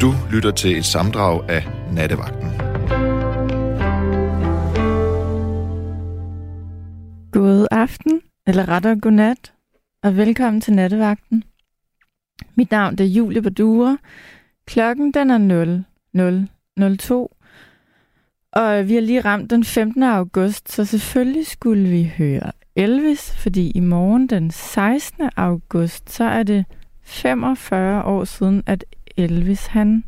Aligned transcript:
Du 0.00 0.14
lytter 0.32 0.50
til 0.50 0.78
et 0.78 0.84
samdrag 0.84 1.50
af 1.50 1.66
Nattevagten. 1.92 2.48
God 7.32 7.66
aften, 7.70 8.20
eller 8.46 8.68
rettere 8.68 9.00
godnat, 9.00 9.52
og 10.02 10.16
velkommen 10.16 10.60
til 10.60 10.74
Nattevagten. 10.74 11.44
Mit 12.54 12.70
navn 12.70 12.96
er 12.98 13.04
Julie 13.04 13.42
Badure. 13.42 13.98
Klokken 14.66 15.12
den 15.12 15.30
er 15.30 15.38
00.02, 16.78 17.14
og 18.52 18.88
vi 18.88 18.94
har 18.94 19.00
lige 19.00 19.20
ramt 19.20 19.50
den 19.50 19.64
15. 19.64 20.02
august, 20.02 20.72
så 20.72 20.84
selvfølgelig 20.84 21.46
skulle 21.46 21.88
vi 21.88 22.12
høre 22.18 22.52
Elvis, 22.76 23.34
fordi 23.36 23.70
i 23.70 23.80
morgen 23.80 24.26
den 24.26 24.50
16. 24.50 25.30
august, 25.36 26.10
så 26.10 26.24
er 26.24 26.42
det 26.42 26.64
45 27.02 28.04
år 28.04 28.24
siden, 28.24 28.62
at 28.66 28.84
Elvis 29.16 29.66
han 29.66 30.04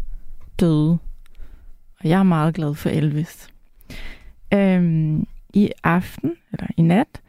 døde. 0.60 0.98
Og 2.00 2.08
jeg 2.08 2.18
er 2.18 2.22
meget 2.22 2.54
glad 2.54 2.74
for 2.74 2.88
Elvis. 2.88 3.48
Øhm, 4.54 5.26
I 5.54 5.70
aften, 5.84 6.36
eller 6.52 6.66
i 6.76 6.82
nat, 6.82 7.20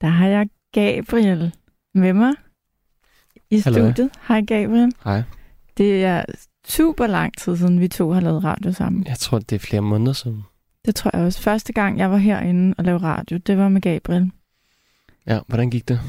der 0.00 0.08
har 0.08 0.26
jeg 0.26 0.48
Gabriel 0.72 1.54
med 1.94 2.12
mig 2.12 2.32
i 3.50 3.58
Hallo. 3.64 3.78
studiet. 3.92 4.10
Hej 4.28 4.40
Gabriel. 4.40 4.92
Hej. 5.04 5.22
Det 5.76 6.04
er 6.04 6.24
super 6.68 7.06
lang 7.06 7.38
tid 7.38 7.56
siden, 7.56 7.80
vi 7.80 7.88
to 7.88 8.12
har 8.12 8.20
lavet 8.20 8.44
radio 8.44 8.72
sammen. 8.72 9.06
Jeg 9.06 9.18
tror, 9.18 9.38
det 9.38 9.52
er 9.52 9.58
flere 9.58 9.82
måneder 9.82 10.12
siden. 10.12 10.42
Det 10.84 10.94
tror 10.94 11.10
jeg 11.14 11.26
også. 11.26 11.40
Første 11.42 11.72
gang, 11.72 11.98
jeg 11.98 12.10
var 12.10 12.16
herinde 12.16 12.74
og 12.78 12.84
lavede 12.84 13.02
radio, 13.04 13.36
det 13.36 13.58
var 13.58 13.68
med 13.68 13.80
Gabriel. 13.80 14.30
Ja, 15.26 15.38
hvordan 15.46 15.70
gik 15.70 15.88
det? 15.88 16.00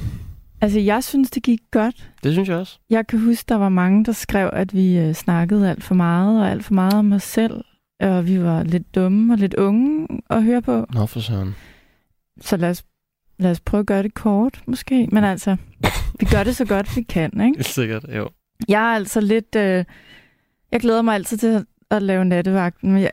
Altså, 0.65 0.79
jeg 0.79 1.03
synes, 1.03 1.31
det 1.31 1.43
gik 1.43 1.59
godt. 1.71 2.11
Det 2.23 2.33
synes 2.33 2.49
jeg 2.49 2.57
også. 2.57 2.79
Jeg 2.89 3.07
kan 3.07 3.19
huske, 3.19 3.45
der 3.49 3.55
var 3.55 3.69
mange, 3.69 4.05
der 4.05 4.11
skrev, 4.11 4.49
at 4.53 4.73
vi 4.73 4.97
øh, 4.97 5.13
snakkede 5.13 5.69
alt 5.69 5.83
for 5.83 5.95
meget, 5.95 6.41
og 6.41 6.51
alt 6.51 6.65
for 6.65 6.73
meget 6.73 6.93
om 6.93 7.11
os 7.11 7.23
selv. 7.23 7.63
Og 7.99 8.27
vi 8.27 8.41
var 8.41 8.63
lidt 8.63 8.95
dumme 8.95 9.33
og 9.33 9.37
lidt 9.37 9.53
unge 9.53 10.07
at 10.29 10.43
høre 10.43 10.61
på. 10.61 10.85
Nå, 10.93 11.05
for 11.05 11.19
søren. 11.19 11.55
Så 12.41 12.57
lad 12.57 12.69
os, 12.69 12.83
lad 13.39 13.51
os 13.51 13.59
prøve 13.59 13.79
at 13.79 13.85
gøre 13.87 14.03
det 14.03 14.13
kort, 14.13 14.61
måske. 14.67 15.07
Men 15.11 15.23
altså, 15.23 15.55
vi 16.19 16.25
gør 16.25 16.43
det 16.43 16.55
så 16.55 16.65
godt, 16.65 16.95
vi 16.95 17.01
kan, 17.01 17.41
ikke? 17.41 17.63
Sikkert, 17.73 18.05
jo. 18.15 18.29
Jeg 18.67 18.91
er 18.91 18.95
altså 18.95 19.21
lidt... 19.21 19.55
Øh, 19.55 19.85
jeg 20.71 20.79
glæder 20.79 21.01
mig 21.01 21.15
altid 21.15 21.37
til 21.37 21.47
at, 21.47 21.65
at 21.91 22.01
lave 22.01 22.25
nattevagten, 22.25 22.91
men 22.91 23.01
jeg, 23.01 23.11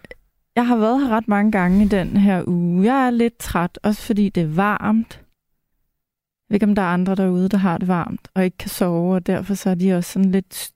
jeg 0.57 0.67
har 0.67 0.77
været 0.77 1.01
her 1.01 1.17
ret 1.17 1.29
mange 1.29 1.53
gange 1.53 1.85
i 1.85 1.89
den 1.89 2.17
her 2.17 2.43
uge. 2.47 2.85
Jeg 2.85 3.07
er 3.07 3.11
lidt 3.11 3.39
træt, 3.39 3.79
også 3.83 4.03
fordi 4.03 4.29
det 4.29 4.43
er 4.43 4.55
varmt. 4.55 5.22
Ved 6.53 6.57
ikke, 6.57 6.67
om 6.67 6.75
der 6.75 6.83
er 6.83 6.87
andre 6.87 7.15
derude, 7.15 7.49
der 7.49 7.57
har 7.57 7.79
det 7.79 7.89
varmt 7.89 8.29
og 8.35 8.45
ikke 8.45 8.57
kan 8.59 8.69
sove, 8.71 9.15
og 9.15 9.27
derfor 9.27 9.55
så 9.55 9.71
er 9.71 9.75
de 9.75 9.93
også 9.95 10.13
sådan 10.13 10.31
lidt 10.33 10.73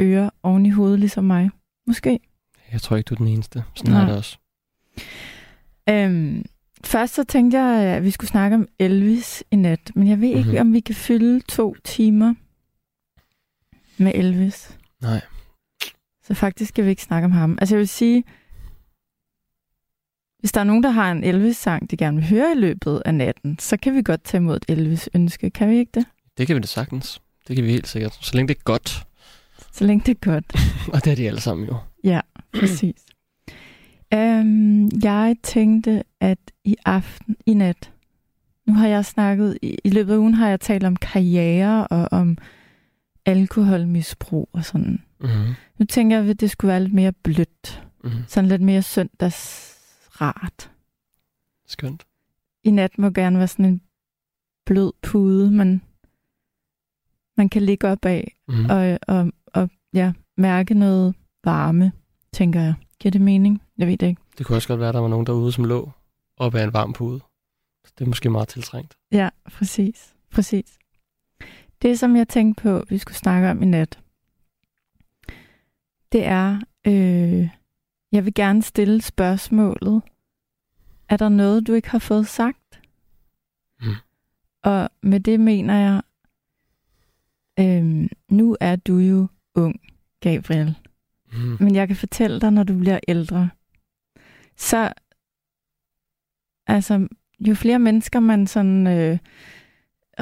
øre 0.00 0.30
oven 0.42 0.66
i 0.66 0.70
hovedet, 0.70 1.00
ligesom 1.00 1.24
mig. 1.24 1.50
Måske. 1.86 2.20
Jeg 2.72 2.80
tror 2.82 2.96
ikke, 2.96 3.08
du 3.08 3.14
er 3.14 3.18
den 3.18 3.28
eneste. 3.28 3.64
Sådan 3.74 3.92
Nej. 3.92 4.02
er 4.02 4.06
det 4.06 4.16
også. 4.16 4.38
Øhm, 5.90 6.44
først 6.84 7.14
så 7.14 7.24
tænkte 7.24 7.58
jeg, 7.58 7.82
at 7.96 8.02
vi 8.04 8.10
skulle 8.10 8.28
snakke 8.28 8.54
om 8.56 8.68
Elvis 8.78 9.44
i 9.50 9.56
nat, 9.56 9.90
men 9.94 10.08
jeg 10.08 10.20
ved 10.20 10.28
ikke, 10.28 10.50
Mhm. 10.50 10.60
om 10.60 10.72
vi 10.72 10.80
kan 10.80 10.94
fylde 10.94 11.40
to 11.40 11.74
timer 11.84 12.34
med 13.98 14.12
Elvis. 14.14 14.78
Nej. 15.02 15.20
Så 16.24 16.34
faktisk 16.34 16.68
skal 16.68 16.84
vi 16.84 16.90
ikke 16.90 17.02
snakke 17.02 17.24
om 17.26 17.32
ham. 17.32 17.58
Altså 17.60 17.74
jeg 17.74 17.78
vil 17.78 17.88
sige, 17.88 18.24
hvis 20.42 20.52
der 20.52 20.60
er 20.60 20.64
nogen, 20.64 20.82
der 20.82 20.90
har 20.90 21.12
en 21.12 21.24
Elvis-sang, 21.24 21.90
de 21.90 21.96
gerne 21.96 22.16
vil 22.16 22.28
høre 22.28 22.52
i 22.56 22.60
løbet 22.60 23.02
af 23.04 23.14
natten, 23.14 23.58
så 23.58 23.76
kan 23.76 23.94
vi 23.94 24.02
godt 24.02 24.24
tage 24.24 24.38
imod 24.38 24.56
et 24.56 24.64
Elvis-ønske. 24.68 25.50
Kan 25.50 25.70
vi 25.70 25.76
ikke 25.76 25.90
det? 25.94 26.06
Det 26.38 26.46
kan 26.46 26.56
vi 26.56 26.60
da 26.60 26.66
sagtens. 26.66 27.20
Det 27.48 27.56
kan 27.56 27.64
vi 27.64 27.70
helt 27.70 27.88
sikkert. 27.88 28.18
Så 28.20 28.36
længe 28.36 28.48
det 28.48 28.56
er 28.56 28.62
godt. 28.64 29.06
Så 29.72 29.84
længe 29.84 30.02
det 30.06 30.16
er 30.16 30.30
godt. 30.32 30.44
Og 30.94 31.04
det 31.04 31.10
er 31.12 31.16
de 31.16 31.26
alle 31.26 31.40
sammen 31.40 31.68
jo. 31.68 31.76
Ja, 32.04 32.20
præcis. 32.52 32.94
øhm, 34.14 34.90
jeg 35.02 35.36
tænkte, 35.42 36.02
at 36.20 36.38
i 36.64 36.76
aften, 36.84 37.36
i 37.46 37.54
nat, 37.54 37.90
nu 38.66 38.74
har 38.74 38.88
jeg 38.88 39.04
snakket, 39.04 39.58
i, 39.62 39.78
i 39.84 39.90
løbet 39.90 40.12
af 40.12 40.16
ugen 40.16 40.34
har 40.34 40.48
jeg 40.48 40.60
talt 40.60 40.84
om 40.84 40.96
karriere 40.96 41.86
og 41.86 42.08
om 42.10 42.38
alkoholmisbrug 43.26 44.48
og 44.52 44.64
sådan. 44.64 45.02
Mm-hmm. 45.20 45.54
Nu 45.78 45.86
tænker 45.86 46.20
jeg, 46.20 46.28
at 46.30 46.40
det 46.40 46.50
skulle 46.50 46.68
være 46.68 46.80
lidt 46.80 46.94
mere 46.94 47.12
blødt. 47.12 47.82
Mm-hmm. 48.04 48.20
Sådan 48.28 48.48
lidt 48.48 48.62
mere 48.62 48.82
søndagsrart. 50.12 50.70
Skønt. 51.66 52.06
I 52.64 52.70
nat 52.70 52.98
må 52.98 53.10
gerne 53.10 53.38
være 53.38 53.48
sådan 53.48 53.64
en 53.64 53.82
blød 54.66 54.92
pude, 55.02 55.50
man, 55.50 55.82
man 57.36 57.48
kan 57.48 57.62
ligge 57.62 57.88
op 57.88 58.04
af 58.04 58.36
Mm-hmm. 58.48 58.70
og, 58.70 58.98
og, 59.08 59.32
og 59.46 59.70
ja, 59.92 60.12
mærke 60.36 60.74
noget 60.74 61.14
varme, 61.44 61.92
tænker 62.32 62.60
jeg. 62.60 62.74
Giver 62.98 63.10
det 63.10 63.20
mening? 63.20 63.62
Jeg 63.78 63.86
ved 63.86 63.96
det 63.96 64.06
ikke. 64.06 64.20
Det 64.38 64.46
kunne 64.46 64.56
også 64.56 64.68
godt 64.68 64.80
være, 64.80 64.88
at 64.88 64.94
der 64.94 65.00
var 65.00 65.08
nogen 65.08 65.26
derude, 65.26 65.52
som 65.52 65.64
lå 65.64 65.90
op 66.36 66.54
ad 66.54 66.64
en 66.64 66.72
varm 66.72 66.92
pude. 66.92 67.20
Det 67.98 68.04
er 68.04 68.08
måske 68.08 68.30
meget 68.30 68.48
tiltrængt. 68.48 68.96
Ja, 69.12 69.28
præcis. 69.52 70.14
Præcis. 70.30 70.78
Det, 71.82 71.98
som 71.98 72.16
jeg 72.16 72.28
tænkte 72.28 72.62
på, 72.62 72.84
vi 72.88 72.98
skulle 72.98 73.16
snakke 73.16 73.50
om 73.50 73.62
i 73.62 73.66
nat, 73.66 73.98
det 76.12 76.26
er, 76.26 76.60
øh, 76.86 77.48
jeg 78.12 78.24
vil 78.24 78.34
gerne 78.34 78.62
stille 78.62 79.02
spørgsmålet, 79.02 80.02
er 81.08 81.16
der 81.16 81.28
noget, 81.28 81.66
du 81.66 81.72
ikke 81.72 81.90
har 81.90 81.98
fået 81.98 82.26
sagt? 82.26 82.80
Mm. 83.80 83.86
Og 84.62 84.90
med 85.02 85.20
det 85.20 85.40
mener 85.40 85.74
jeg, 85.78 86.02
øh, 87.60 88.08
nu 88.28 88.56
er 88.60 88.76
du 88.76 88.96
jo 88.98 89.26
ung, 89.54 89.80
Gabriel. 90.20 90.74
Mm. 91.32 91.56
Men 91.60 91.74
jeg 91.74 91.86
kan 91.86 91.96
fortælle 91.96 92.40
dig, 92.40 92.50
når 92.50 92.62
du 92.62 92.78
bliver 92.78 93.00
ældre, 93.08 93.50
så 94.56 94.92
altså, 96.66 97.08
jo 97.40 97.54
flere 97.54 97.78
mennesker 97.78 98.20
man 98.20 98.46
sådan 98.46 98.86
øh, 98.86 99.18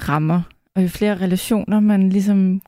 rammer, 0.08 0.42
og 0.74 0.82
jo 0.82 0.88
flere 0.88 1.20
relationer 1.20 1.80
man 1.80 2.10
ligesom 2.10 2.62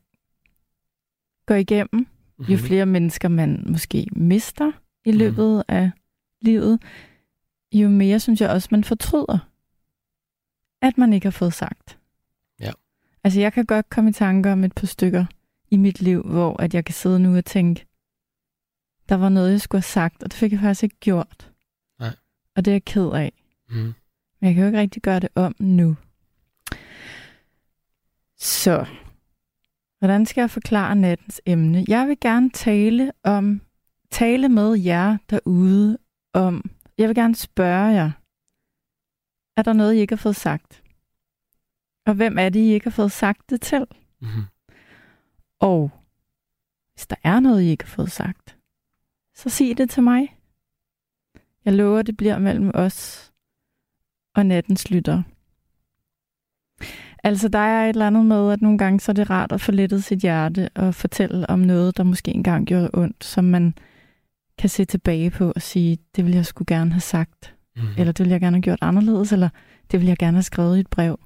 går 1.46 1.54
igennem, 1.54 2.06
jo 2.38 2.56
Mhm. 2.56 2.58
flere 2.58 2.86
mennesker 2.86 3.28
man 3.28 3.64
måske 3.68 4.06
mister 4.12 4.72
i 5.04 5.10
Mhm. 5.10 5.18
løbet 5.18 5.64
af 5.68 5.90
livet, 6.40 6.82
jo 7.72 7.88
mere 7.88 8.20
synes 8.20 8.40
jeg 8.40 8.50
også, 8.50 8.68
man 8.70 8.84
fortryder, 8.84 9.48
at 10.82 10.98
man 10.98 11.12
ikke 11.12 11.26
har 11.26 11.30
fået 11.30 11.52
sagt. 11.54 11.98
Ja. 12.60 12.72
Altså 13.24 13.40
jeg 13.40 13.52
kan 13.52 13.66
godt 13.66 13.90
komme 13.90 14.10
i 14.10 14.12
tanker 14.12 14.52
om 14.52 14.64
et 14.64 14.74
par 14.74 14.86
stykker 14.86 15.24
i 15.70 15.76
mit 15.76 16.00
liv, 16.00 16.22
hvor 16.22 16.62
at 16.62 16.74
jeg 16.74 16.84
kan 16.84 16.94
sidde 16.94 17.18
nu 17.18 17.36
og 17.36 17.44
tænke, 17.44 17.86
der 19.08 19.14
var 19.14 19.28
noget, 19.28 19.50
jeg 19.52 19.60
skulle 19.60 19.78
have 19.80 19.82
sagt, 19.82 20.22
og 20.22 20.30
det 20.30 20.38
fik 20.38 20.52
jeg 20.52 20.60
faktisk 20.60 20.82
ikke 20.82 20.96
gjort. 21.00 21.50
Nej. 21.98 22.14
Og 22.56 22.64
det 22.64 22.70
er 22.70 22.74
jeg 22.74 22.84
ked 22.84 23.10
af. 23.12 23.32
Mm. 23.68 23.76
Men 23.76 23.94
jeg 24.46 24.54
kan 24.54 24.60
jo 24.62 24.66
ikke 24.66 24.78
rigtig 24.78 25.02
gøre 25.02 25.20
det 25.20 25.28
om 25.34 25.54
nu. 25.58 25.96
Så, 28.38 28.86
hvordan 29.98 30.26
skal 30.26 30.42
jeg 30.42 30.50
forklare 30.50 30.96
nattens 30.96 31.40
emne? 31.46 31.84
Jeg 31.88 32.08
vil 32.08 32.16
gerne 32.20 32.50
tale 32.50 33.12
om, 33.24 33.60
tale 34.12 34.48
med 34.48 34.74
jer 34.78 35.16
derude 35.30 35.98
om, 36.34 36.70
jeg 36.98 37.08
vil 37.08 37.14
gerne 37.14 37.34
spørge 37.34 37.86
jer, 37.86 38.10
er 39.56 39.62
der 39.62 39.72
noget, 39.72 39.94
I 39.94 39.98
ikke 39.98 40.14
har 40.14 40.22
fået 40.22 40.36
sagt? 40.36 40.82
Og 42.06 42.14
hvem 42.14 42.38
er 42.38 42.48
det, 42.48 42.60
I 42.60 42.72
ikke 42.72 42.86
har 42.86 42.90
fået 42.90 43.12
sagt 43.12 43.50
det 43.50 43.60
til? 43.60 43.86
Mm-hmm. 44.20 44.42
Og 45.60 45.90
hvis 46.94 47.06
der 47.06 47.16
er 47.24 47.40
noget, 47.40 47.62
I 47.62 47.66
ikke 47.66 47.84
har 47.84 47.94
fået 47.94 48.10
sagt, 48.10 48.58
så 49.34 49.48
sig 49.48 49.78
det 49.78 49.90
til 49.90 50.02
mig. 50.02 50.38
Jeg 51.64 51.72
lover, 51.72 52.02
det 52.02 52.16
bliver 52.16 52.38
mellem 52.38 52.70
os 52.74 53.32
og 54.34 54.46
nattens 54.46 54.90
lytter. 54.90 55.22
Altså, 57.24 57.48
der 57.48 57.58
er 57.58 57.84
et 57.84 57.88
eller 57.88 58.06
andet 58.06 58.26
med, 58.26 58.52
at 58.52 58.62
nogle 58.62 58.78
gange 58.78 59.00
så 59.00 59.12
er 59.12 59.14
det 59.14 59.30
rart 59.30 59.52
at 59.52 59.60
få 59.60 59.72
lettet 59.72 60.04
sit 60.04 60.18
hjerte 60.18 60.68
og 60.74 60.94
fortælle 60.94 61.50
om 61.50 61.58
noget, 61.58 61.96
der 61.96 62.02
måske 62.02 62.30
engang 62.30 62.66
gjorde 62.66 62.90
ondt, 62.94 63.24
som 63.24 63.44
man 63.44 63.74
kan 64.58 64.68
se 64.70 64.84
tilbage 64.84 65.30
på 65.30 65.52
og 65.56 65.62
sige, 65.62 65.98
det 66.16 66.24
ville 66.24 66.36
jeg 66.36 66.46
skulle 66.46 66.66
gerne 66.76 66.92
have 66.92 67.00
sagt, 67.00 67.54
Mm-hmm. 67.76 67.88
eller 67.98 68.12
det 68.12 68.18
ville 68.18 68.32
jeg 68.32 68.40
gerne 68.40 68.56
have 68.56 68.62
gjort 68.62 68.78
anderledes, 68.80 69.32
eller 69.32 69.48
det 69.90 70.00
ville 70.00 70.08
jeg 70.08 70.18
gerne 70.18 70.36
have 70.36 70.42
skrevet 70.42 70.76
i 70.76 70.80
et 70.80 70.86
brev. 70.86 71.20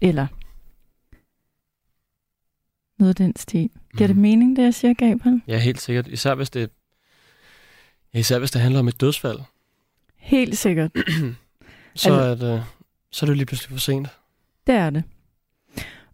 Eller 0.00 0.26
noget 2.98 3.08
af 3.08 3.14
den 3.16 3.36
stil. 3.36 3.70
Giver 3.96 4.06
det 4.06 4.16
Mhm. 4.16 4.22
mening, 4.22 4.56
det 4.56 4.62
jeg 4.62 4.74
siger, 4.74 4.94
Gabriel? 4.94 5.42
Ja, 5.48 5.58
helt 5.58 5.80
sikkert. 5.80 6.06
Især 6.08 6.34
hvis 6.34 6.50
det, 6.50 6.70
især 8.14 8.38
hvis 8.38 8.50
det 8.50 8.60
handler 8.60 8.80
om 8.80 8.88
et 8.88 9.00
dødsfald, 9.00 9.38
Helt 10.16 10.58
sikkert. 10.58 10.90
så, 10.96 11.00
Altså- 11.94 12.12
er 12.12 12.34
det, 12.34 12.64
så 13.12 13.26
er 13.26 13.28
det 13.28 13.36
lige 13.36 13.46
pludselig 13.46 13.70
for 13.72 13.80
sent. 13.80 14.08
Det 14.66 14.74
er 14.74 14.90
det. 14.90 15.02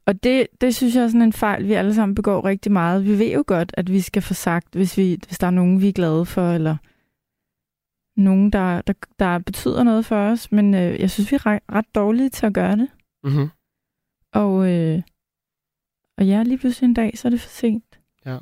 Og 0.06 0.22
det, 0.22 0.46
det 0.60 0.74
synes 0.74 0.94
jeg 0.94 1.02
er 1.04 1.08
sådan 1.08 1.22
en 1.22 1.32
fejl, 1.32 1.68
vi 1.68 1.72
alle 1.72 1.94
sammen 1.94 2.14
begår 2.14 2.44
rigtig 2.44 2.72
meget. 2.72 3.04
Vi 3.04 3.18
ved 3.18 3.32
jo 3.32 3.44
godt, 3.46 3.74
at 3.76 3.92
vi 3.92 4.00
skal 4.00 4.22
få 4.22 4.34
sagt, 4.34 4.74
hvis, 4.74 4.96
vi, 4.96 5.18
hvis 5.26 5.38
der 5.38 5.46
er 5.46 5.50
nogen, 5.50 5.80
vi 5.80 5.88
er 5.88 5.92
glade 5.92 6.26
for, 6.26 6.52
eller 6.52 6.76
nogen, 8.16 8.50
der, 8.52 8.80
der, 8.80 8.92
der 9.18 9.38
betyder 9.38 9.82
noget 9.82 10.06
for 10.06 10.16
os. 10.16 10.52
Men 10.52 10.74
øh, 10.74 11.00
jeg 11.00 11.10
synes, 11.10 11.32
vi 11.32 11.34
er 11.34 11.46
ret, 11.46 11.62
ret 11.72 11.94
dårlige 11.94 12.28
til 12.28 12.46
at 12.46 12.54
gøre 12.54 12.76
det. 12.76 12.88
Mm-hmm. 13.24 13.48
Og, 14.32 14.70
øh, 14.72 15.02
og 16.18 16.26
ja, 16.26 16.42
lige 16.42 16.58
pludselig 16.58 16.88
en 16.88 16.94
dag, 16.94 17.18
så 17.18 17.28
er 17.28 17.30
det 17.30 17.40
for 17.40 17.48
sent. 17.48 17.98
Ja. 18.26 18.38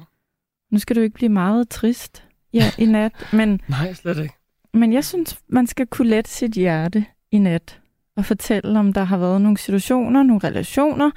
Nu 0.71 0.79
skal 0.79 0.97
du 0.97 1.01
ikke 1.01 1.15
blive 1.15 1.29
meget 1.29 1.69
trist 1.69 2.25
ja, 2.53 2.71
i 2.79 2.87
nat, 2.87 3.13
men, 3.33 3.61
Nej, 3.69 3.93
slet 3.93 4.19
ikke. 4.19 4.35
men 4.75 4.93
jeg 4.93 5.05
synes, 5.05 5.43
man 5.49 5.67
skal 5.67 5.87
kunne 5.87 6.09
lette 6.09 6.31
sit 6.31 6.53
hjerte 6.53 7.07
i 7.31 7.39
nat 7.39 7.81
og 8.17 8.25
fortælle, 8.25 8.79
om 8.79 8.93
der 8.93 9.05
har 9.05 9.19
været 9.19 9.41
nogle 9.41 9.59
situationer, 9.59 10.23
nogle 10.23 10.41
relationer, 10.45 11.11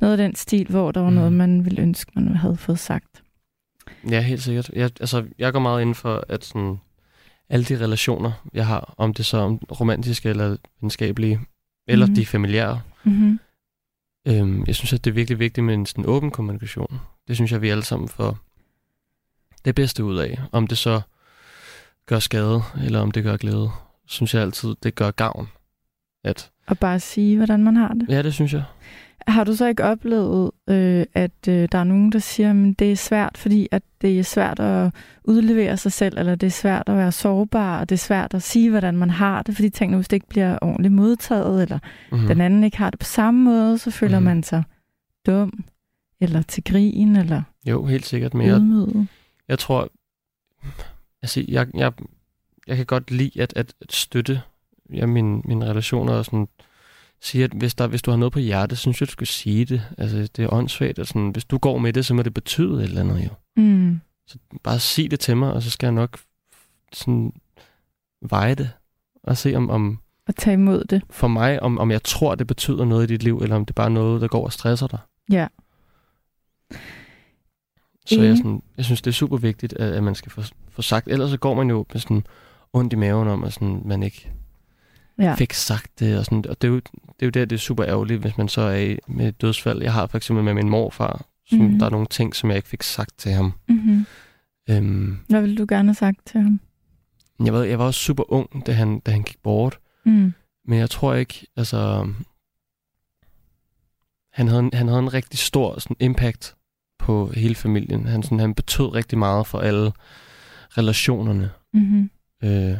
noget 0.00 0.12
af 0.12 0.16
den 0.18 0.34
stil, 0.34 0.66
hvor 0.68 0.92
der 0.92 1.00
var 1.00 1.10
Mhm. 1.10 1.16
noget, 1.16 1.32
man 1.32 1.64
ville 1.64 1.82
ønske, 1.82 2.12
man 2.14 2.36
havde 2.36 2.56
fået 2.56 2.78
sagt. 2.78 3.22
Ja, 4.10 4.20
helt 4.20 4.42
sikkert. 4.42 4.68
Jeg, 4.72 4.90
altså, 5.00 5.24
jeg 5.38 5.52
går 5.52 5.60
meget 5.60 5.82
ind 5.82 5.94
for, 5.94 6.24
at 6.28 6.44
sådan, 6.44 6.80
alle 7.48 7.64
de 7.64 7.84
relationer, 7.84 8.32
jeg 8.54 8.66
har, 8.66 8.94
om 8.96 9.14
det 9.14 9.26
så 9.26 9.36
er 9.38 9.48
romantiske 9.74 10.28
eller 10.28 10.56
venskabelige, 10.80 11.40
eller 11.86 12.06
mm. 12.06 12.14
de 12.14 12.26
familiære, 12.26 12.80
Mm-hmm. 13.04 13.40
øhm, 14.28 14.64
jeg 14.66 14.74
synes, 14.74 14.92
at 14.92 15.04
det 15.04 15.10
er 15.10 15.14
virkelig 15.14 15.38
vigtigt 15.38 15.64
med 15.64 15.74
en 15.74 15.86
sådan 15.86 16.06
åben 16.06 16.30
kommunikation. 16.30 17.00
Det 17.28 17.36
synes 17.36 17.52
jeg, 17.52 17.62
vi 17.62 17.68
alle 17.68 17.84
sammen 17.84 18.08
får 18.08 18.38
det 19.64 19.74
bedste 19.74 20.04
ud 20.04 20.16
af. 20.18 20.38
Om 20.52 20.66
det 20.66 20.78
så 20.78 21.00
gør 22.06 22.18
skade, 22.18 22.62
eller 22.84 23.00
om 23.00 23.10
det 23.10 23.24
gør 23.24 23.36
glæde, 23.36 23.70
synes 24.06 24.34
jeg 24.34 24.42
altid, 24.42 24.74
det 24.82 24.94
gør 24.94 25.10
gavn. 25.10 25.48
At, 26.24 26.50
Og 26.70 26.78
bare 26.78 27.00
sige, 27.00 27.36
hvordan 27.36 27.64
man 27.64 27.76
har 27.76 27.88
det. 27.94 28.06
ja, 28.08 28.22
det 28.22 28.34
synes 28.34 28.52
jeg. 28.52 28.62
Har 29.28 29.44
du 29.44 29.54
så 29.56 29.66
ikke 29.66 29.84
oplevet, 29.84 30.50
øh, 30.68 31.06
at 31.14 31.48
øh, 31.48 31.68
der 31.72 31.78
er 31.78 31.84
nogen, 31.84 32.12
der 32.12 32.18
siger, 32.18 32.50
at 32.50 32.78
det 32.78 32.92
er 32.92 32.96
svært, 32.96 33.38
fordi 33.38 33.68
at 33.70 33.82
det 34.02 34.18
er 34.18 34.22
svært 34.22 34.60
at 34.60 34.94
udlevere 35.24 35.76
sig 35.76 35.92
selv, 35.92 36.18
eller 36.18 36.34
det 36.34 36.46
er 36.46 36.50
svært 36.50 36.82
at 36.86 36.96
være 36.96 37.12
sårbar, 37.12 37.80
og 37.80 37.88
det 37.88 37.94
er 37.94 37.98
svært 37.98 38.34
at 38.34 38.42
sige, 38.42 38.70
hvordan 38.70 38.96
man 38.96 39.10
har 39.10 39.42
det, 39.42 39.54
fordi 39.54 39.70
tænk 39.70 39.90
nu, 39.90 39.96
hvis 39.98 40.08
det 40.08 40.16
ikke 40.16 40.26
bliver 40.28 40.58
ordentligt 40.62 40.94
modtaget, 40.94 41.62
eller 41.62 41.78
Mm-hmm. 42.12 42.26
den 42.28 42.40
anden 42.40 42.64
ikke 42.64 42.78
har 42.78 42.90
det 42.90 42.98
på 42.98 43.04
samme 43.06 43.44
måde, 43.44 43.78
så 43.78 43.90
føler 43.90 44.18
Mhm. 44.18 44.24
man 44.24 44.42
sig 44.42 44.62
dum, 45.26 45.64
eller 46.20 46.42
til 46.42 46.64
grin, 46.64 47.16
eller 47.16 47.42
Jo, 47.66 47.84
helt 47.86 48.06
sikkert. 48.06 48.34
Men 48.34 48.46
jeg, 48.46 48.56
ydmyget. 48.56 49.06
jeg 49.48 49.58
tror, 49.58 49.88
altså, 51.22 51.44
jeg, 51.48 51.66
jeg, 51.74 51.92
jeg 52.66 52.76
kan 52.76 52.86
godt 52.86 53.10
lide 53.10 53.42
at, 53.42 53.52
at, 53.56 53.72
at 53.80 53.92
støtte 53.92 54.40
ja, 54.92 55.06
mine, 55.06 55.42
mine 55.44 55.66
relationer 55.66 56.12
og 56.12 56.24
sådan 56.24 56.48
sige, 57.20 57.44
at 57.44 57.52
hvis, 57.52 57.74
der, 57.74 57.86
hvis 57.86 58.02
du 58.02 58.10
har 58.10 58.18
noget 58.18 58.32
på 58.32 58.38
hjertet, 58.38 58.78
så 58.78 58.82
synes 58.82 59.00
jeg, 59.00 59.08
du 59.08 59.12
skal 59.12 59.26
sige 59.26 59.64
det. 59.64 59.82
Altså, 59.98 60.16
det 60.36 60.38
er 60.38 60.52
åndssvagt. 60.52 60.98
Og 60.98 61.06
sådan, 61.06 61.28
hvis 61.28 61.44
du 61.44 61.58
går 61.58 61.78
med 61.78 61.92
det, 61.92 62.06
så 62.06 62.14
må 62.14 62.22
det 62.22 62.34
betyde 62.34 62.74
et 62.78 62.82
eller 62.82 63.00
andet 63.00 63.24
jo. 63.24 63.30
Mm. 63.62 64.00
Bare 64.62 64.78
sig 64.78 65.10
det 65.10 65.20
til 65.20 65.36
mig, 65.36 65.52
og 65.52 65.62
så 65.62 65.70
skal 65.70 65.86
jeg 65.86 65.92
nok 65.94 66.18
sådan 66.92 67.32
veje 68.22 68.54
det. 68.54 68.70
Og 69.22 69.36
se 69.36 69.54
om, 69.54 69.70
om 69.70 69.98
Og 70.28 70.36
tage 70.36 70.54
imod 70.54 70.84
det. 70.84 71.02
for 71.10 71.28
mig, 71.28 71.62
om, 71.62 71.78
om 71.78 71.90
jeg 71.90 72.02
tror, 72.02 72.34
det 72.34 72.46
betyder 72.46 72.84
noget 72.84 73.10
i 73.10 73.12
dit 73.12 73.22
liv, 73.22 73.38
eller 73.38 73.56
om 73.56 73.66
det 73.66 73.74
bare 73.74 73.86
er 73.86 73.90
noget, 73.90 74.20
der 74.20 74.28
går 74.28 74.44
og 74.44 74.52
stresser 74.52 74.86
dig. 74.86 74.98
Ja. 75.30 75.46
Så 78.06 78.22
jeg, 78.22 78.36
sådan, 78.36 78.62
jeg 78.76 78.84
synes, 78.84 79.02
det 79.02 79.10
er 79.10 79.14
super 79.14 79.36
vigtigt, 79.36 79.72
at, 79.72 79.92
at 79.92 80.02
man 80.02 80.14
skal 80.14 80.32
få, 80.32 80.42
få 80.70 80.82
sagt. 80.82 81.08
Ellers 81.08 81.30
så 81.30 81.36
går 81.36 81.54
man 81.54 81.70
jo 81.70 81.86
med 81.92 82.00
sådan 82.00 82.26
ondt 82.72 82.92
i 82.92 82.96
maven 82.96 83.28
om, 83.28 83.44
at 83.44 83.52
sådan, 83.52 83.82
man 83.84 84.02
ikke 84.02 84.30
Ja. 85.20 85.34
fik 85.34 85.52
sagt 85.52 86.00
det. 86.00 86.18
Og, 86.18 86.24
sådan, 86.24 86.44
og 86.48 86.62
det, 86.62 86.68
er 86.68 86.72
jo, 86.72 86.76
det 86.76 87.22
er 87.22 87.26
jo 87.26 87.30
der, 87.30 87.44
det 87.44 87.56
er 87.56 87.60
super 87.60 87.86
ærgerligt, 87.86 88.20
hvis 88.20 88.38
man 88.38 88.48
så 88.48 88.60
er 88.60 88.96
med 89.08 89.28
et 89.28 89.40
dødsfald. 89.40 89.82
Jeg 89.82 89.92
har 89.92 90.06
for 90.06 90.16
eksempel 90.16 90.44
med 90.44 90.54
min 90.54 90.68
morfar, 90.68 91.26
som, 91.48 91.58
mm. 91.58 91.78
der 91.78 91.86
er 91.86 91.90
nogle 91.90 92.06
ting, 92.06 92.36
som 92.36 92.50
jeg 92.50 92.56
ikke 92.56 92.68
fik 92.68 92.82
sagt 92.82 93.18
til 93.18 93.32
ham. 93.32 93.52
Mm-hmm. 93.68 94.06
Øhm, 94.70 95.18
Hvad 95.28 95.40
ville 95.40 95.56
du 95.56 95.66
gerne 95.68 95.88
have 95.88 95.94
sagt 95.94 96.26
til 96.26 96.40
ham? 96.40 96.60
jeg, 97.44 97.52
var, 97.52 97.62
jeg 97.62 97.78
var 97.78 97.84
også 97.84 98.00
super 98.00 98.32
ung, 98.32 98.66
da 98.66 98.72
han, 98.72 99.00
da 99.00 99.10
han 99.10 99.22
gik 99.22 99.42
bort. 99.42 99.78
Mm. 100.04 100.32
Men 100.64 100.78
jeg 100.78 100.90
tror 100.90 101.14
ikke, 101.14 101.46
altså... 101.56 102.08
Han 104.32 104.48
havde, 104.48 104.60
en, 104.60 104.70
han 104.72 104.88
havde 104.88 105.00
en 105.00 105.14
rigtig 105.14 105.38
stor 105.38 105.80
sådan, 105.80 105.96
impact 106.00 106.54
på 106.98 107.32
hele 107.34 107.54
familien. 107.54 108.06
Han, 108.06 108.22
sådan, 108.22 108.38
han 108.38 108.54
betød 108.54 108.94
rigtig 108.94 109.18
meget 109.18 109.46
for 109.46 109.58
alle 109.58 109.92
relationerne. 110.78 111.50
Mm-hmm. 111.72 112.10
Øh, 112.44 112.76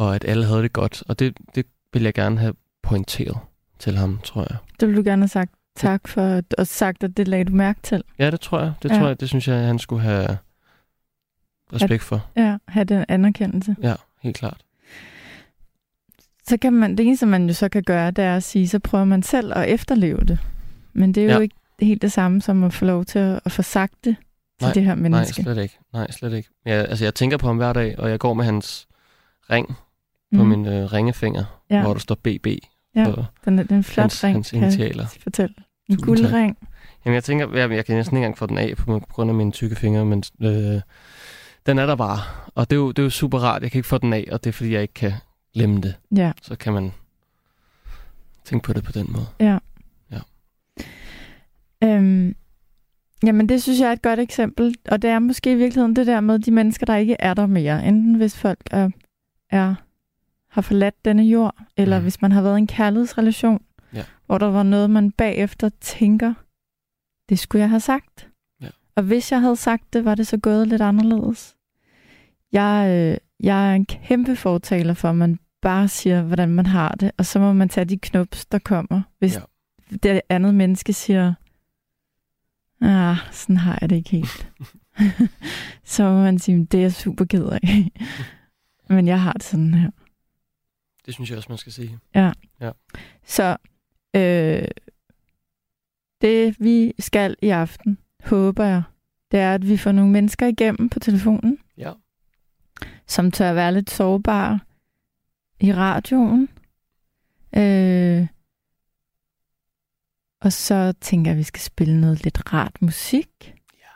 og 0.00 0.14
at 0.14 0.24
alle 0.24 0.46
havde 0.46 0.62
det 0.62 0.72
godt. 0.72 1.02
Og 1.08 1.18
det, 1.18 1.38
det 1.54 1.66
vil 1.92 2.02
jeg 2.02 2.14
gerne 2.14 2.38
have 2.38 2.54
pointeret 2.82 3.38
til 3.78 3.96
ham, 3.96 4.18
tror 4.24 4.46
jeg. 4.50 4.56
Det 4.80 4.88
ville 4.88 5.02
du 5.02 5.08
gerne 5.08 5.22
have 5.22 5.28
sagt 5.28 5.52
tak 5.76 6.08
for, 6.08 6.40
og 6.58 6.66
sagt, 6.66 7.04
at 7.04 7.16
det 7.16 7.28
lagde 7.28 7.44
du 7.44 7.52
mærke 7.52 7.80
til. 7.82 8.02
Ja, 8.18 8.30
det 8.30 8.40
tror 8.40 8.60
jeg. 8.60 8.72
Det 8.82 8.90
Ja. 8.90 8.98
tror 8.98 9.06
jeg, 9.06 9.20
det 9.20 9.28
synes 9.28 9.48
jeg, 9.48 9.66
han 9.66 9.78
skulle 9.78 10.02
have 10.02 10.38
respekt 11.72 12.02
for. 12.02 12.26
Ja, 12.36 12.56
have 12.68 12.84
den 12.84 13.04
anerkendelse. 13.08 13.76
Ja, 13.82 13.94
helt 14.22 14.36
klart. 14.36 14.60
Så 16.48 16.56
kan 16.56 16.72
man, 16.72 16.90
det 16.98 17.06
eneste, 17.06 17.26
man 17.26 17.46
jo 17.46 17.52
så 17.54 17.68
kan 17.68 17.82
gøre, 17.82 18.10
det 18.10 18.24
er 18.24 18.36
at 18.36 18.42
sige, 18.42 18.68
så 18.68 18.78
prøver 18.78 19.04
man 19.04 19.22
selv 19.22 19.52
at 19.56 19.68
efterleve 19.68 20.18
det. 20.18 20.38
Men 20.92 21.14
det 21.14 21.20
er 21.20 21.24
jo 21.24 21.30
Ja. 21.32 21.38
ikke 21.38 21.54
helt 21.80 22.02
det 22.02 22.12
samme 22.12 22.42
som 22.42 22.64
at 22.64 22.72
få 22.72 22.84
lov 22.84 23.04
til 23.04 23.18
at, 23.18 23.40
at 23.44 23.52
få 23.52 23.62
sagt 23.62 23.94
det 24.04 24.16
til 24.58 24.66
Nej, 24.66 24.72
det 24.72 24.82
her 24.84 24.94
Nej, 24.94 25.02
menneske. 25.02 25.42
slet 25.42 25.58
ikke. 25.58 25.78
Nej, 25.92 26.10
slet 26.10 26.32
ikke. 26.32 26.48
Jeg, 26.64 26.74
altså, 26.88 27.04
jeg 27.04 27.14
tænker 27.14 27.36
på 27.36 27.46
ham 27.46 27.56
hver 27.56 27.72
dag, 27.72 27.98
og 27.98 28.10
jeg 28.10 28.18
går 28.18 28.34
med 28.34 28.44
hans 28.44 28.86
ring 29.50 29.76
på 30.36 30.42
Mm. 30.42 30.48
min 30.48 30.66
øh, 30.66 30.92
ringefinger, 30.92 31.44
Ja. 31.70 31.82
hvor 31.82 31.92
der 31.92 32.00
står 32.00 32.14
BB. 32.14 32.46
Ja. 32.96 33.04
på- 33.14 33.24
Den, 33.44 33.58
den 33.58 33.78
er 33.78 33.82
flot 33.82 34.02
hans- 34.02 34.24
ring, 34.24 34.34
hans 34.36 34.50
kan 34.50 34.60
jeg 34.60 34.66
initialer. 34.66 35.06
fortælle. 35.22 35.54
En 35.88 35.96
Tusind 35.96 36.16
tak. 36.16 36.30
guldring. 36.30 36.56
Jamen, 37.04 37.14
jeg 37.14 37.24
tænker, 37.24 37.56
jeg, 37.56 37.70
jeg 37.70 37.84
kan 37.86 37.96
næsten 37.96 38.16
ikke 38.16 38.24
engang 38.26 38.38
få 38.38 38.46
den 38.46 38.58
af 38.58 38.76
på, 38.76 38.98
på 38.98 39.06
grund 39.08 39.30
af 39.30 39.34
mine 39.34 39.52
tykke 39.52 39.76
fingre, 39.76 40.04
men 40.04 40.22
øh, 40.42 40.80
den 41.66 41.78
er 41.78 41.86
der 41.86 41.96
bare. 41.96 42.18
Og 42.54 42.70
det 42.70 42.76
er, 42.76 42.80
jo, 42.80 42.88
det 42.88 42.98
er 42.98 43.02
jo 43.02 43.10
super 43.10 43.38
rart. 43.38 43.62
Jeg 43.62 43.70
kan 43.70 43.78
ikke 43.78 43.88
få 43.88 43.98
den 43.98 44.12
af, 44.12 44.28
og 44.32 44.44
det 44.44 44.50
er, 44.50 44.52
fordi 44.52 44.72
jeg 44.72 44.82
ikke 44.82 44.94
kan 44.94 45.12
glemme 45.54 45.80
det. 45.80 45.94
Ja, 46.16 46.32
Så 46.42 46.56
kan 46.56 46.72
man 46.72 46.92
tænke 48.44 48.64
på 48.64 48.72
det 48.72 48.84
på 48.84 48.92
den 48.92 49.06
måde. 49.12 49.26
ja. 49.40 49.58
Ja. 50.12 50.18
Øhm, 51.84 52.34
jamen, 53.26 53.48
det 53.48 53.62
synes 53.62 53.80
jeg 53.80 53.88
er 53.88 53.92
et 53.92 54.02
godt 54.02 54.20
eksempel. 54.20 54.74
Og 54.90 55.02
det 55.02 55.10
er 55.10 55.18
måske 55.18 55.52
i 55.52 55.54
virkeligheden 55.54 55.96
det 55.96 56.06
der 56.06 56.20
med 56.20 56.38
de 56.38 56.50
mennesker, 56.50 56.86
der 56.86 56.96
ikke 56.96 57.16
er 57.18 57.34
der 57.34 57.46
mere. 57.46 57.86
Enten 57.86 58.14
hvis 58.14 58.36
folk 58.38 58.60
er, 58.70 58.88
er 59.50 59.74
har 60.50 60.62
forladt 60.62 61.04
denne 61.04 61.22
jord, 61.22 61.54
eller 61.76 61.96
Mhm. 61.98 62.04
hvis 62.04 62.22
man 62.22 62.32
har 62.32 62.42
været 62.42 62.56
i 62.56 62.58
en 62.58 62.66
kærlighedsrelation, 62.66 63.62
Ja. 63.94 64.04
hvor 64.26 64.38
der 64.38 64.46
var 64.46 64.62
noget, 64.62 64.90
man 64.90 65.10
bagefter 65.12 65.68
tænker, 65.80 66.34
det 67.28 67.38
skulle 67.38 67.60
jeg 67.60 67.70
have 67.70 67.80
sagt. 67.80 68.28
Ja. 68.62 68.68
Og 68.96 69.02
hvis 69.02 69.32
jeg 69.32 69.40
havde 69.40 69.56
sagt 69.56 69.92
det, 69.92 70.04
var 70.04 70.14
det 70.14 70.26
så 70.26 70.36
gået 70.36 70.68
lidt 70.68 70.82
anderledes. 70.82 71.56
Jeg, 72.52 72.86
øh, 72.90 73.18
jeg 73.46 73.70
er 73.70 73.74
en 73.74 73.86
kæmpe 73.86 74.36
fortaler 74.36 74.94
for, 74.94 75.08
at 75.10 75.16
man 75.16 75.38
bare 75.62 75.88
siger, 75.88 76.22
hvordan 76.22 76.48
man 76.48 76.66
har 76.66 76.88
det, 76.92 77.10
og 77.18 77.26
så 77.26 77.38
må 77.38 77.52
man 77.52 77.68
tage 77.68 77.84
de 77.84 77.98
knups, 77.98 78.46
der 78.46 78.58
kommer. 78.58 79.02
Hvis 79.18 79.34
ja. 79.34 79.96
det 80.02 80.20
andet 80.28 80.54
menneske 80.54 80.92
siger, 80.92 81.34
ah, 82.82 83.16
sådan 83.32 83.56
har 83.56 83.78
jeg 83.80 83.90
det 83.90 83.96
ikke 83.96 84.10
helt. 84.10 84.48
så 85.84 86.02
må 86.04 86.22
man 86.22 86.38
sige, 86.38 86.64
det 86.64 86.78
er 86.78 86.82
jeg 86.82 86.92
super 86.92 87.24
ked 87.24 87.44
af. 87.46 87.90
Men 88.94 89.06
jeg 89.06 89.22
har 89.22 89.32
det 89.32 89.42
sådan 89.42 89.74
her. 89.74 89.90
Det 91.06 91.14
synes 91.14 91.30
jeg 91.30 91.36
også, 91.36 91.48
man 91.48 91.58
skal 91.58 91.72
sige. 91.72 91.98
Så 93.24 93.56
øh, 94.16 94.68
det 96.20 96.56
vi 96.60 96.92
skal 96.98 97.36
i 97.42 97.48
aften, 97.48 97.98
håber 98.24 98.64
jeg, 98.64 98.82
det 99.30 99.40
er, 99.40 99.54
at 99.54 99.68
vi 99.68 99.76
får 99.76 99.92
nogle 99.92 100.10
mennesker 100.12 100.46
igennem 100.46 100.88
på 100.88 100.98
telefonen, 100.98 101.58
Ja. 101.76 101.92
som 103.06 103.30
tør 103.30 103.52
være 103.52 103.72
lidt 103.74 103.90
sårbare 103.90 104.60
i 105.60 105.72
radioen. 105.72 106.48
Øh, 107.56 108.26
og 110.40 110.52
så 110.52 110.94
tænker 111.00 111.30
jeg, 111.30 111.34
at 111.34 111.38
vi 111.38 111.42
skal 111.42 111.60
spille 111.60 112.00
noget 112.00 112.24
lidt 112.24 112.52
rart 112.52 112.82
musik. 112.82 113.54
Ja. 113.74 113.88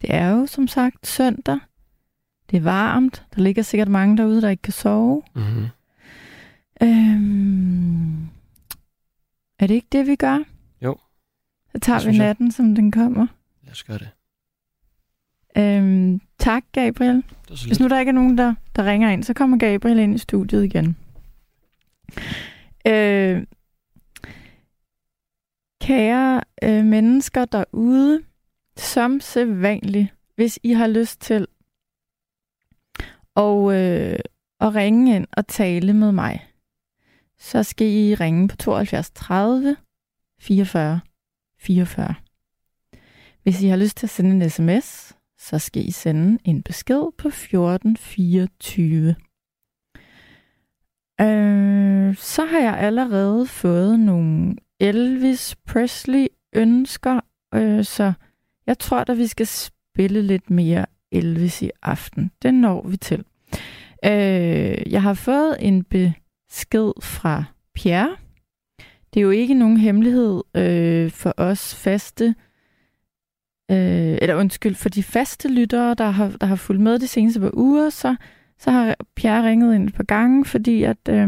Det 0.00 0.14
er 0.14 0.28
jo 0.30 0.46
som 0.46 0.68
sagt 0.68 1.06
søndag. 1.06 1.58
Det 2.50 2.56
er 2.56 2.60
varmt. 2.60 3.26
Der 3.34 3.40
ligger 3.42 3.62
sikkert 3.62 3.88
mange 3.88 4.16
derude, 4.16 4.42
der 4.42 4.48
ikke 4.48 4.62
kan 4.62 4.72
sove. 4.72 5.22
Mm-hmm. 5.34 5.66
Øhm, 6.84 8.28
er 9.58 9.66
det 9.66 9.74
ikke 9.74 9.88
det, 9.92 10.06
vi 10.06 10.16
gør? 10.16 10.38
Jo. 10.82 10.96
Så 11.72 11.78
tager 11.78 11.98
vi 11.98 12.02
synes 12.02 12.18
jeg. 12.18 12.26
natten, 12.26 12.52
som 12.52 12.74
den 12.74 12.92
kommer. 12.92 13.26
Lad 13.62 13.72
os 13.72 13.84
gøre 13.84 13.98
det. 13.98 14.08
Øhm, 15.56 16.20
tak, 16.38 16.64
Gabriel. 16.72 17.24
Hvis 17.66 17.80
nu 17.80 17.88
der 17.88 17.98
ikke 17.98 18.10
er 18.10 18.14
nogen, 18.14 18.38
der, 18.38 18.54
der 18.76 18.84
ringer 18.84 19.10
ind, 19.10 19.24
så 19.24 19.34
kommer 19.34 19.58
Gabriel 19.58 19.98
ind 19.98 20.14
i 20.14 20.18
studiet 20.18 20.64
igen. 20.64 20.96
Øh, 22.86 23.42
kære 25.80 26.40
øh, 26.62 26.84
mennesker 26.84 27.44
derude, 27.44 28.22
som 28.76 29.20
sædvanligt, 29.20 30.08
hvis 30.36 30.58
I 30.62 30.72
har 30.72 30.86
lyst 30.86 31.20
til 31.20 31.46
og, 33.34 33.74
øh, 33.74 34.18
at 34.60 34.74
ringe 34.74 35.16
ind 35.16 35.26
og 35.32 35.46
tale 35.46 35.92
med 35.92 36.12
mig, 36.12 36.46
så 37.44 37.62
skal 37.62 37.86
I 37.86 38.14
ringe 38.14 38.48
på 38.48 38.56
72 38.56 39.10
30 39.10 39.76
44 40.40 41.00
44. 41.58 42.14
Hvis 43.42 43.62
I 43.62 43.66
har 43.66 43.76
lyst 43.76 43.96
til 43.96 44.06
at 44.06 44.10
sende 44.10 44.30
en 44.30 44.50
sms, 44.50 45.16
så 45.38 45.58
skal 45.58 45.88
I 45.88 45.90
sende 45.90 46.38
en 46.44 46.62
besked 46.62 47.12
på 47.18 47.28
1424. 47.28 49.14
Øh, 51.20 52.16
så 52.16 52.44
har 52.44 52.60
jeg 52.60 52.78
allerede 52.78 53.46
fået 53.46 54.00
nogle 54.00 54.56
Elvis 54.80 55.56
Presley 55.66 56.26
ønsker, 56.52 57.20
øh, 57.54 57.84
så 57.84 58.12
jeg 58.66 58.78
tror, 58.78 58.98
at 59.10 59.18
vi 59.18 59.26
skal 59.26 59.46
spille 59.46 60.22
lidt 60.22 60.50
mere 60.50 60.86
Elvis 61.12 61.62
i 61.62 61.70
aften. 61.82 62.30
Det 62.42 62.54
når 62.54 62.88
vi 62.88 62.96
til. 62.96 63.24
Øh, 64.04 64.92
jeg 64.92 65.02
har 65.02 65.14
fået 65.14 65.56
en 65.60 65.84
besked 66.54 66.92
fra 67.02 67.44
Pierre. 67.74 68.16
Det 69.14 69.20
er 69.20 69.24
jo 69.24 69.30
ikke 69.30 69.54
nogen 69.54 69.76
hemmelighed 69.76 70.42
øh, 70.54 71.10
for 71.10 71.34
os 71.36 71.74
faste, 71.74 72.34
øh, 73.70 74.18
eller 74.22 74.34
undskyld, 74.34 74.74
for 74.74 74.88
de 74.88 75.02
faste 75.02 75.48
lyttere, 75.48 75.94
der 75.94 76.10
har, 76.10 76.28
der 76.40 76.46
har 76.46 76.56
fulgt 76.56 76.82
med 76.82 76.98
de 76.98 77.08
seneste 77.08 77.40
par 77.40 77.50
uger, 77.54 77.90
så, 77.90 78.16
så 78.58 78.70
har 78.70 78.96
Pierre 79.16 79.48
ringet 79.48 79.74
ind 79.74 79.88
et 79.88 79.94
par 79.94 80.04
gange, 80.04 80.44
fordi 80.44 80.82
at 80.82 81.08
øh, 81.08 81.26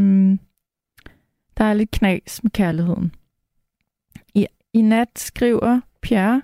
der 1.57 1.65
er 1.65 1.75
lidt 1.75 1.91
knas 1.91 2.43
med 2.43 2.51
kærligheden. 2.51 3.13
I, 4.35 4.47
I 4.73 4.83
nat 4.83 5.19
skriver 5.19 5.81
Pierre, 6.03 6.43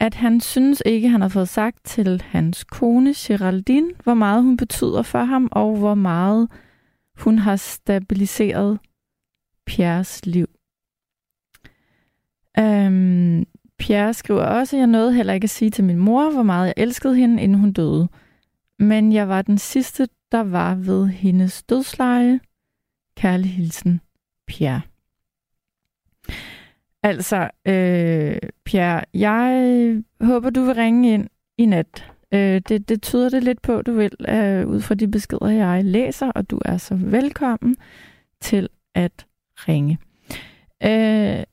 at 0.00 0.14
han 0.14 0.40
synes 0.40 0.82
ikke, 0.86 1.08
han 1.08 1.20
har 1.20 1.28
fået 1.28 1.48
sagt 1.48 1.84
til 1.84 2.22
hans 2.26 2.64
kone 2.64 3.14
Geraldine, 3.16 3.90
hvor 4.04 4.14
meget 4.14 4.42
hun 4.42 4.56
betyder 4.56 5.02
for 5.02 5.24
ham, 5.24 5.48
og 5.52 5.76
hvor 5.76 5.94
meget 5.94 6.48
hun 7.18 7.38
har 7.38 7.56
stabiliseret 7.56 8.78
Pierres 9.66 10.26
liv. 10.26 10.46
Øhm, 12.58 13.46
Pierre 13.78 14.14
skriver 14.14 14.42
også, 14.42 14.76
at 14.76 14.80
jeg 14.80 14.86
nåede 14.86 15.14
heller 15.14 15.32
ikke 15.32 15.44
at 15.44 15.50
sige 15.50 15.70
til 15.70 15.84
min 15.84 15.98
mor, 15.98 16.30
hvor 16.30 16.42
meget 16.42 16.66
jeg 16.66 16.74
elskede 16.76 17.16
hende, 17.16 17.42
inden 17.42 17.58
hun 17.58 17.72
døde. 17.72 18.08
Men 18.78 19.12
jeg 19.12 19.28
var 19.28 19.42
den 19.42 19.58
sidste, 19.58 20.08
der 20.32 20.40
var 20.40 20.74
ved 20.74 21.06
hendes 21.06 21.62
dødsleje. 21.62 22.40
Kærlig 23.16 23.50
hilsen, 23.50 24.00
Pierre. 24.46 24.80
Altså, 27.02 27.50
øh, 27.66 28.38
Pierre, 28.64 29.04
jeg 29.14 30.02
håber, 30.20 30.50
du 30.50 30.60
vil 30.60 30.74
ringe 30.74 31.14
ind 31.14 31.28
i 31.58 31.66
nat. 31.66 32.12
Øh, 32.34 32.62
det, 32.68 32.88
det 32.88 33.02
tyder 33.02 33.28
det 33.28 33.44
lidt 33.44 33.62
på, 33.62 33.82
du 33.82 33.92
vil, 33.92 34.12
øh, 34.28 34.68
ud 34.68 34.80
fra 34.80 34.94
de 34.94 35.08
beskeder, 35.08 35.48
jeg 35.48 35.84
læser, 35.84 36.30
og 36.30 36.50
du 36.50 36.60
er 36.64 36.76
så 36.76 36.94
velkommen 36.94 37.76
til 38.40 38.68
at 38.94 39.26
ringe. 39.54 39.98
Øh, 40.82 41.44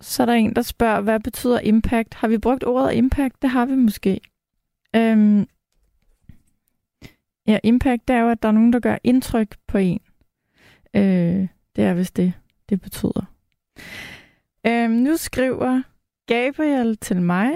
så 0.00 0.22
er 0.22 0.26
der 0.26 0.32
en, 0.32 0.54
der 0.56 0.62
spørger, 0.62 1.00
hvad 1.00 1.20
betyder 1.20 1.60
impact? 1.60 2.14
Har 2.14 2.28
vi 2.28 2.38
brugt 2.38 2.64
ordet 2.64 2.94
impact? 2.94 3.42
Det 3.42 3.50
har 3.50 3.66
vi 3.66 3.74
måske. 3.74 4.20
Øh, 4.96 5.46
ja, 7.46 7.58
impact 7.62 8.08
det 8.08 8.16
er 8.16 8.20
jo, 8.20 8.28
at 8.28 8.42
der 8.42 8.48
er 8.48 8.52
nogen, 8.52 8.72
der 8.72 8.80
gør 8.80 8.98
indtryk 9.04 9.56
på 9.66 9.78
en. 9.78 10.00
Øh, 10.94 11.48
det 11.76 11.84
er 11.84 11.94
vist 11.94 12.16
det, 12.16 12.32
det 12.68 12.80
betyder. 12.80 13.32
Øhm, 14.66 14.90
nu 14.90 15.16
skriver 15.16 15.82
Gabriel 16.26 16.96
til 16.96 17.22
mig, 17.22 17.52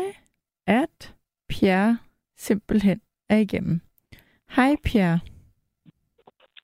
at 0.66 1.14
Pierre 1.48 1.98
simpelthen 2.36 3.00
er 3.28 3.36
igennem. 3.36 3.80
Hej 4.50 4.76
Pierre. 4.84 5.20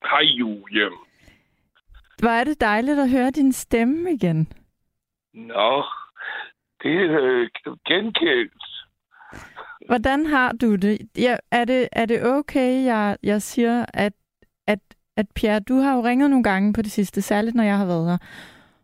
Hej 0.02 0.22
Julie. 0.22 0.90
Hvor 2.18 2.28
er 2.28 2.44
det 2.44 2.60
dejligt 2.60 2.98
at 2.98 3.10
høre 3.10 3.30
din 3.30 3.52
stemme 3.52 4.12
igen. 4.12 4.52
Nå, 5.34 5.84
det 6.82 6.96
er 6.96 7.22
øh, 7.22 7.48
gengældt. 7.86 8.64
Hvordan 9.86 10.26
har 10.26 10.52
du 10.52 10.76
det? 10.76 10.98
Ja, 11.18 11.36
er 11.50 11.64
det? 11.64 11.88
Er 11.92 12.06
det 12.06 12.26
okay, 12.26 12.84
jeg, 12.84 13.16
jeg 13.22 13.42
siger, 13.42 13.86
at, 13.94 14.12
at, 14.66 14.78
at 15.16 15.26
Pierre, 15.34 15.60
du 15.60 15.74
har 15.74 15.94
jo 15.96 16.04
ringet 16.04 16.30
nogle 16.30 16.44
gange 16.44 16.72
på 16.72 16.82
det 16.82 16.90
sidste, 16.90 17.22
særligt 17.22 17.54
når 17.54 17.64
jeg 17.64 17.78
har 17.78 17.86
været 17.86 18.10
her, 18.10 18.18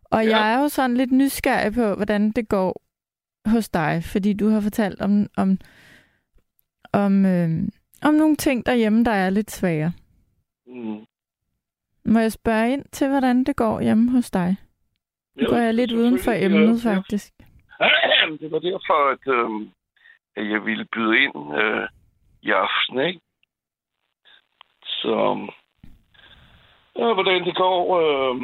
og 0.04 0.24
ja. 0.24 0.38
jeg 0.38 0.54
er 0.54 0.60
jo 0.60 0.68
sådan 0.68 0.96
lidt 0.96 1.12
nysgerrig 1.12 1.74
på, 1.74 1.94
hvordan 1.94 2.30
det 2.30 2.48
går 2.48 2.82
hos 3.48 3.68
dig, 3.68 4.02
fordi 4.12 4.32
du 4.32 4.48
har 4.48 4.60
fortalt 4.60 5.00
om, 5.00 5.26
om, 5.36 5.58
om, 6.92 7.26
øh, 7.26 7.48
om 8.02 8.14
nogle 8.14 8.36
ting 8.36 8.66
derhjemme, 8.66 9.04
der 9.04 9.10
er 9.10 9.30
lidt 9.30 9.50
svære. 9.50 9.92
Mm. 10.66 11.06
Må 12.04 12.18
jeg 12.18 12.32
spørge 12.32 12.72
ind 12.72 12.84
til, 12.92 13.08
hvordan 13.08 13.44
det 13.44 13.56
går 13.56 13.80
hjemme 13.80 14.10
hos 14.10 14.30
dig? 14.30 14.56
Nu 15.34 15.46
går 15.48 15.56
jeg 15.56 15.74
lidt 15.74 15.92
uden 15.92 16.18
for 16.18 16.32
emnet, 16.32 16.84
ja, 16.84 16.94
faktisk. 16.96 17.32
Det 18.40 18.50
var 18.50 18.58
derfor, 18.58 19.10
at, 19.12 19.24
øh, 19.26 19.68
at 20.36 20.50
jeg 20.52 20.64
ville 20.64 20.84
byde 20.84 21.18
ind 21.22 21.56
øh, 21.62 21.88
i 22.42 22.50
aften, 22.50 23.00
ikke? 23.06 23.20
Så, 24.82 25.48
ja, 26.98 27.14
hvordan 27.14 27.44
det 27.44 27.56
går... 27.56 27.98
Øh, 28.00 28.36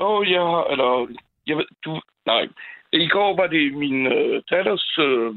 Åh, 0.00 0.18
oh, 0.18 0.30
ja, 0.30 0.62
eller... 0.70 1.16
Jeg 1.46 1.56
ved, 1.56 1.64
du... 1.84 2.00
Nej. 2.26 2.48
I 2.92 3.08
går 3.08 3.36
var 3.36 3.46
det 3.46 3.74
min 3.74 4.06
øh, 4.06 4.42
datters 4.50 4.98
øh, 4.98 5.34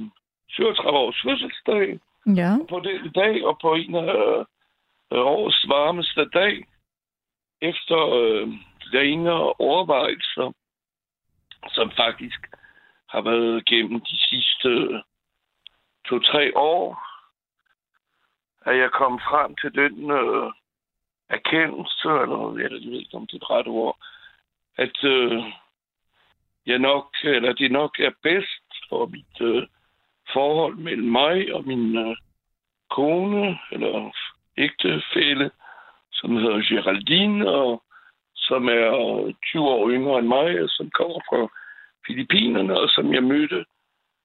37-års 0.52 1.22
fødselsdag. 1.24 2.00
Ja. 2.26 2.58
på 2.70 2.80
den 2.80 3.12
dag, 3.12 3.46
og 3.46 3.60
på 3.62 3.74
en 3.74 3.96
af 3.96 4.46
øh, 5.12 5.20
årets 5.20 5.66
varmeste 5.68 6.26
dag, 6.26 6.66
efter 7.62 8.00
øh, 8.22 8.48
længere 8.92 9.54
overvejelser, 9.54 10.54
som 11.68 11.92
faktisk 11.92 12.40
har 13.10 13.22
været 13.22 13.66
gennem 13.66 14.02
de 14.02 14.18
sidste 14.30 15.02
to-tre 16.06 16.58
år, 16.58 17.04
at 18.66 18.78
jeg 18.78 18.92
kom 18.92 19.20
frem 19.20 19.56
til 19.56 19.72
den 19.76 20.12
øh, 20.12 20.52
erkendelse, 21.30 22.10
eller 22.24 22.58
jeg 22.62 22.72
ved 22.72 23.00
ikke, 23.00 23.18
om 23.18 23.28
det 23.28 23.34
er 23.34 23.46
et 23.46 23.50
ret 23.50 23.68
ord, 23.68 23.98
at 24.78 25.04
øh, 25.04 25.44
jeg 26.66 26.80
nok, 26.80 27.16
eller 27.24 27.54
det 27.54 27.72
nok 27.72 28.00
er 28.00 28.12
bedst 28.24 28.90
for 28.90 29.06
mit 29.06 29.42
øh, 29.42 29.68
forhold 30.34 30.76
mellem 30.76 31.08
mig 31.08 31.54
og 31.54 31.68
min 31.68 31.98
øh, 31.98 32.16
kone, 32.90 33.60
eller 33.72 34.12
ægtefælle, 34.58 35.52
som 36.12 36.38
hedder 36.38 36.68
Geraldine, 36.70 37.50
og 37.50 37.84
som 38.36 38.70
er 38.70 39.34
20 39.46 39.64
år 39.64 39.90
yngre 39.90 40.20
end 40.20 40.28
mig, 40.28 40.64
og 40.64 40.70
som 40.70 40.90
kommer 40.90 41.20
fra 41.30 41.48
Filippinerne, 42.08 42.80
og 42.80 42.90
som 42.90 43.14
jeg 43.14 43.24
mødte 43.24 43.66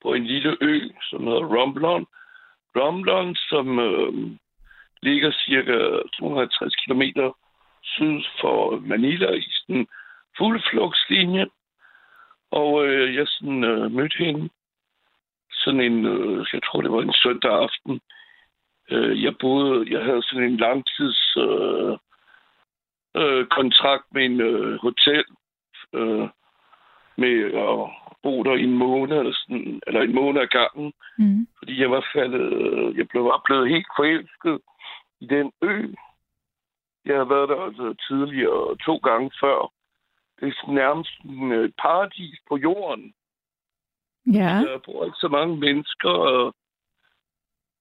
på 0.03 0.15
en 0.15 0.27
lille 0.27 0.57
ø, 0.61 0.81
som 1.11 1.27
hedder 1.27 1.45
Romblon. 1.57 2.07
Romblon, 2.77 3.37
som 3.37 3.79
øh, 3.79 4.13
ligger 5.03 5.33
cirka 5.33 5.77
250 6.19 6.75
km 6.75 7.03
syd 7.83 8.23
for 8.41 8.81
Manila 8.81 9.33
i 9.33 9.43
sådan 9.51 9.87
fugleflugtslinje. 10.39 11.47
Og 12.51 12.87
øh, 12.87 13.15
jeg 13.15 13.27
sådan, 13.27 13.65
øh, 13.65 13.93
mødte 13.93 14.25
hende 14.25 14.49
sådan 15.51 15.81
en, 15.81 16.07
øh, 16.07 16.47
jeg 16.53 16.63
tror 16.63 16.81
det 16.81 16.93
var 16.93 17.03
en 17.03 17.13
søndag 17.23 17.53
aften. 17.53 18.01
Øh, 18.91 19.23
jeg 19.23 19.35
boede, 19.41 19.93
jeg 19.93 20.05
havde 20.05 20.23
sådan 20.23 20.45
en 20.45 20.57
langtids 20.57 21.37
øh, 21.37 21.99
øh, 23.17 23.47
kontrakt 23.47 24.05
med 24.13 24.25
en 24.25 24.41
øh, 24.41 24.79
hotel 24.81 25.25
øh, 25.93 26.29
med 27.17 27.37
at 27.69 27.91
bo 28.23 28.43
der 28.43 28.55
i 28.55 28.63
en 28.63 28.79
måned, 28.79 29.19
eller, 29.19 29.35
sådan, 29.35 29.81
eller 29.87 30.01
en 30.03 30.15
måned 30.15 30.41
ad 30.41 30.47
gangen. 30.47 30.93
Mm. 31.19 31.47
Fordi 31.59 31.81
jeg 31.81 31.91
var 31.91 32.07
faldet, 32.15 32.53
øh, 32.53 32.99
jeg 32.99 33.09
blev 33.09 33.33
blevet 33.45 33.69
helt 33.69 33.87
forelsket 33.97 34.61
i 35.21 35.27
den 35.27 35.53
ø. 35.63 35.93
Jeg 37.05 37.15
havde 37.17 37.31
været 37.31 37.49
der 37.49 37.61
altså 37.67 37.95
tidligere 38.09 38.77
to 38.77 38.97
gange 38.97 39.31
før 39.41 39.73
det 40.41 40.49
er 40.49 40.73
nærmest 40.73 41.21
en 41.25 41.53
øh, 41.53 41.71
paradis 41.79 42.39
på 42.49 42.57
jorden. 42.57 43.15
Ja. 44.27 44.63
Der 44.67 44.79
bor 44.79 45.05
ikke 45.05 45.17
så 45.21 45.29
mange 45.29 45.57
mennesker, 45.57 46.11
og 46.11 46.55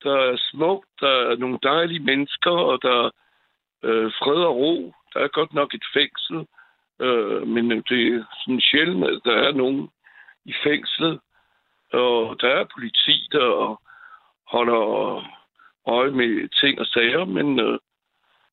der 0.03 0.15
er 0.15 0.37
smukt, 0.51 0.89
der 0.99 1.31
er 1.31 1.35
nogle 1.35 1.59
dejlige 1.63 1.99
mennesker, 1.99 2.51
og 2.51 2.81
der 2.81 3.05
er 3.05 3.11
øh, 3.83 4.11
fred 4.19 4.43
og 4.43 4.55
ro. 4.55 4.93
Der 5.13 5.19
er 5.19 5.27
godt 5.27 5.53
nok 5.53 5.73
et 5.73 5.85
fængsel, 5.93 6.47
øh, 6.99 7.47
men 7.47 7.69
det 7.69 8.07
er 8.07 8.23
sådan 8.41 8.61
sjældent, 8.61 9.03
at 9.03 9.21
der 9.25 9.35
er 9.35 9.51
nogen 9.51 9.89
i 10.45 10.53
fængslet. 10.63 11.19
Og 11.93 12.41
der 12.41 12.49
er 12.49 12.73
politi, 12.73 13.27
der 13.31 13.81
holder 14.47 14.83
øje 15.87 16.11
med 16.11 16.49
ting 16.49 16.79
og 16.79 16.85
sager, 16.85 17.25
men 17.25 17.59
øh, 17.59 17.79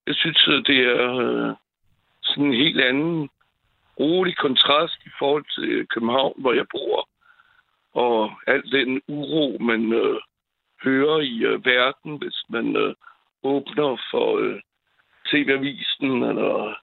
jeg 0.06 0.14
synes, 0.14 0.48
at 0.48 0.66
det 0.66 0.80
er 0.80 1.18
øh, 1.18 1.54
sådan 2.22 2.44
en 2.44 2.54
helt 2.54 2.80
anden 2.80 3.30
rolig 4.00 4.36
kontrast 4.36 4.98
i 5.06 5.10
forhold 5.18 5.44
til 5.54 5.86
København, 5.86 6.34
hvor 6.36 6.52
jeg 6.52 6.66
bor. 6.70 7.08
Og 7.92 8.30
al 8.46 8.62
den 8.72 9.02
uro, 9.08 9.56
man 9.60 9.92
øh, 9.92 10.20
hører 10.84 11.20
i 11.20 11.34
øh, 11.44 11.66
verden, 11.66 12.16
hvis 12.16 12.44
man 12.48 12.76
øh, 12.76 12.94
åbner 13.42 14.00
for 14.10 14.38
øh, 14.38 14.60
TV-avisen 15.30 16.22
eller 16.22 16.74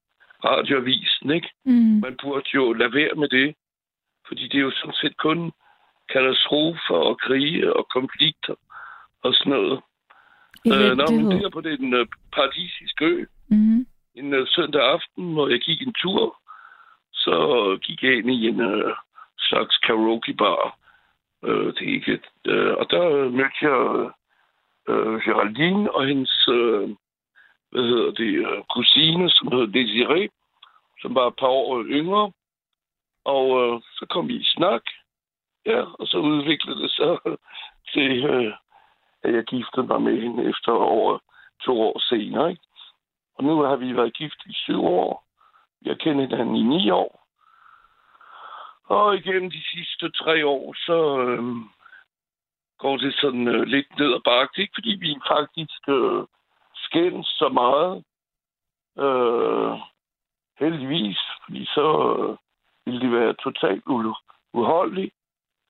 radioavisen, 0.46 1.32
ikke? 1.32 1.50
Mm. 1.66 2.00
Man 2.06 2.18
burde 2.22 2.50
jo 2.54 2.74
lade 2.74 2.94
være 2.94 3.16
med 3.16 3.30
det, 3.30 3.56
fordi 4.28 4.44
det 4.48 4.58
er 4.58 4.68
jo 4.70 4.72
sådan 4.72 5.00
set 5.02 5.18
kun 5.18 5.52
katastrofer 6.14 7.00
og 7.10 7.20
krige 7.20 7.74
og 7.74 7.88
konflikter 7.90 8.56
og 9.24 9.34
sådan 9.34 9.54
noget. 9.54 9.82
Øh, 10.68 10.98
når 10.98 11.12
man 11.12 11.42
der 11.42 11.50
på 11.50 11.62
den 11.62 11.94
øh, 11.94 12.06
paradisiske 12.34 13.06
ø, 13.06 13.26
mm. 13.50 13.86
en 14.16 14.34
øh, 14.34 14.48
søndag 14.48 14.82
aften, 14.82 15.34
hvor 15.34 15.48
jeg 15.48 15.60
gik 15.60 15.82
en 15.82 15.94
tur, 15.94 16.41
så 17.24 17.36
gik 17.82 18.04
jeg 18.04 18.18
ind 18.18 18.30
i 18.30 18.48
en 18.48 18.62
øh, 18.62 18.96
slags 19.38 19.78
karaoke-bar. 19.78 20.78
Øh, 21.44 21.74
det 21.76 21.82
er 21.82 21.94
ikke, 21.94 22.20
øh, 22.46 22.74
og 22.80 22.92
der 22.92 23.30
mødte 23.30 23.62
jeg 23.62 24.12
øh, 24.90 25.22
Geraldine 25.26 25.92
og 25.96 26.08
hendes 26.08 26.48
øh, 26.48 26.90
hvad 27.72 27.84
hedder 27.84 28.12
det, 28.12 28.32
øh, 28.48 28.64
kusine, 28.76 29.30
som 29.30 29.52
hed 29.52 29.68
Desiree, 29.68 30.30
som 31.02 31.16
var 31.16 31.28
et 31.28 31.36
par 31.36 31.48
år 31.48 31.84
yngre. 31.84 32.32
Og 33.26 33.46
øh, 33.62 33.82
så 33.98 34.06
kom 34.10 34.28
vi 34.28 34.36
i 34.36 34.44
snak, 34.56 34.82
ja, 35.66 35.82
og 36.00 36.08
så 36.08 36.18
udviklede 36.18 36.82
det 36.82 36.92
sig 36.92 37.18
til, 37.94 38.26
øh, 38.26 38.54
at 39.24 39.34
jeg 39.34 39.44
giftede 39.44 39.88
mig 39.88 40.02
med 40.02 40.22
hende 40.22 40.50
efter 40.50 40.72
over 40.72 41.20
to 41.66 41.82
år 41.82 42.00
senere. 42.00 42.50
Ikke? 42.50 42.64
Og 43.36 43.44
nu 43.44 43.62
har 43.62 43.76
vi 43.76 43.96
været 43.96 44.14
gift 44.14 44.42
i 44.46 44.54
syv 44.54 44.84
år. 44.84 45.31
Jeg 45.86 46.00
kendte 46.00 46.26
hinanden 46.26 46.56
i 46.56 46.62
ni 46.62 46.90
år. 46.90 47.22
Og 48.84 49.16
igennem 49.16 49.52
de 49.52 49.64
sidste 49.72 50.12
tre 50.12 50.46
år, 50.48 50.74
så 50.74 51.20
øh, 51.20 51.44
går 52.78 52.98
det 52.98 53.14
sådan 53.22 53.48
øh, 53.48 53.64
lidt 53.64 54.00
ned 54.00 54.14
ad 54.14 54.22
bakke. 54.24 54.62
Ikke 54.62 54.74
fordi 54.76 54.90
vi 54.90 55.18
faktisk 55.28 55.82
øh, 55.88 56.24
skændes 56.76 57.28
så 57.28 57.50
meget. 57.50 58.04
Øh, 59.06 59.80
heldigvis, 60.60 61.20
fordi 61.44 61.66
så 61.66 61.88
øh, 62.20 62.38
ville 62.86 63.02
det 63.02 63.12
være 63.12 63.34
totalt 63.34 63.84
uholdeligt. 64.54 65.14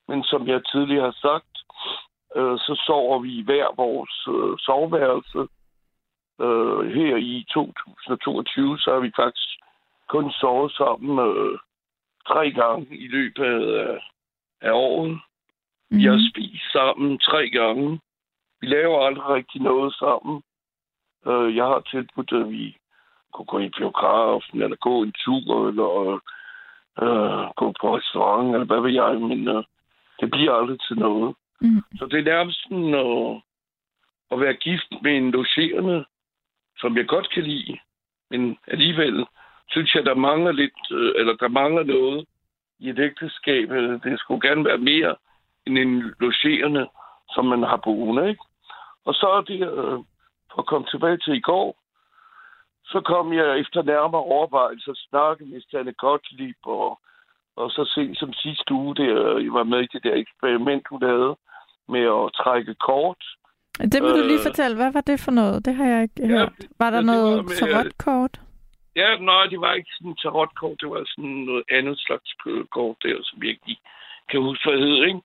Men 0.08 0.24
som 0.24 0.48
jeg 0.48 0.62
tidligere 0.66 1.06
har 1.06 1.18
sagt, 1.28 1.54
øh, 2.36 2.58
så 2.58 2.82
sover 2.86 3.20
vi 3.20 3.32
i 3.40 3.44
hver 3.44 3.68
vores 3.76 4.16
øh, 4.36 4.58
soveværelse. 4.60 5.42
Øh, 6.46 6.82
her 6.98 7.16
i 7.16 7.46
2022, 7.54 8.80
så 8.80 8.94
har 8.94 9.00
vi 9.00 9.12
faktisk 9.16 9.50
kun 10.12 10.32
sovet 10.32 10.72
sammen 10.72 11.12
øh, 11.28 11.60
tre 12.28 12.52
gange 12.52 12.98
i 12.98 13.08
løbet 13.08 13.44
af, 13.44 14.00
af 14.62 14.72
året. 14.72 15.12
Mm. 15.90 15.98
Vi 15.98 16.04
har 16.04 16.20
mhm. 16.22 16.30
spist 16.30 16.72
sammen 16.72 17.20
tre 17.20 17.50
gange. 17.50 18.00
Vi 18.62 18.68
laver 18.68 19.06
aldrig 19.06 19.26
rigtig 19.30 19.62
noget 19.62 19.94
sammen. 19.94 20.44
Øh, 21.28 21.56
jeg 21.56 21.66
har 21.66 21.80
tilbudt, 21.80 22.32
at 22.34 22.50
vi 22.52 22.78
kunne 23.34 23.46
gå 23.46 23.60
i 23.60 23.70
biografen, 23.78 24.62
eller 24.62 24.76
gå 24.76 25.04
en 25.04 25.14
tur, 25.26 25.68
eller 25.70 26.20
øh, 27.04 27.46
gå 27.60 27.74
på 27.82 27.96
restaurant, 27.98 28.54
eller 28.54 28.66
hvad 28.66 28.82
ved 28.82 28.94
jeg, 29.02 29.22
men 29.22 29.48
øh, 29.48 29.64
det 30.20 30.32
bliver 30.32 30.54
aldrig 30.54 30.80
til 30.88 30.98
noget. 30.98 31.36
Mm. 31.62 31.82
Så 31.98 32.06
det 32.06 32.20
er 32.20 32.32
nærmest 32.34 32.64
sådan 32.64 32.94
at, 32.94 33.42
at 34.32 34.40
være 34.40 34.54
gift 34.54 34.92
med 35.02 35.18
en 35.18 35.32
logerende, 35.32 36.06
som 36.78 36.98
jeg 36.98 37.08
godt 37.08 37.30
kan 37.34 37.44
lide, 37.44 37.78
men 38.30 38.58
alligevel 38.68 39.26
synes 39.72 39.96
jeg, 39.96 40.06
der 40.06 40.16
mangler 40.16 40.52
lidt, 40.52 40.82
øh, 40.92 41.14
eller 41.20 41.34
der 41.34 41.48
mangler 41.48 41.84
noget 41.84 42.26
i 42.80 42.90
et 42.90 43.00
ægteskab. 43.00 43.70
Det 44.04 44.20
skulle 44.20 44.50
gerne 44.50 44.66
være 44.66 44.78
mere 44.78 45.16
end 45.66 45.78
en 45.78 46.14
logerende, 46.20 46.88
som 47.30 47.46
man 47.46 47.64
har 47.64 47.78
boende, 47.78 48.30
ikke? 48.30 48.44
Og 49.06 49.14
så 49.14 49.28
er 49.38 49.42
det, 49.42 49.62
øh, 49.72 50.00
for 50.52 50.60
at 50.60 50.66
komme 50.66 50.88
tilbage 50.88 51.18
til 51.18 51.34
i 51.34 51.40
går, 51.40 51.78
så 52.86 53.02
kom 53.02 53.34
jeg 53.34 53.60
efter 53.60 53.82
nærmere 53.84 54.22
overvejelse 54.22 54.90
og 54.92 54.96
snakke 55.10 55.46
med 55.46 55.62
Stanley 55.62 55.98
Gottlieb, 55.98 56.56
og, 56.66 57.00
og 57.56 57.72
så 57.72 57.92
sent 57.96 58.20
som 58.20 58.34
sidste 58.34 58.74
uge, 58.74 58.96
der, 58.96 59.38
jeg 59.38 59.54
var 59.54 59.64
med 59.64 59.80
i 59.80 59.90
det 59.94 60.04
der 60.04 60.16
eksperiment, 60.16 60.88
hun 60.88 61.04
havde 61.04 61.36
med 61.88 62.06
at 62.20 62.34
trække 62.34 62.74
kort. 62.76 63.24
Det 63.80 64.02
må 64.02 64.08
øh, 64.08 64.18
du 64.18 64.24
lige 64.24 64.40
øh, 64.40 64.48
fortælle. 64.50 64.76
Hvad 64.76 64.92
var 64.92 65.02
det 65.02 65.20
for 65.20 65.32
noget? 65.32 65.66
Det 65.66 65.76
har 65.76 65.86
jeg 65.86 66.04
ikke 66.04 66.16
ja, 66.20 66.28
hørt. 66.28 66.54
Var 66.80 66.90
der 66.90 66.98
ja, 66.98 67.04
noget 67.04 67.48
tarotkort? 67.60 68.42
Ja, 68.96 69.18
nej, 69.18 69.44
det 69.46 69.62
var 69.62 69.74
ikke 69.74 69.92
sådan 69.98 70.16
tarotkort. 70.16 70.82
Det 70.82 70.90
var 70.90 71.04
sådan 71.06 71.30
noget 71.50 71.64
andet 71.72 72.00
slags 72.00 72.32
kort 72.72 72.96
der, 73.04 73.18
som 73.24 73.44
jeg 73.44 73.50
ikke 73.50 73.82
kan 74.30 74.42
huske, 74.42 74.70
hvad 74.70 74.80
det 74.80 74.88
hed, 74.88 75.04
ikke? 75.04 75.22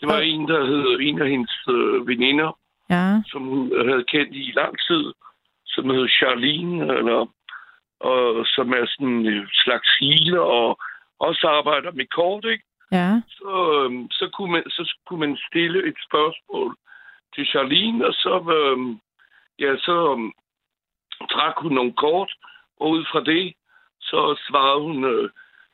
Det 0.00 0.08
var 0.08 0.18
ja. 0.18 0.24
en, 0.24 0.48
der 0.48 0.66
hed 0.66 0.98
en 1.00 1.22
af 1.22 1.28
hendes 1.28 1.56
øh, 1.68 2.06
veninder, 2.06 2.58
ja. 2.90 3.22
som 3.26 3.42
hun 3.42 3.88
havde 3.88 4.04
kendt 4.04 4.34
i 4.34 4.52
lang 4.56 4.74
tid, 4.88 5.04
som 5.66 5.90
hed 5.90 6.08
Charlene, 6.08 6.98
eller, 6.98 7.26
og, 8.00 8.46
som 8.46 8.72
er 8.72 8.86
sådan 8.86 9.26
en 9.26 9.48
slags 9.52 9.88
healer, 10.00 10.40
og 10.40 10.78
også 11.18 11.46
arbejder 11.48 11.92
med 11.92 12.06
kort, 12.06 12.44
ikke? 12.44 12.64
Ja. 12.92 13.20
Så, 13.28 13.82
øhm, 13.84 14.10
så, 14.10 14.30
kunne 14.34 14.52
man, 14.52 14.62
så 14.68 14.96
kunne 15.06 15.20
man 15.20 15.38
stille 15.48 15.88
et 15.88 15.98
spørgsmål 16.08 16.76
til 17.34 17.46
Charlene, 17.46 18.06
og 18.06 18.14
så, 18.14 18.34
øhm, 18.58 19.00
ja, 19.58 19.76
så 19.76 20.12
øhm, 20.12 20.32
trak 21.30 21.54
hun 21.58 21.72
nogle 21.72 21.92
kort, 21.92 22.32
og 22.80 22.90
ud 22.90 23.04
fra 23.12 23.20
det, 23.24 23.54
så 24.00 24.20
svarede 24.48 24.80
hun 24.80 25.04
øh, 25.04 25.30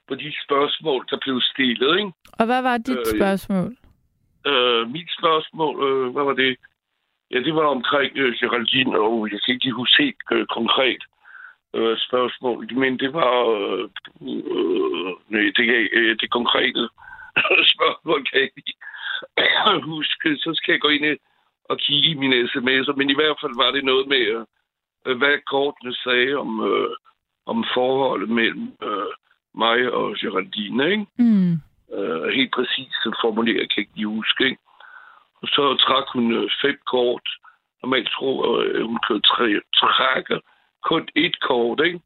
på 0.09 0.15
de 0.15 0.33
spørgsmål, 0.45 1.07
der 1.11 1.19
blev 1.25 1.41
stillet. 1.41 1.99
Ikke? 1.99 2.13
Og 2.39 2.47
hvad 2.47 2.63
var 2.63 2.77
dit 2.79 3.07
øh, 3.07 3.19
spørgsmål? 3.19 3.77
Øh, 4.51 4.91
mit 4.91 5.11
spørgsmål, 5.19 5.75
øh, 5.89 6.13
hvad 6.13 6.25
var 6.25 6.37
det? 6.45 6.57
Ja, 7.31 7.39
det 7.47 7.55
var 7.55 7.67
omkring 7.67 8.13
øh, 8.17 8.35
Geraldine, 8.41 8.99
og 9.01 9.29
jeg 9.33 9.41
kan 9.45 9.55
ikke 9.55 9.71
huske 9.71 10.03
helt 10.03 10.17
øh, 10.33 10.47
konkret 10.47 11.03
øh, 11.75 11.97
spørgsmål, 12.07 12.75
men 12.75 12.99
det 12.99 13.13
var... 13.13 13.35
Øh, 13.59 13.85
øh, 14.59 15.13
nej, 15.33 15.47
det, 15.57 15.67
øh, 15.93 16.17
det 16.21 16.31
konkrete 16.31 16.83
spørgsmål 17.75 18.21
kan 18.27 18.39
jeg 18.41 18.51
ikke 18.57 18.73
huske. 19.83 20.29
Så 20.37 20.51
skal 20.55 20.73
jeg 20.73 20.81
gå 20.81 20.89
ind 20.89 21.19
og 21.65 21.79
kigge 21.79 22.09
i 22.09 22.15
mine 22.15 22.45
sms'er, 22.53 22.95
men 22.97 23.11
i 23.11 23.15
hvert 23.15 23.39
fald 23.41 23.55
var 23.63 23.71
det 23.71 23.85
noget 23.85 24.09
med, 24.09 24.25
øh, 24.35 24.45
hvad 25.05 25.37
kortene 25.51 25.95
sagde 25.95 26.35
om, 26.37 26.51
øh, 26.71 26.91
om 27.47 27.65
forholdet 27.75 28.29
mellem 28.29 28.73
øh, 28.83 29.13
mig 29.55 29.93
og 29.93 30.17
Geraldine, 30.21 30.91
ikke? 30.91 31.07
Mm. 31.19 31.53
Øh, 31.97 32.29
helt 32.39 32.53
præcis 32.55 32.93
formuleret 33.25 33.67
kan 33.71 33.81
jeg 33.83 33.89
ikke 33.97 34.09
huske, 34.09 34.45
ikke? 34.45 34.63
Og 35.43 35.49
så 35.49 35.77
trak 35.87 36.07
hun 36.13 36.33
øh, 36.33 36.51
fem 36.63 36.79
kort. 36.87 37.27
Normalt 37.83 38.09
tror 38.17 38.63
jeg, 38.63 38.71
øh, 38.71 38.87
hun 38.87 38.99
kan 39.07 39.21
trække 39.81 40.41
kun 40.89 41.09
et 41.15 41.41
kort, 41.41 41.81
ikke? 41.87 42.01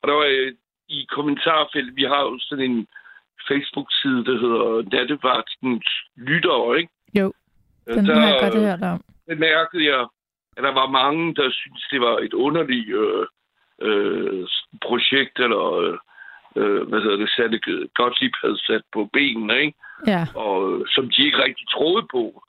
Og 0.00 0.08
der 0.08 0.14
var 0.14 0.26
øh, 0.28 0.52
i 0.88 1.06
kommentarfeltet, 1.16 1.96
vi 1.96 2.02
har 2.02 2.22
jo 2.28 2.38
sådan 2.40 2.70
en 2.70 2.86
Facebook-side, 3.48 4.24
der 4.28 4.36
hedder 4.42 4.90
Nattevagtens 4.92 5.88
Lyttere, 6.16 6.78
ikke? 6.78 6.92
Jo, 7.18 7.32
den 7.86 8.06
der, 8.06 8.14
har 8.20 8.28
jeg 8.28 8.40
godt 8.42 8.64
hørt 8.66 8.82
om. 8.92 9.00
Det 9.28 9.38
mærkede 9.38 9.84
jeg, 9.84 10.06
der 10.62 10.72
var 10.80 10.86
mange, 10.86 11.34
der 11.34 11.50
syntes, 11.50 11.86
det 11.90 12.00
var 12.00 12.18
et 12.18 12.34
underligt 12.34 12.88
øh, 12.88 13.26
øh, 13.80 14.48
projekt, 14.82 15.38
eller 15.38 15.64
øh, 16.56 16.88
hvad 16.88 17.00
hedder 17.00 17.16
det, 17.16 17.30
satte 17.30 17.60
Gottlieb 17.94 18.32
havde 18.42 18.58
sat 18.58 18.82
på 18.92 19.10
benene, 19.12 19.60
ikke? 19.60 19.78
Ja. 20.06 20.26
Og 20.34 20.86
som 20.88 21.10
de 21.10 21.24
ikke 21.26 21.42
rigtig 21.44 21.66
troede 21.68 22.06
på. 22.10 22.42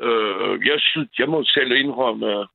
Øh, 0.00 0.66
jeg 0.66 0.78
synes, 0.80 1.10
jeg 1.18 1.28
må 1.28 1.44
selv 1.44 1.72
indrømme, 1.72 2.46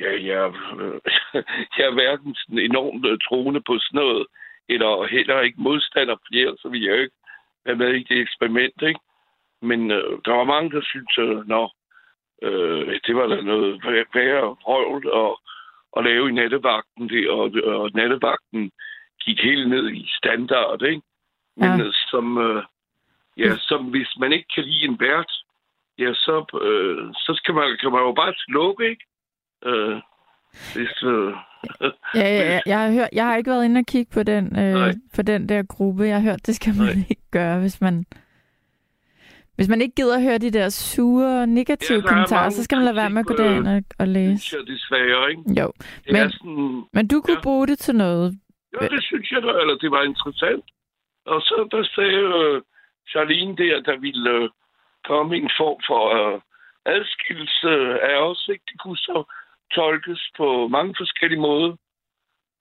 ja, 0.00 0.12
jeg, 0.30 0.52
øh, 0.80 1.00
jeg 1.76 1.84
er 1.86 1.94
hverken 1.94 2.34
sådan 2.34 2.58
enormt 2.58 3.06
øh, 3.06 3.18
troende 3.28 3.60
på 3.60 3.78
sådan 3.78 4.00
noget, 4.02 4.26
eller 4.68 5.06
heller 5.06 5.40
ikke 5.40 5.62
modstander 5.62 6.16
flere, 6.28 6.56
så 6.58 6.68
vil 6.68 6.82
jeg 6.82 7.00
ikke 7.00 7.16
være 7.64 7.76
med 7.76 7.94
i 7.94 8.02
det 8.02 8.20
eksperiment, 8.20 8.82
ikke? 8.82 9.00
Men 9.62 9.90
øh, 9.90 10.18
der 10.24 10.32
var 10.32 10.44
mange, 10.44 10.70
der 10.70 10.82
syntes, 10.82 11.18
øh, 11.18 11.48
nå, 11.48 11.70
øh, 12.42 13.00
det 13.06 13.16
var 13.16 13.26
da 13.26 13.40
noget 13.40 13.84
værre 14.14 14.56
røvl 14.68 15.04
at, 15.24 15.32
at 15.96 16.04
lave 16.04 16.28
i 16.28 16.32
nattevagten, 16.32 17.08
det, 17.08 17.30
og, 17.30 17.52
og 17.64 17.90
nattevagten 17.94 18.70
gik 19.20 19.38
helt 19.42 19.68
ned 19.68 19.90
i 19.90 20.08
standard, 20.18 20.82
ikke? 20.82 21.02
Men 21.56 21.70
ja. 21.80 21.84
Øh, 21.84 21.92
som, 22.10 22.38
øh, 22.38 22.62
ja, 23.36 23.56
som 23.56 23.84
hvis 23.84 24.16
man 24.20 24.32
ikke 24.32 24.48
kan 24.54 24.64
lide 24.64 24.84
en 24.84 25.00
vært, 25.00 25.32
ja, 25.98 26.14
så, 26.14 26.58
øh, 26.62 27.14
så 27.14 27.32
skal 27.36 27.54
man, 27.54 27.76
kan 27.80 27.92
man 27.92 28.00
jo 28.00 28.12
bare 28.12 28.34
slukke, 28.46 28.90
ikke? 28.90 29.04
Øh, 29.64 30.00
hvis, 30.74 31.02
øh, 31.02 31.32
ja, 32.20 32.28
ja, 32.36 32.44
ja, 32.52 32.60
jeg 32.66 32.78
har 32.78 32.92
hørt, 32.92 33.08
jeg 33.12 33.26
har 33.26 33.36
ikke 33.36 33.50
været 33.50 33.64
inde 33.64 33.78
og 33.78 33.86
kigge 33.86 34.12
på 34.14 34.22
den, 34.22 34.58
øh, 34.58 34.94
på 35.16 35.22
den 35.22 35.48
der 35.48 35.62
gruppe. 35.62 36.04
Jeg 36.04 36.16
har 36.16 36.30
hørt, 36.30 36.46
det 36.46 36.56
skal 36.56 36.74
man 36.74 36.86
Nej. 36.86 37.06
ikke 37.10 37.30
gøre, 37.30 37.60
hvis 37.60 37.80
man 37.80 38.04
hvis 39.60 39.72
man 39.74 39.80
ikke 39.80 39.94
gider 39.94 40.16
at 40.16 40.22
høre 40.22 40.38
de 40.38 40.50
der 40.50 40.68
sure, 40.68 41.46
negative 41.46 42.02
ja, 42.02 42.08
kommentarer, 42.08 42.50
så 42.50 42.64
skal 42.64 42.76
man 42.76 42.84
lade 42.84 42.96
være 42.96 43.10
med 43.10 43.20
at 43.20 43.26
gå 43.26 43.34
derind 43.36 43.68
og, 43.68 43.82
og 43.98 44.08
læse. 44.08 44.56
Det 44.56 44.62
er 44.62 44.64
desværre, 44.74 45.30
ikke? 45.30 45.42
Jo, 45.60 45.72
det 46.04 46.12
men, 46.12 46.30
sådan, 46.30 46.84
men 46.92 47.08
du 47.08 47.20
kunne 47.20 47.40
ja. 47.42 47.46
bruge 47.46 47.66
det 47.66 47.78
til 47.78 47.94
noget. 47.94 48.38
Ja, 48.74 48.88
det 48.94 49.02
synes 49.04 49.30
jeg 49.30 49.42
da, 49.42 49.48
eller 49.62 49.76
det 49.82 49.90
var 49.90 50.02
interessant. 50.02 50.64
Og 51.26 51.40
så 51.40 51.68
der 51.72 51.82
sagde 51.94 52.22
uh, 52.38 52.62
Charlene 53.10 53.56
der, 53.56 53.80
der 53.88 53.96
ville 54.06 54.44
uh, 54.44 54.48
komme 55.04 55.36
en 55.36 55.50
form 55.60 55.80
for 55.88 56.02
uh, 56.20 56.40
adskillelse 56.84 57.70
af 58.10 58.16
os. 58.28 58.48
Ikke? 58.52 58.64
Det 58.70 58.80
kunne 58.80 58.96
så 58.96 59.16
tolkes 59.74 60.22
på 60.36 60.68
mange 60.68 60.94
forskellige 61.00 61.40
måder. 61.40 61.72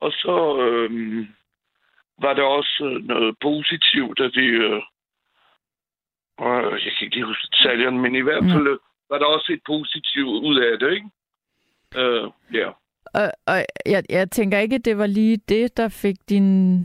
Og 0.02 0.12
så 0.12 0.36
uh, 0.66 0.92
var 2.24 2.34
der 2.34 2.44
også 2.60 3.00
noget 3.04 3.36
positivt, 3.42 4.20
at 4.20 4.32
det... 4.34 4.50
Uh, 4.74 4.82
og 6.40 6.72
jeg 6.86 6.92
kan 6.94 7.02
ikke 7.06 7.16
lige 7.16 7.26
huske 7.26 7.48
detaljerne, 7.52 7.98
men 8.02 8.16
i 8.16 8.22
hvert 8.22 8.44
fald 8.44 8.68
mm. 8.74 8.80
var 9.10 9.18
der 9.18 9.26
også 9.26 9.50
et 9.54 9.62
positivt 9.66 10.44
ud 10.50 10.58
af 10.60 10.80
det, 10.80 10.92
ikke? 10.94 11.10
Uh, 12.02 12.32
ja. 12.54 12.68
Og, 13.14 13.32
og 13.48 13.66
jeg, 13.86 14.04
jeg 14.10 14.32
tænker 14.32 14.58
ikke, 14.60 14.76
at 14.76 14.86
det 14.86 14.98
var 14.98 15.06
lige 15.08 15.38
det, 15.50 15.78
der 15.78 15.88
fik 15.90 16.16
din 16.30 16.80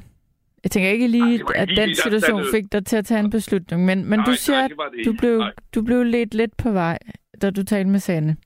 Jeg 0.65 0.71
tænker 0.71 0.91
ikke 0.91 1.09
lige, 1.09 1.37
Nej, 1.39 1.53
at 1.55 1.69
den 1.69 1.77
lige, 1.77 1.87
der- 1.89 1.95
situation 1.95 2.41
der- 2.41 2.51
fik 2.55 2.73
dig 2.73 2.87
til 2.87 2.97
at 2.97 3.05
tage 3.07 3.21
en 3.21 3.31
beslutning, 3.31 3.85
men, 3.85 4.05
men 4.11 4.19
Nej, 4.19 4.25
du 4.25 4.31
nej, 4.31 4.37
siger, 4.37 4.69
det 4.69 4.77
at 5.01 5.07
du 5.07 5.13
blev, 5.19 5.39
Nej. 5.39 5.53
du 5.75 5.83
blev 5.83 6.03
lidt 6.05 6.35
lidt 6.35 6.57
på 6.57 6.71
vej, 6.73 6.99
da 7.43 7.51
du 7.51 7.65
talte 7.65 7.91
med 7.91 7.99
Sanne. 7.99 8.37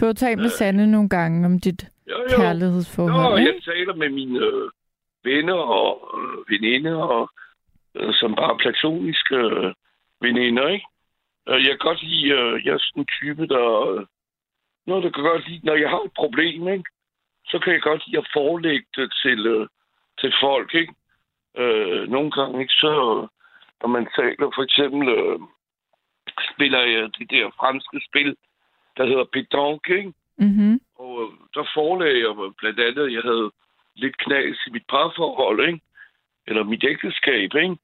Du 0.00 0.04
har 0.04 0.06
jo 0.06 0.12
talt 0.12 0.36
med 0.38 0.44
Øh. 0.44 0.50
Sanne 0.50 0.86
nogle 0.86 1.08
gange 1.08 1.46
om 1.46 1.58
dit 1.60 1.88
Jo, 2.10 2.14
jo. 2.32 2.36
kærlighedsforhold, 2.36 3.38
ikke? 3.38 3.52
jeg 3.54 3.62
taler 3.74 3.94
med 3.94 4.08
mine 4.10 4.38
øh, 4.38 4.70
venner 5.24 5.54
og 5.54 5.92
øh, 6.18 6.52
veninder, 6.52 6.96
og, 6.96 7.30
øh, 7.96 8.12
som 8.14 8.34
bare 8.34 8.56
platoniske 8.58 9.36
øh, 9.36 9.72
veninder, 10.20 10.68
ikke? 10.68 10.86
Øh, 11.48 11.64
jeg 11.64 11.70
kan 11.70 11.86
godt 11.88 12.02
lide, 12.02 12.28
øh, 12.28 12.66
jeg 12.66 12.72
er 12.74 12.78
sådan 12.78 13.02
en 13.02 13.06
type, 13.20 13.46
der... 13.46 13.90
Øh, 13.90 14.06
noget, 14.86 15.04
der 15.04 15.10
kan 15.10 15.24
godt 15.24 15.48
lide, 15.48 15.66
når 15.66 15.74
jeg 15.74 15.90
har 15.90 16.00
et 16.00 16.12
problem, 16.16 16.68
ikke? 16.68 16.84
Så 17.46 17.58
kan 17.58 17.72
jeg 17.72 17.82
godt 17.82 18.06
lide 18.06 18.18
at 18.18 18.30
forelægge 18.32 18.86
det 18.96 19.12
til, 19.22 19.68
til 20.20 20.32
folk, 20.40 20.74
ikke? 20.74 20.94
Øh, 21.56 22.08
nogle 22.08 22.30
gange, 22.30 22.60
ikke? 22.60 22.72
Så, 22.72 22.90
når 23.80 23.88
man 23.88 24.08
taler, 24.16 24.50
for 24.56 24.62
eksempel, 24.62 25.08
øh, 25.08 25.38
spiller 26.54 26.80
jeg 26.80 27.10
det 27.18 27.30
der 27.30 27.50
franske 27.60 28.00
spil, 28.08 28.36
der 28.96 29.04
hedder 29.06 29.32
Pétanque, 29.36 29.92
ikke? 29.98 30.12
Mm-hmm. 30.38 30.80
Og 30.98 31.12
øh, 31.22 31.28
der 31.54 31.70
forelagde 31.74 32.18
jeg 32.18 32.52
blandt 32.58 32.80
andet, 32.80 33.06
at 33.06 33.12
jeg 33.12 33.22
havde 33.22 33.50
lidt 33.94 34.16
knas 34.18 34.58
i 34.66 34.70
mit 34.70 34.86
parforhold, 34.88 35.68
ikke? 35.68 35.80
Eller 36.46 36.64
mit 36.64 36.84
ægteskab, 36.84 37.54
ikke? 37.54 37.76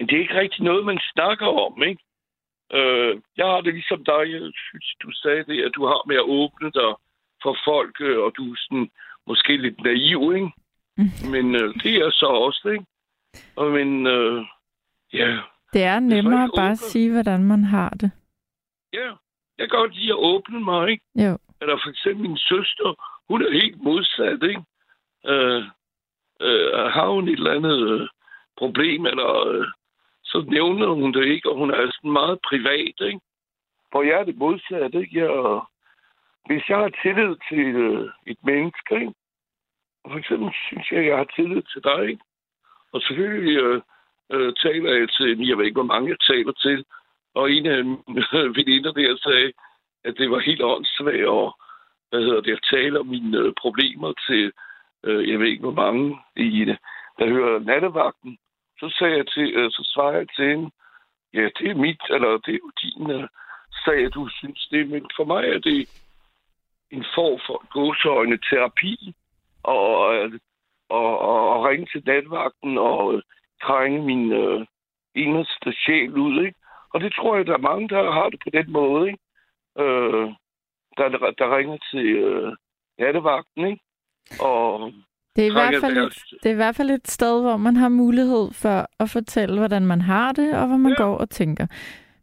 Men 0.00 0.08
det 0.08 0.16
er 0.16 0.20
ikke 0.20 0.40
rigtig 0.40 0.64
noget, 0.64 0.84
man 0.86 1.00
snakker 1.12 1.46
om, 1.46 1.82
ikke? 1.82 2.02
Øh, 2.72 3.20
jeg 3.36 3.46
har 3.46 3.60
det 3.60 3.74
ligesom 3.74 4.04
dig, 4.04 4.22
jeg 4.32 4.40
synes, 4.68 4.94
du 5.02 5.10
sagde 5.12 5.44
det, 5.44 5.62
at 5.62 5.72
du 5.74 5.86
har 5.86 6.08
med 6.08 6.16
at 6.16 6.28
åbne 6.40 6.70
dig 6.70 6.90
for 7.42 7.56
folk, 7.64 8.00
øh, 8.00 8.18
og 8.18 8.32
du 8.36 8.52
er 8.52 8.56
sådan 8.58 8.90
måske 9.26 9.56
lidt 9.56 9.80
naiv, 9.82 10.32
ikke? 10.34 10.50
Mm. 10.96 11.30
Men 11.30 11.54
øh, 11.54 11.74
det 11.82 11.94
er 11.96 12.10
så 12.10 12.26
også, 12.26 12.68
ikke? 12.68 12.86
Og 13.56 13.70
men, 13.70 14.06
øh, 14.06 14.44
ja, 15.12 15.38
Det 15.72 15.82
er 15.84 16.00
nemmere 16.00 16.44
ikke 16.44 16.56
bare 16.56 16.70
at 16.70 16.78
sige, 16.78 17.12
hvordan 17.12 17.44
man 17.44 17.64
har 17.64 17.90
det. 17.90 18.10
ja, 18.92 19.08
jeg 19.58 19.68
kan 19.70 19.78
godt 19.78 19.94
lide 19.94 20.12
at 20.12 20.18
åbne 20.18 20.60
mig, 20.60 20.90
ikke? 20.90 21.04
Jo. 21.14 21.38
Eller 21.60 21.76
for 21.82 21.90
eksempel 21.90 22.22
min 22.28 22.38
søster, 22.38 22.94
hun 23.28 23.42
er 23.42 23.52
helt 23.52 23.82
modsat, 23.82 24.42
ikke? 24.42 24.62
Øh, 25.26 25.62
øh, 26.40 26.72
har 26.96 27.08
hun 27.08 27.28
et 27.28 27.32
eller 27.38 27.54
andet 27.54 27.90
øh, 27.90 28.08
problem, 28.58 29.06
eller 29.06 29.48
øh, 29.48 29.66
så 30.30 30.44
nævner 30.48 30.88
hun 30.88 31.12
det 31.12 31.24
ikke, 31.24 31.50
og 31.50 31.56
hun 31.56 31.70
er 31.70 31.90
sådan 31.94 32.12
meget 32.20 32.38
privat, 32.48 32.96
ikke? 33.00 33.20
For 33.92 34.02
jeg 34.02 34.20
er 34.20 34.24
det 34.24 34.36
modsatte, 34.36 35.00
ikke? 35.00 35.18
Jeg, 35.20 35.60
hvis 36.46 36.68
jeg 36.68 36.78
har 36.78 36.92
tillid 37.02 37.36
til 37.48 37.66
øh, 37.86 38.08
et 38.26 38.38
menneske, 38.44 38.94
ikke? 38.94 39.14
Og 40.04 40.10
for 40.10 40.18
eksempel 40.18 40.50
synes 40.66 40.90
jeg, 40.90 40.98
at 40.98 41.06
jeg 41.06 41.16
har 41.16 41.28
tillid 41.36 41.62
til 41.62 41.82
dig, 41.84 42.08
ikke? 42.10 42.24
Og 42.92 43.00
selvfølgelig 43.02 43.56
øh, 43.64 43.80
øh, 44.32 44.52
taler 44.62 44.92
jeg 44.92 45.08
til, 45.10 45.48
jeg 45.48 45.58
ved 45.58 45.64
ikke, 45.64 45.80
hvor 45.80 45.92
mange 45.94 46.08
jeg 46.08 46.20
taler 46.20 46.52
til, 46.52 46.84
og 47.34 47.52
en 47.52 47.66
af 47.66 47.84
mine 47.84 48.24
veninder 48.58 48.92
der 48.92 49.16
sagde, 49.16 49.52
at 50.04 50.14
det 50.18 50.30
var 50.30 50.38
helt 50.38 50.62
åndssvagt 50.62 51.26
og 51.26 51.56
hvad 52.10 52.20
hedder 52.20 52.40
det, 52.40 52.52
at 52.52 52.68
tale 52.70 53.00
om 53.00 53.06
mine 53.06 53.38
øh, 53.38 53.52
problemer 53.60 54.12
til, 54.26 54.52
øh, 55.04 55.30
jeg 55.30 55.38
ved 55.38 55.46
ikke 55.46 55.68
hvor 55.68 55.80
mange 55.84 56.18
i 56.36 56.64
det, 56.64 56.78
der 57.18 57.26
hører 57.28 57.58
nattevagten. 57.58 58.38
Så 58.80 58.96
sagde 58.98 59.16
jeg 59.16 59.26
til, 59.26 59.54
øh, 59.54 59.70
så 59.70 59.82
svarede 59.94 60.18
jeg 60.18 60.28
til 60.36 60.48
hende, 60.48 60.70
ja, 61.34 61.44
det 61.58 61.70
er 61.70 61.74
mit, 61.74 62.02
eller 62.10 62.30
det 62.44 62.54
er 62.54 62.58
jo 62.64 62.70
din 62.82 63.10
øh, 63.10 63.28
sag, 63.84 64.10
du 64.14 64.28
synes 64.28 64.68
det, 64.70 64.88
men 64.88 65.10
for 65.16 65.24
mig 65.24 65.44
er 65.48 65.58
det 65.58 65.88
en 66.90 67.04
form 67.14 67.40
for 67.46 67.58
gåseøjne 67.72 68.38
terapi, 68.38 69.14
og, 69.62 69.92
og, 70.88 71.18
og, 71.20 71.48
og 71.50 71.64
ringe 71.64 71.86
til 71.92 72.02
natvagten 72.06 72.78
og 72.78 73.14
øh, 73.14 73.22
krænge 73.60 74.02
min 74.02 74.32
øh, 74.32 74.66
eneste 75.14 75.72
sjæl 75.72 76.18
ud, 76.18 76.44
ikke? 76.46 76.58
Og 76.94 77.00
det 77.00 77.12
tror 77.12 77.36
jeg, 77.36 77.46
der 77.46 77.52
er 77.52 77.68
mange, 77.70 77.88
der 77.88 78.12
har 78.12 78.28
det 78.28 78.40
på 78.44 78.50
den 78.50 78.72
måde, 78.72 79.06
ikke? 79.10 79.22
Øh, 79.78 80.34
der, 80.96 81.08
der 81.38 81.56
ringer 81.56 81.78
til 81.90 82.06
øh, 82.06 82.52
nattevagten, 82.98 83.66
ikke? 83.66 83.82
Og 84.40 84.92
det 85.36 85.42
er, 85.46 85.48
i 85.50 85.52
hvert 85.52 85.80
fald 85.80 85.98
et, 85.98 86.14
det 86.42 86.46
er 86.48 86.52
i 86.52 86.56
hvert 86.56 86.76
fald 86.76 86.90
et 86.90 87.08
sted, 87.08 87.40
hvor 87.42 87.56
man 87.56 87.76
har 87.76 87.88
mulighed 87.88 88.52
for 88.52 88.86
at 89.02 89.10
fortælle, 89.10 89.58
hvordan 89.58 89.86
man 89.86 90.00
har 90.00 90.32
det, 90.32 90.54
og 90.54 90.66
hvad 90.66 90.78
man 90.78 90.92
Ja. 90.98 91.02
går 91.04 91.16
og 91.18 91.30
tænker. 91.30 91.66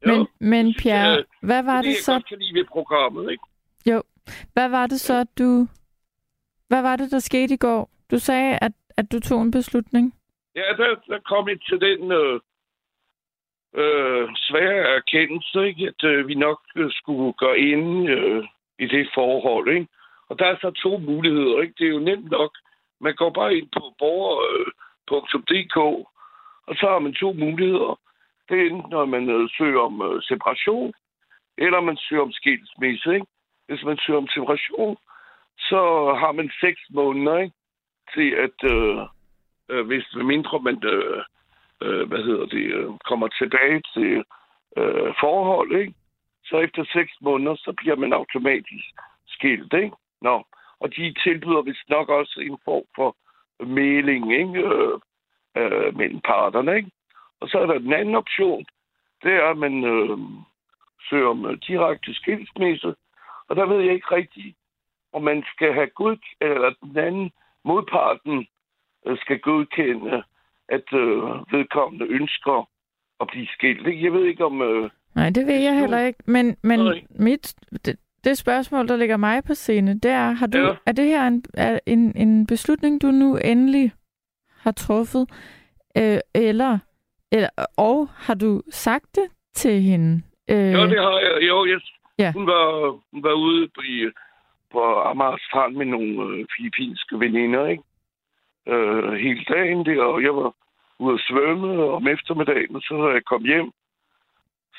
Jo, 0.08 0.13
Men, 0.17 0.28
men 0.39 0.74
Pierre, 0.80 1.10
jeg- 1.10 1.24
hvad 1.41 1.63
var 1.63 1.82
det, 1.82 1.86
det 1.86 1.98
så, 2.04 2.12
godt 2.13 2.26
kan 2.28 2.38
lide 2.39 2.54
ved 2.60 2.65
programmet, 2.65 3.32
ikke? 3.32 3.43
hvad 4.54 4.70
var 4.70 4.88
det 4.88 5.00
så, 5.00 5.24
du... 5.39 5.67
Hvad 6.67 6.82
var 6.82 6.96
det, 6.96 7.12
der 7.12 7.20
skete 7.20 7.54
i 7.54 7.58
går? 7.58 7.89
Du 8.12 8.20
sagde, 8.20 8.58
at, 8.62 8.72
at 8.98 9.12
du 9.12 9.20
tog 9.20 9.41
en 9.41 9.52
beslutning. 9.52 10.13
Ja, 10.56 10.62
der, 10.78 10.96
der 11.08 11.20
kom 11.20 11.50
jeg 11.50 11.58
til 11.70 11.80
den 11.82 12.12
øh, 12.12 12.39
øh, 13.82 14.28
svære 14.36 14.96
erkendelse, 14.98 15.67
ikke? 15.67 15.88
at 15.88 16.04
øh, 16.10 16.28
vi 16.28 16.36
nok 16.36 16.60
øh, 16.76 16.89
skulle 16.91 17.34
gå 17.34 17.54
ind 17.54 18.10
øh, 18.10 18.43
i 18.80 18.86
det 18.88 19.10
forhold. 19.13 19.67
Ikke? 19.76 19.88
Og 20.30 20.39
der 20.39 20.46
er 20.46 20.56
så 20.62 20.72
to 20.72 20.98
muligheder. 20.98 21.62
Ikke? 21.62 21.74
Det 21.78 21.86
er 21.88 21.91
jo 21.91 22.00
nemt 22.00 22.32
nok. 22.32 22.52
Man 23.01 23.15
går 23.15 23.29
bare 23.29 23.55
ind 23.57 23.69
på 23.73 23.93
borger.dk, 23.99 25.77
øh, 25.77 26.05
og 26.67 26.75
så 26.75 26.86
har 26.89 26.99
man 26.99 27.13
to 27.13 27.33
muligheder. 27.33 27.99
Det 28.49 28.57
er 28.60 28.65
enten, 28.69 28.89
når 28.89 29.05
man 29.05 29.29
øh, 29.29 29.49
søger 29.57 29.79
om 29.79 30.01
øh, 30.01 30.21
separation, 30.21 30.93
eller 31.57 31.81
man 31.81 31.97
søger 31.97 32.21
om 32.21 32.31
skilsmisse. 32.31 33.13
Ikke? 33.13 33.27
Hvis 33.67 33.83
man 33.83 33.97
søger 33.97 34.19
om 34.19 34.27
separation, 34.27 34.97
så 35.57 35.81
har 36.19 36.31
man 36.31 36.51
seks 36.62 36.81
måneder 36.89 37.38
ikke? 37.38 37.55
til 38.13 38.29
at... 38.45 38.71
Øh, 38.71 38.99
øh, 39.69 39.86
hvis 39.88 40.05
mindre 40.15 40.60
man 40.60 40.83
øh, 40.83 41.23
øh, 41.81 42.07
hvad 42.07 42.23
hedder 42.23 42.45
det, 42.45 42.65
øh, 42.77 42.89
kommer 43.05 43.27
tilbage 43.27 43.81
til 43.93 44.23
øh, 44.77 45.13
forhold, 45.19 45.79
ikke? 45.79 45.93
så 46.45 46.57
efter 46.57 46.83
seks 46.93 47.12
måneder, 47.21 47.55
så 47.55 47.73
bliver 47.77 47.95
man 47.95 48.13
automatisk 48.13 48.86
skilt. 49.27 49.73
Ikke? 49.73 49.95
Nå. 50.21 50.43
Og 50.80 50.96
de 50.96 51.13
tilbyder 51.24 51.62
vist 51.62 51.90
nok 51.90 52.10
også 52.10 52.40
en 52.40 52.58
form 52.66 52.84
for 52.96 53.16
mailing 53.66 54.34
ikke? 54.34 54.60
Øh, 54.60 55.00
øh, 55.58 55.98
mellem 55.98 56.22
parterne. 56.22 56.76
Ikke? 56.76 56.92
Og 57.40 57.50
så 57.50 57.58
er 57.60 57.66
der 57.66 57.80
den 57.80 57.94
anden 57.94 58.16
option, 58.16 58.66
det 59.24 59.34
er, 59.34 59.50
at 59.50 59.58
man 59.58 59.84
øh, 59.84 60.18
søger 61.10 61.28
om 61.28 61.46
øh, 61.46 61.58
direkte 61.68 62.13
skilsmisse, 62.13 62.96
og 63.48 63.56
der 63.56 63.66
ved 63.66 63.82
jeg 63.82 63.94
ikke 63.94 64.16
rigtigt, 64.16 64.56
om 65.13 65.24
man 65.24 65.44
skal 65.54 65.74
have 65.74 65.88
god 65.88 66.18
eller 66.42 66.74
den 66.84 66.98
anden 66.98 67.32
modparten 67.66 68.48
øh, 69.08 69.18
skal 69.18 69.40
godkende, 69.40 70.24
at 70.70 70.94
øh, 70.94 71.24
vedkommende 71.54 72.06
ønsker 72.06 72.70
at 73.20 73.28
blive 73.28 73.48
skilt. 73.48 74.04
Jeg 74.04 74.13
ved 74.13 74.26
ikke 74.26 74.46
om... 74.46 74.62
Øh, 74.62 74.90
Nej, 75.16 75.30
det 75.30 75.48
ved 75.48 75.60
jeg 75.60 75.80
heller 75.80 76.00
ikke. 76.00 76.20
Men, 76.26 76.58
men 76.63 76.80
mit, 77.10 77.56
det, 78.30 78.38
spørgsmål, 78.38 78.88
der 78.88 78.96
ligger 78.98 79.18
mig 79.18 79.44
på 79.44 79.54
scene, 79.54 79.94
det 79.94 80.12
er, 80.12 80.32
har 80.32 80.48
du, 80.48 80.58
Ja. 80.58 80.74
er 80.86 80.92
det 80.92 81.06
her 81.06 81.28
en, 81.28 81.44
er 81.54 81.80
en, 81.86 82.18
en 82.18 82.48
beslutning, 82.48 83.02
du 83.02 83.12
nu 83.12 83.38
endelig 83.38 83.92
har 84.60 84.72
truffet? 84.72 85.30
Øh, 85.98 86.20
eller, 86.36 86.80
eller, 87.32 87.50
og 87.78 88.08
har 88.16 88.34
du 88.34 88.62
sagt 88.70 89.16
det 89.16 89.28
til 89.56 89.82
hende? 89.82 90.22
Øh, 90.50 90.74
jo, 90.74 90.82
det 90.92 91.00
har 91.00 91.20
jeg. 91.20 91.48
Jo, 91.50 91.66
jeg, 91.66 91.80
Ja. 92.20 92.32
hun, 92.32 92.48
var, 92.48 92.92
hun 93.13 93.24
var 93.24 93.34
ude 93.34 93.68
på, 93.76 93.82
i, 93.82 94.10
på 94.72 94.80
Amager 95.00 95.38
Strand 95.48 95.76
med 95.76 95.86
nogle 95.86 96.10
øh, 96.38 96.46
filippinske 96.56 97.20
veninder, 97.20 97.68
ikke? 97.68 97.84
Øh, 98.68 99.13
hele 99.13 99.44
dagen 99.50 99.86
der, 99.86 100.04
og 100.04 100.24
jeg 100.24 100.36
var 100.36 100.54
ude 101.00 101.13
at 101.13 101.22
svømme 101.30 101.84
om 101.98 102.08
eftermiddagen, 102.08 102.76
og 102.76 102.82
så 102.82 102.94
da 103.08 103.13
jeg 103.13 103.26
kom 103.26 103.44
hjem, 103.46 103.72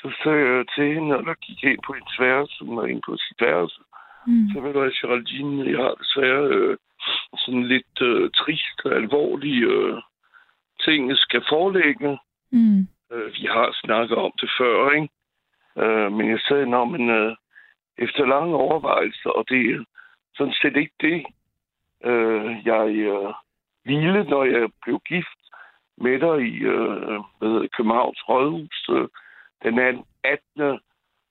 så 0.01 0.11
sagde 0.23 0.45
jeg 0.47 0.65
til 0.75 0.93
hende, 0.93 1.17
og 1.17 1.23
der 1.25 1.33
gik 1.33 1.63
ind 1.63 1.79
på 1.85 1.93
hendes 1.93 2.19
værelse, 2.19 2.65
hun 2.65 2.77
var 2.77 2.85
inde 2.85 3.01
på 3.05 3.17
sit 3.17 3.41
værelse, 3.41 3.81
mm, 4.27 4.47
Så 4.53 4.59
ved 4.61 4.73
du 4.73 4.79
hvad, 4.79 4.91
Geraldine, 4.91 5.71
jeg 5.71 5.79
har 5.85 5.93
desværre 5.93 6.43
øh, 6.55 6.77
sådan 7.37 7.63
lidt 7.63 8.01
øh, 8.01 8.29
trist 8.31 8.77
og 8.85 8.91
alvorlige 8.95 9.65
øh, 9.65 10.01
ting, 10.85 11.09
jeg 11.09 11.17
skal 11.17 11.41
forelægge. 11.49 12.19
mm, 12.51 12.87
Øh, 13.11 13.33
vi 13.33 13.45
har 13.45 13.77
snakket 13.83 14.17
om 14.17 14.31
det 14.41 14.49
før, 14.57 14.91
ikke? 14.91 15.09
Øh, 15.77 16.11
men 16.11 16.29
jeg 16.29 16.39
sagde, 16.39 16.65
nå, 16.65 16.85
men 16.85 17.09
øh, 17.09 17.35
efter 17.97 18.25
lange 18.25 18.55
overvejelser, 18.55 19.29
og 19.29 19.45
det 19.49 19.59
er 19.71 19.83
sådan 20.35 20.53
set 20.61 20.75
ikke 20.75 20.95
det, 21.01 21.25
øh, 22.03 22.65
jeg 22.65 22.89
øh, 22.89 23.33
ville, 23.85 24.23
når 24.23 24.43
jeg 24.43 24.69
blev 24.83 24.99
gift 24.99 25.39
med 25.97 26.19
dig 26.19 26.37
i 26.47 26.57
øh, 26.57 27.19
hvad 27.37 27.49
hedder 27.49 27.67
Københavns 27.77 28.29
Rådhus 28.29 28.89
øh, 28.89 29.07
den 29.63 30.03
18. 30.23 30.79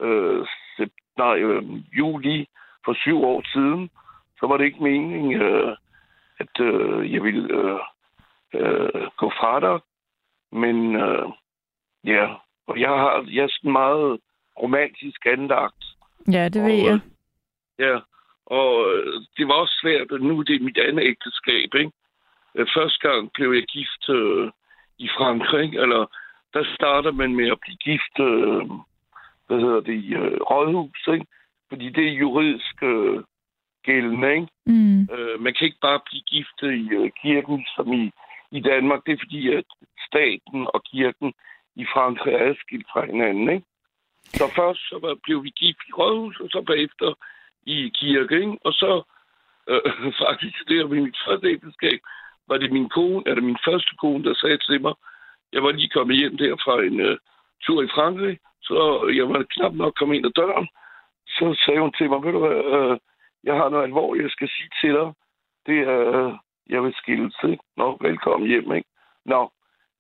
Øh, 0.00 0.46
sep- 0.80 1.14
nej, 1.18 1.36
øh, 1.38 1.62
juli 1.98 2.46
for 2.84 2.94
syv 2.94 3.22
år 3.24 3.42
siden, 3.52 3.90
så 4.40 4.46
var 4.46 4.56
det 4.56 4.64
ikke 4.64 4.82
meningen, 4.82 5.42
øh, 5.42 5.76
at 6.38 6.60
øh, 6.60 7.12
jeg 7.12 7.22
ville 7.22 7.54
øh, 7.54 7.80
øh, 8.54 9.08
gå 9.16 9.30
fra 9.40 9.60
dig. 9.60 9.80
Men 10.52 10.96
øh, 10.96 11.28
ja, 12.04 12.34
og 12.66 12.80
jeg, 12.80 12.88
har, 12.88 13.24
jeg 13.30 13.44
er 13.44 13.48
sådan 13.50 13.72
meget 13.72 14.20
romantisk 14.62 15.26
anlagt. 15.26 15.84
ja, 16.32 16.48
det 16.48 16.62
og, 16.62 16.68
ved 16.68 16.74
jeg. 16.74 16.94
øh, 16.94 17.00
Ja, 17.78 17.98
og 18.46 18.72
øh, 18.94 19.22
det 19.36 19.48
var 19.48 19.54
også 19.54 19.78
svært, 19.82 20.12
at 20.12 20.20
nu 20.22 20.38
er 20.38 20.42
det 20.44 20.62
mit 20.62 20.78
andet 20.78 21.04
ægteskab, 21.04 21.74
ikke? 21.74 21.92
Øh, 22.54 22.66
Første 22.76 23.08
gang 23.08 23.30
blev 23.34 23.52
jeg 23.52 23.62
gift 23.62 24.08
øh, 24.08 24.50
i 24.98 25.08
Frankrig, 25.18 25.74
eller 25.74 26.06
der 26.54 26.64
starter 26.74 27.12
man 27.12 27.34
med 27.34 27.48
at 27.50 27.60
blive 27.60 27.76
gift, 27.76 28.14
øh, 28.20 28.62
hvad 29.46 29.58
hedder 29.64 29.80
det, 29.80 29.94
i 30.04 30.14
øh, 30.14 30.40
rådhus, 30.50 31.08
ikke? 31.14 31.26
Fordi 31.68 31.88
det 31.88 32.04
er 32.08 32.12
juridisk 32.24 32.82
øh, 32.82 33.22
gældende, 33.84 34.34
ikke? 34.34 34.48
Mm. 34.66 35.00
Øh, 35.14 35.40
man 35.40 35.54
kan 35.54 35.64
ikke 35.66 35.84
bare 35.88 36.00
blive 36.06 36.22
gift 36.22 36.58
i 36.62 36.88
øh, 36.98 37.10
kirken, 37.22 37.66
som 37.76 37.92
i, 37.92 38.10
i 38.50 38.60
Danmark. 38.60 39.00
Det 39.06 39.12
er 39.12 39.22
fordi, 39.24 39.52
at 39.52 39.64
staten 40.08 40.66
og 40.74 40.82
kirken 40.92 41.32
i 41.76 41.84
Frankrig 41.94 42.34
er 42.34 42.44
adskilt 42.50 42.86
fra 42.92 43.06
hinanden, 43.06 43.48
ikke? 43.50 43.66
Så 44.24 44.44
først 44.56 44.80
så 44.88 44.98
var- 45.02 45.18
blev 45.24 45.44
vi 45.44 45.50
gift 45.50 45.82
i 45.88 45.92
rådhus, 45.92 46.40
og 46.40 46.48
så 46.50 46.62
bagefter 46.66 47.14
i 47.66 47.92
kirke, 48.00 48.34
ikke? 48.40 48.58
Og 48.64 48.72
så 48.72 49.02
øh, 49.68 50.12
faktisk 50.24 50.58
der 50.68 50.86
ved 50.86 51.00
mit 51.00 51.18
første 51.26 51.46
ægteskab, 51.48 52.00
var 52.48 52.56
det 52.56 52.72
min 52.72 52.88
kone, 52.88 53.22
eller 53.26 53.42
min 53.42 53.58
første 53.64 53.92
kone, 54.02 54.24
der 54.24 54.34
sagde 54.34 54.58
til 54.58 54.80
mig, 54.80 54.94
jeg 55.52 55.62
var 55.62 55.72
lige 55.72 55.88
kommet 55.88 56.16
hjem 56.16 56.36
der 56.36 56.56
fra 56.64 56.82
en 56.82 57.00
øh, 57.00 57.18
tur 57.62 57.82
i 57.82 57.88
Frankrig, 57.94 58.38
så 58.62 59.10
jeg 59.14 59.28
var 59.28 59.42
knap 59.50 59.72
nok 59.72 59.94
kommet 59.94 60.16
ind 60.16 60.26
ad 60.26 60.30
døren. 60.30 60.68
Så 61.26 61.62
sagde 61.64 61.80
hun 61.80 61.92
til 61.92 62.08
mig, 62.08 62.22
ved 62.22 62.32
du 62.32 62.38
hvad, 62.46 62.58
øh, 62.76 62.98
jeg 63.44 63.54
har 63.54 63.68
noget 63.68 63.84
alvorligt, 63.84 64.22
jeg 64.22 64.30
skal 64.30 64.48
sige 64.48 64.70
til 64.80 64.92
dig. 64.94 65.12
Det 65.66 65.78
er, 65.78 66.00
øh, 66.16 66.32
jeg 66.68 66.82
vil 66.82 66.94
skilles, 66.94 67.36
ikke? 67.44 67.64
Nå, 67.76 67.98
velkommen 68.00 68.48
hjem, 68.48 68.72
ikke? 68.72 68.88
Nå, 69.24 69.52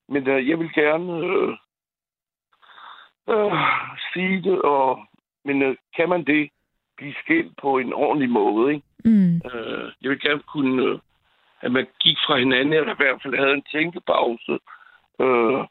men 0.08 0.28
øh, 0.28 0.48
jeg 0.48 0.58
vil 0.58 0.72
gerne 0.74 1.12
øh, 1.12 1.52
øh, 3.28 3.52
sige 4.12 4.42
det, 4.42 4.62
og, 4.62 5.06
men 5.44 5.62
øh, 5.62 5.76
kan 5.96 6.08
man 6.08 6.24
det 6.24 6.50
blive 6.96 7.14
skilt 7.22 7.56
på 7.56 7.78
en 7.78 7.92
ordentlig 7.92 8.30
måde, 8.30 8.74
ikke? 8.74 8.86
Mm. 9.04 9.36
Øh, 9.36 9.92
jeg 10.02 10.10
vil 10.10 10.20
gerne 10.20 10.42
kunne, 10.52 10.82
øh, 10.82 10.98
at 11.60 11.72
man 11.72 11.86
gik 12.00 12.16
fra 12.26 12.38
hinanden, 12.38 12.72
eller 12.72 12.92
i 12.92 12.96
hvert 12.96 13.22
fald 13.22 13.36
havde 13.36 13.54
en 13.54 13.66
tænkepause, 13.72 14.52
øh, 14.52 14.58
og, 15.18 15.68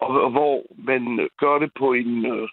og 0.00 0.30
hvor 0.30 0.62
man 0.82 1.20
øh, 1.20 1.28
gør 1.38 1.58
det 1.58 1.70
på 1.78 1.92
en 1.92 2.26
øh, 2.26 2.48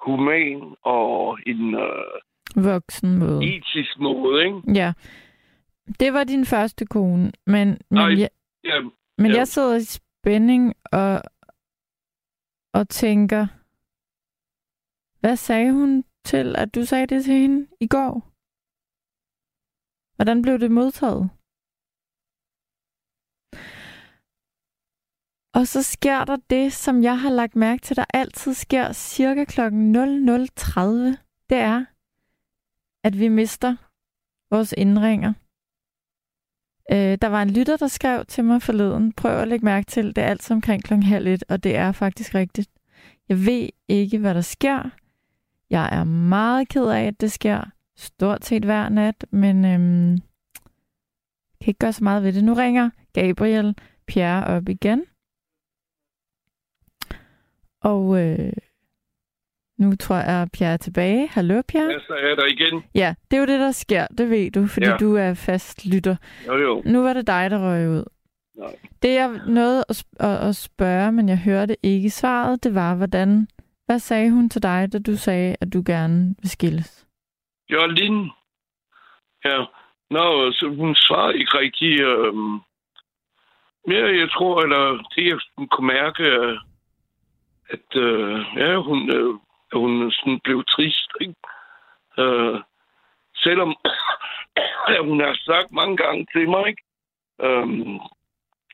human 0.00 0.74
og 0.82 1.38
en 1.46 1.74
øh, 1.74 2.64
Voksen 2.64 3.18
måde. 3.18 3.44
etisk 3.56 3.98
måde, 3.98 4.44
ikke? 4.44 4.60
Ja. 4.74 4.92
Det 6.00 6.12
var 6.12 6.24
din 6.24 6.44
første 6.44 6.86
kone, 6.86 7.32
men, 7.46 7.68
men, 7.68 7.78
Nej. 7.90 8.20
jeg, 8.20 8.28
Ja, 8.64 8.80
men 9.18 9.30
Ja. 9.30 9.36
jeg 9.36 9.48
sidder 9.48 9.76
i 9.76 9.80
spænding 9.84 10.74
og, 10.92 11.22
og 12.74 12.88
tænker, 12.88 13.46
hvad 15.20 15.36
sagde 15.36 15.72
hun 15.72 16.04
til, 16.24 16.56
at 16.56 16.74
du 16.74 16.84
sagde 16.84 17.06
det 17.06 17.24
til 17.24 17.34
hende 17.34 17.66
i 17.80 17.86
går? 17.88 18.12
Hvordan 20.16 20.42
blev 20.42 20.58
det 20.58 20.70
modtaget? 20.70 21.30
Og 25.56 25.66
så 25.66 25.82
sker 25.82 26.24
der 26.24 26.36
det, 26.50 26.72
som 26.72 27.02
jeg 27.02 27.20
har 27.20 27.30
lagt 27.30 27.56
mærke 27.56 27.82
til, 27.82 27.96
der 27.96 28.04
altid 28.14 28.54
sker 28.54 28.92
cirka 28.92 29.44
kl. 29.44 29.60
00.30. 29.60 29.66
Det 31.50 31.58
er, 31.58 31.84
at 33.04 33.18
vi 33.18 33.28
mister 33.28 33.76
vores 34.50 34.74
indringer. 34.76 35.32
Øh, 36.92 37.18
der 37.22 37.26
var 37.26 37.42
en 37.42 37.50
lytter, 37.50 37.76
der 37.76 37.86
skrev 37.86 38.24
til 38.24 38.44
mig 38.44 38.62
forleden, 38.62 39.12
prøv 39.12 39.38
at 39.38 39.48
lægge 39.48 39.64
mærke 39.64 39.86
til, 39.86 40.16
det 40.16 40.24
er 40.24 40.28
altid 40.28 40.54
omkring 40.54 40.84
klokken 40.84 41.02
halv 41.02 41.26
et, 41.26 41.44
og 41.48 41.64
det 41.64 41.76
er 41.76 41.92
faktisk 41.92 42.34
rigtigt. 42.34 42.70
Jeg 43.28 43.46
ved 43.46 43.68
ikke, 43.88 44.18
hvad 44.18 44.34
der 44.34 44.40
sker. 44.40 44.90
Jeg 45.70 45.88
er 45.92 46.04
meget 46.04 46.68
ked 46.68 46.86
af, 46.86 47.04
at 47.04 47.20
det 47.20 47.32
sker 47.32 47.70
stort 47.96 48.44
set 48.44 48.64
hver 48.64 48.88
nat, 48.88 49.26
men 49.30 49.64
øhm, 49.64 50.18
kan 51.60 51.68
ikke 51.68 51.78
gøre 51.78 51.92
så 51.92 52.04
meget 52.04 52.22
ved 52.22 52.32
det. 52.32 52.44
Nu 52.44 52.54
ringer 52.54 52.90
Gabriel 53.12 53.76
Pierre 54.06 54.44
op 54.44 54.68
igen. 54.68 55.04
Og 57.90 58.02
øh, 58.22 58.52
nu 59.78 59.96
tror 59.96 60.16
jeg, 60.16 60.42
at 60.42 60.48
Pierre 60.52 60.72
er 60.72 60.76
tilbage. 60.76 61.28
Hallo, 61.28 61.62
Pierre. 61.68 61.92
ja, 61.92 61.98
så 62.06 62.12
er 62.14 62.26
jeg 62.28 62.36
der 62.36 62.46
igen. 62.46 62.84
Ja, 62.94 63.14
det 63.30 63.36
er 63.36 63.40
jo 63.40 63.46
det, 63.46 63.60
der 63.60 63.70
sker. 63.72 64.06
Det 64.18 64.30
ved 64.30 64.50
du, 64.50 64.66
fordi 64.66 64.86
ja. 64.86 64.96
Du 64.96 65.16
er 65.16 65.34
fast 65.34 65.86
lytter. 65.86 66.16
Jo, 66.46 66.56
jo. 66.56 66.82
Nu 66.84 67.02
var 67.02 67.12
det 67.12 67.26
dig, 67.26 67.50
der 67.50 67.58
røg 67.68 67.88
ud. 67.88 68.04
Nej. 68.56 68.76
Det, 69.02 69.14
jeg 69.14 69.40
nåede 69.46 69.84
at, 69.88 69.96
sp- 69.96 70.26
at, 70.26 70.48
at 70.48 70.56
spørge, 70.56 71.12
men 71.12 71.28
jeg 71.28 71.38
hørte 71.38 71.76
ikke 71.82 72.10
svaret, 72.10 72.64
det 72.64 72.74
var, 72.74 72.94
hvordan... 72.94 73.48
Hvad 73.86 73.98
sagde 73.98 74.30
hun 74.30 74.48
til 74.48 74.62
dig, 74.62 74.88
da 74.92 74.98
du 74.98 75.16
sagde, 75.16 75.56
at 75.60 75.72
du 75.72 75.82
gerne 75.86 76.34
vil 76.42 76.50
skilles? 76.50 77.06
Jolin. 77.72 78.30
Ja. 79.44 79.58
Nå, 80.10 80.52
så 80.52 80.74
hun 80.78 80.94
svarede 80.94 81.38
ikke 81.38 81.58
rigtig. 81.58 82.00
Øh, 82.00 82.34
mere, 83.88 84.18
jeg 84.22 84.30
tror, 84.30 84.62
eller 84.62 85.08
det, 85.16 85.24
jeg 85.26 85.38
kunne 85.70 85.86
mærke, 85.86 86.24
at 87.68 87.96
øh, 87.96 88.38
ja, 88.56 88.76
hun, 88.76 89.10
øh, 89.10 89.34
hun 89.72 90.10
sådan 90.12 90.40
blev 90.44 90.64
trist, 90.64 91.10
ikke? 91.20 91.34
Øh, 92.18 92.60
selvom 93.36 93.76
ja, 94.90 95.02
hun 95.02 95.20
har 95.20 95.34
sagt 95.44 95.72
mange 95.72 95.96
gange 95.96 96.26
til 96.32 96.48
mig, 96.48 96.68
ikke? 96.68 96.82
Øh, 97.42 97.66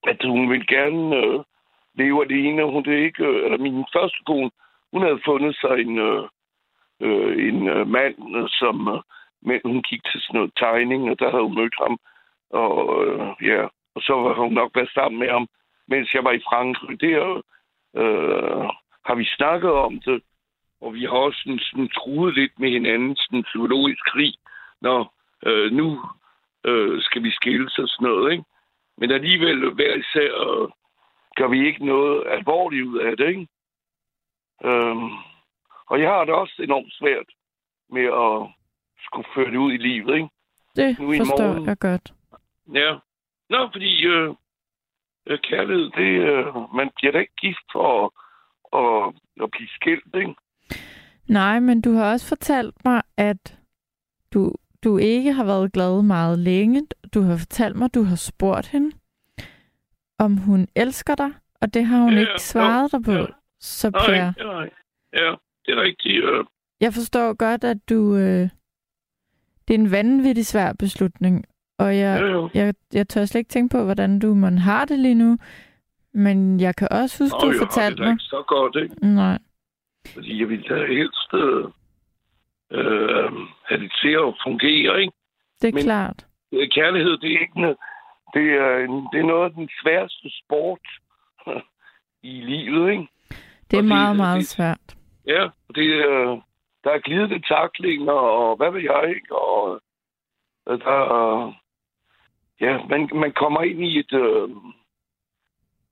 at 0.06 0.24
hun 0.24 0.50
vil 0.50 0.66
gerne 0.66 1.16
øh, 1.16 1.40
leve 1.94 2.24
alene. 2.24 2.64
Hun 2.64 2.84
det 2.84 3.04
ikke, 3.04 3.24
øh, 3.24 3.44
eller 3.44 3.58
min 3.58 3.84
første 3.92 4.18
kone, 4.26 4.50
hun 4.92 5.02
havde 5.02 5.20
fundet 5.24 5.56
sig 5.56 5.74
en, 5.80 5.98
øh, 5.98 6.24
øh, 7.00 7.48
en 7.48 7.68
øh, 7.68 7.86
mand, 7.88 8.36
øh, 8.36 8.48
som 8.48 8.88
øh, 8.88 9.00
men 9.42 9.60
hun 9.64 9.82
gik 9.82 10.02
til 10.04 10.20
sådan 10.20 10.38
noget 10.38 10.52
tegning, 10.56 11.10
og 11.10 11.18
der 11.18 11.30
havde 11.30 11.42
hun 11.42 11.54
mødt 11.54 11.74
ham. 11.82 11.98
Og 12.50 13.06
øh, 13.06 13.48
ja, 13.50 13.62
og 13.94 14.00
så 14.02 14.14
har 14.34 14.42
hun 14.42 14.52
nok 14.52 14.70
været 14.74 14.90
sammen 14.94 15.18
med 15.18 15.28
ham, 15.30 15.46
mens 15.88 16.14
jeg 16.14 16.24
var 16.24 16.32
i 16.32 16.46
Frankrig. 16.48 17.00
Det 17.00 17.12
er 17.12 17.42
øh, 17.96 18.68
har 19.04 19.14
vi 19.14 19.24
snakket 19.24 19.70
om 19.70 20.00
det, 20.00 20.22
og 20.80 20.94
vi 20.94 21.02
har 21.04 21.16
også 21.26 21.40
sådan, 21.44 21.58
sådan 21.58 21.88
truet 21.88 22.34
lidt 22.34 22.58
med 22.58 22.70
hinanden, 22.70 23.16
sådan 23.16 23.38
en 23.38 23.44
psykologisk 23.44 24.04
krig, 24.04 24.34
når 24.80 25.14
øh, 25.46 25.72
nu 25.72 26.00
øh, 26.64 27.02
skal 27.02 27.22
vi 27.22 27.30
skilles 27.30 27.78
og 27.78 27.88
sådan 27.88 28.08
noget, 28.08 28.32
ikke? 28.32 28.44
Men 28.98 29.10
alligevel 29.10 29.70
hver 29.74 29.94
især 29.94 30.32
øh, 30.48 30.68
gør 31.36 31.48
vi 31.48 31.66
ikke 31.66 31.86
noget 31.86 32.24
alvorligt 32.28 32.86
ud 32.86 32.98
af 32.98 33.16
det, 33.16 33.28
ikke? 33.28 33.48
Øh, 34.64 34.96
og 35.86 36.00
jeg 36.00 36.08
har 36.10 36.24
det 36.24 36.34
også 36.34 36.54
enormt 36.62 36.92
svært 36.92 37.26
med 37.90 38.04
at 38.04 38.50
skulle 39.04 39.28
føre 39.34 39.50
det 39.50 39.56
ud 39.56 39.72
i 39.72 39.76
livet, 39.76 40.14
ikke? 40.14 40.28
Det 40.76 40.98
Nu 40.98 41.12
i 41.12 41.18
forstår 41.18 41.46
morgen. 41.46 41.66
jeg 41.66 41.78
godt. 41.78 42.12
Ja. 42.74 42.98
Nå, 43.50 43.68
fordi 43.72 44.06
øh, 44.06 44.34
øh, 45.26 45.38
kærlighed, 45.38 45.90
det, 45.90 46.10
øh, 46.30 46.74
man 46.74 46.90
bliver 46.96 47.12
da 47.12 47.18
ikke 47.18 47.40
gift 47.40 47.66
for 47.72 48.14
at, 48.72 49.12
at, 49.42 49.50
blive 49.50 49.68
skilt, 49.68 50.14
ikke? 50.14 50.34
Nej, 51.28 51.60
men 51.60 51.80
du 51.80 51.92
har 51.92 52.12
også 52.12 52.28
fortalt 52.28 52.74
mig, 52.84 53.02
at 53.16 53.58
du, 54.32 54.52
du 54.84 54.98
ikke 54.98 55.32
har 55.32 55.44
været 55.44 55.72
glad 55.72 56.02
meget 56.02 56.38
længe. 56.38 56.86
Du 57.14 57.20
har 57.22 57.36
fortalt 57.36 57.76
mig, 57.76 57.94
du 57.94 58.02
har 58.02 58.16
spurgt 58.16 58.66
hende, 58.68 58.90
om 60.18 60.36
hun 60.36 60.68
elsker 60.76 61.14
dig, 61.14 61.30
og 61.60 61.74
det 61.74 61.84
har 61.86 61.98
hun 62.02 62.12
Ja, 62.12 62.18
ikke 62.20 62.32
ja, 62.32 62.38
svaret 62.38 62.92
dig 62.92 63.02
på. 63.02 63.12
ja. 63.12 63.24
Så 63.60 63.90
Nej, 63.90 64.06
Pierre, 64.06 64.34
nej. 64.38 64.70
Ja, 65.12 65.34
det 65.66 65.72
er 65.78 65.82
rigtigt. 65.82 66.24
Øh, 66.24 66.44
jeg 66.80 66.94
forstår 66.94 67.34
godt, 67.34 67.64
at 67.64 67.88
du... 67.88 68.16
Øh, 68.16 68.48
det 69.68 69.74
er 69.74 69.78
en 69.78 69.90
vanvittig 69.90 70.46
svær 70.46 70.72
beslutning, 70.72 71.44
og 71.78 71.96
jeg, 71.98 72.20
ja, 72.54 72.64
jeg, 72.64 72.74
jeg 72.92 73.08
tør 73.08 73.24
slet 73.24 73.38
ikke 73.38 73.48
tænke 73.48 73.72
på, 73.76 73.84
hvordan 73.84 74.18
du 74.18 74.34
man 74.34 74.58
har 74.58 74.84
det 74.84 74.98
lige 74.98 75.14
nu. 75.14 75.38
Men 76.14 76.60
jeg 76.60 76.76
kan 76.76 76.88
også 76.90 77.24
huske, 77.24 77.38
Nå, 77.46 77.52
du 77.52 77.58
fortalte 77.58 78.02
mig... 78.02 78.16
så 78.20 78.44
godt, 78.46 78.76
ikke? 78.82 78.94
Nej. 79.14 79.38
Fordi 80.14 80.40
jeg 80.40 80.48
vil 80.48 80.62
da 80.68 80.86
helst 80.86 81.34
øh, 81.34 81.64
øh, 82.70 83.32
have 83.68 83.80
det 83.80 83.92
til 84.02 84.08
at 84.26 84.34
fungere, 84.46 85.00
ikke? 85.00 85.12
Det 85.62 85.68
er 85.68 85.72
Men- 85.74 85.82
klart. 85.82 86.26
Øh, 86.52 86.68
Kærlighed, 86.70 87.18
det 87.18 87.32
er 87.32 87.40
ikke 87.40 87.60
noget, 87.60 87.76
det 88.34 88.42
er, 88.52 88.76
en, 88.78 89.08
det 89.12 89.18
er 89.20 89.26
noget 89.26 89.44
af 89.44 89.50
den 89.54 89.68
sværeste 89.82 90.30
sport 90.44 90.86
i 92.32 92.40
livet, 92.40 92.90
ikke? 92.90 93.08
Det 93.70 93.76
er 93.76 93.78
og 93.78 93.82
det- 93.82 93.84
meget, 93.84 94.16
meget 94.16 94.38
det- 94.40 94.48
svært. 94.48 94.96
Ja, 95.26 95.48
det, 95.74 95.86
øh, 95.86 96.36
der 96.84 96.90
er 96.90 96.98
glidende 97.04 97.40
taklinger, 97.40 98.12
og 98.12 98.56
hvad 98.56 98.70
ved 98.70 98.80
jeg, 98.80 99.08
ikke? 99.16 99.36
Og 99.36 99.80
der 100.66 100.98
er, 101.18 101.52
ja, 102.60 102.78
man, 102.90 103.10
man 103.14 103.32
kommer 103.32 103.62
ind 103.62 103.80
i 103.84 103.98
et, 103.98 104.12
øh, 104.12 104.48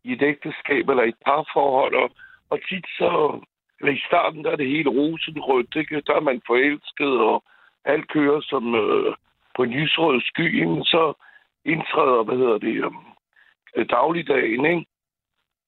i 0.04 0.12
et 0.12 0.22
ægteskab 0.22 0.88
eller 0.88 1.02
et 1.02 1.14
parforhold, 1.26 1.94
og, 1.94 2.10
og 2.50 2.58
tit 2.68 2.86
så, 2.98 3.40
eller 3.80 3.92
i 3.92 4.02
starten, 4.06 4.44
der 4.44 4.50
er 4.50 4.56
det 4.56 4.68
hele 4.68 4.90
rosenrødt, 4.90 5.76
ikke? 5.76 6.02
Der 6.06 6.14
er 6.14 6.20
man 6.20 6.42
forelsket, 6.46 7.20
og 7.20 7.44
alt 7.84 8.08
kører 8.08 8.40
som 8.40 8.74
øh, 8.74 9.14
på 9.56 9.62
en 9.62 9.70
lysrød 9.70 10.20
sky, 10.20 10.64
så 10.84 11.12
indtræder, 11.64 12.22
hvad 12.22 12.36
hedder 12.36 12.58
det, 12.58 12.76
øh, 13.76 13.86
dagligdagen, 13.90 14.64
ikke? 14.66 14.86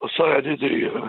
Og 0.01 0.09
så 0.09 0.25
er 0.25 0.40
det 0.40 0.61
det, 0.61 0.73
øh, 0.73 1.03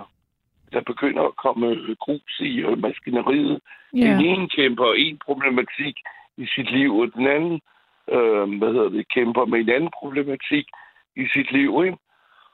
der 0.73 0.81
begynder 0.81 1.23
at 1.23 1.35
komme 1.35 1.67
øh, 1.67 1.95
grus 1.99 2.39
i 2.39 2.59
øh, 2.59 2.81
maskineriet. 2.81 3.59
Ja. 3.93 3.99
Den 3.99 4.19
ene 4.25 4.49
kæmper 4.49 4.93
en 4.93 5.19
problematik 5.25 5.95
i 6.37 6.45
sit 6.55 6.71
liv, 6.71 6.97
og 6.97 7.13
den 7.13 7.27
anden 7.27 7.61
øh, 8.11 8.57
hvad 8.57 8.73
hedder 8.73 8.89
det, 8.89 9.07
kæmper 9.07 9.45
med 9.45 9.59
en 9.59 9.69
anden 9.69 9.91
problematik 9.99 10.67
i 11.15 11.27
sit 11.33 11.51
liv. 11.51 11.83
Ikke? 11.85 11.97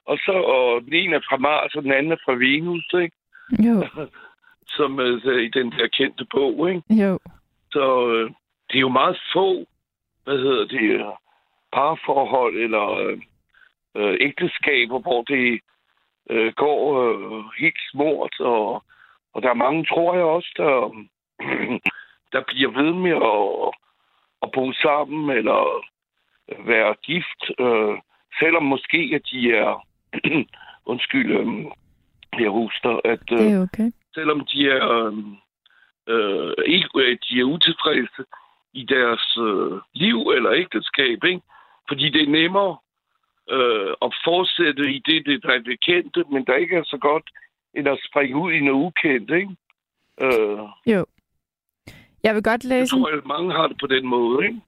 Og 0.09 0.17
så 0.25 0.31
og 0.31 0.81
den 0.81 0.93
ene 0.93 1.15
er 1.15 1.19
fra 1.29 1.37
Mars, 1.37 1.75
og 1.75 1.83
den 1.83 1.91
anden 1.91 2.11
er 2.11 2.21
fra 2.25 2.33
Venus, 2.33 2.89
ikke? 3.03 3.15
Jo, 3.67 3.75
Som 4.77 4.99
øh, 4.99 5.43
i 5.43 5.49
den 5.49 5.71
der 5.71 5.87
kendte 5.87 6.25
bog, 6.31 6.69
ikke? 6.69 7.03
jo. 7.03 7.19
Så 7.71 8.07
øh, 8.07 8.31
det 8.69 8.75
er 8.75 8.87
jo 8.87 8.89
meget 8.89 9.19
få, 9.33 9.65
hvad 10.23 10.37
hedder 10.37 10.65
det, 10.65 10.81
øh, 10.81 11.05
parforhold 11.73 12.55
eller 12.57 12.87
øh, 12.89 13.17
øh, 13.95 14.17
ægteskaber, 14.21 14.99
hvor 14.99 15.21
det 15.23 15.59
øh, 16.29 16.53
går 16.53 16.81
øh, 17.03 17.43
helt 17.59 17.81
smurt, 17.91 18.39
og, 18.39 18.83
og 19.33 19.41
der 19.41 19.49
er 19.49 19.63
mange, 19.65 19.85
tror 19.85 20.13
jeg 20.13 20.23
også, 20.23 20.51
der, 20.57 20.71
der 22.33 22.41
bliver 22.47 22.71
ved 22.81 22.93
med 22.93 23.15
at, 23.33 23.73
at 24.43 24.51
bo 24.55 24.73
sammen 24.73 25.37
eller 25.37 25.85
være 26.69 26.95
gift, 27.03 27.41
øh, 27.59 27.97
selvom 28.39 28.63
måske, 28.63 29.11
at 29.15 29.21
de 29.31 29.55
er, 29.55 29.88
undskyld, 30.91 31.31
øh, 31.31 31.47
jeg 32.39 32.49
huster, 32.49 32.99
at 33.05 33.23
øh, 33.31 33.37
Det 33.37 33.51
er 33.51 33.61
okay. 33.61 33.91
selvom 34.13 34.39
de 34.51 34.69
er, 34.69 34.89
øh, 34.97 35.13
øh, 36.07 36.53
ikke, 36.65 36.89
øh, 36.95 37.17
de 37.29 37.39
er 37.39 37.43
utilfredse 37.43 38.23
i 38.73 38.83
deres 38.83 39.37
øh, 39.37 39.81
liv 39.93 40.17
eller 40.35 40.51
ægteskab, 40.51 41.23
ikke? 41.23 41.41
fordi 41.87 42.09
det 42.09 42.21
er 42.21 42.29
nemmere 42.41 42.77
øh, 43.51 43.93
at 44.05 44.11
fortsætte 44.27 44.83
i 44.95 44.99
det, 45.05 45.25
det, 45.25 45.43
der 45.43 45.49
er 45.49 45.59
det 45.59 45.85
kendte, 45.85 46.23
men 46.31 46.45
der 46.45 46.55
ikke 46.55 46.75
er 46.75 46.83
så 46.83 46.97
godt, 46.97 47.29
end 47.75 47.87
at 47.87 47.99
springe 48.09 48.35
ud 48.37 48.51
i 48.51 48.59
noget 48.59 48.85
ukendt. 48.85 49.31
Ikke? 49.31 49.55
Øh, 50.21 50.93
Jo. 50.93 51.05
Jeg 52.23 52.35
vil 52.35 52.43
godt 52.43 52.63
jeg 52.63 52.69
læse 52.69 52.95
en 52.95 53.01
tror, 53.01 53.17
at 53.17 53.25
mange 53.25 53.51
har 53.51 53.67
det 53.67 53.77
på 53.79 53.87
den 53.87 54.07
måde. 54.07 54.45
Ikke? 54.45 54.59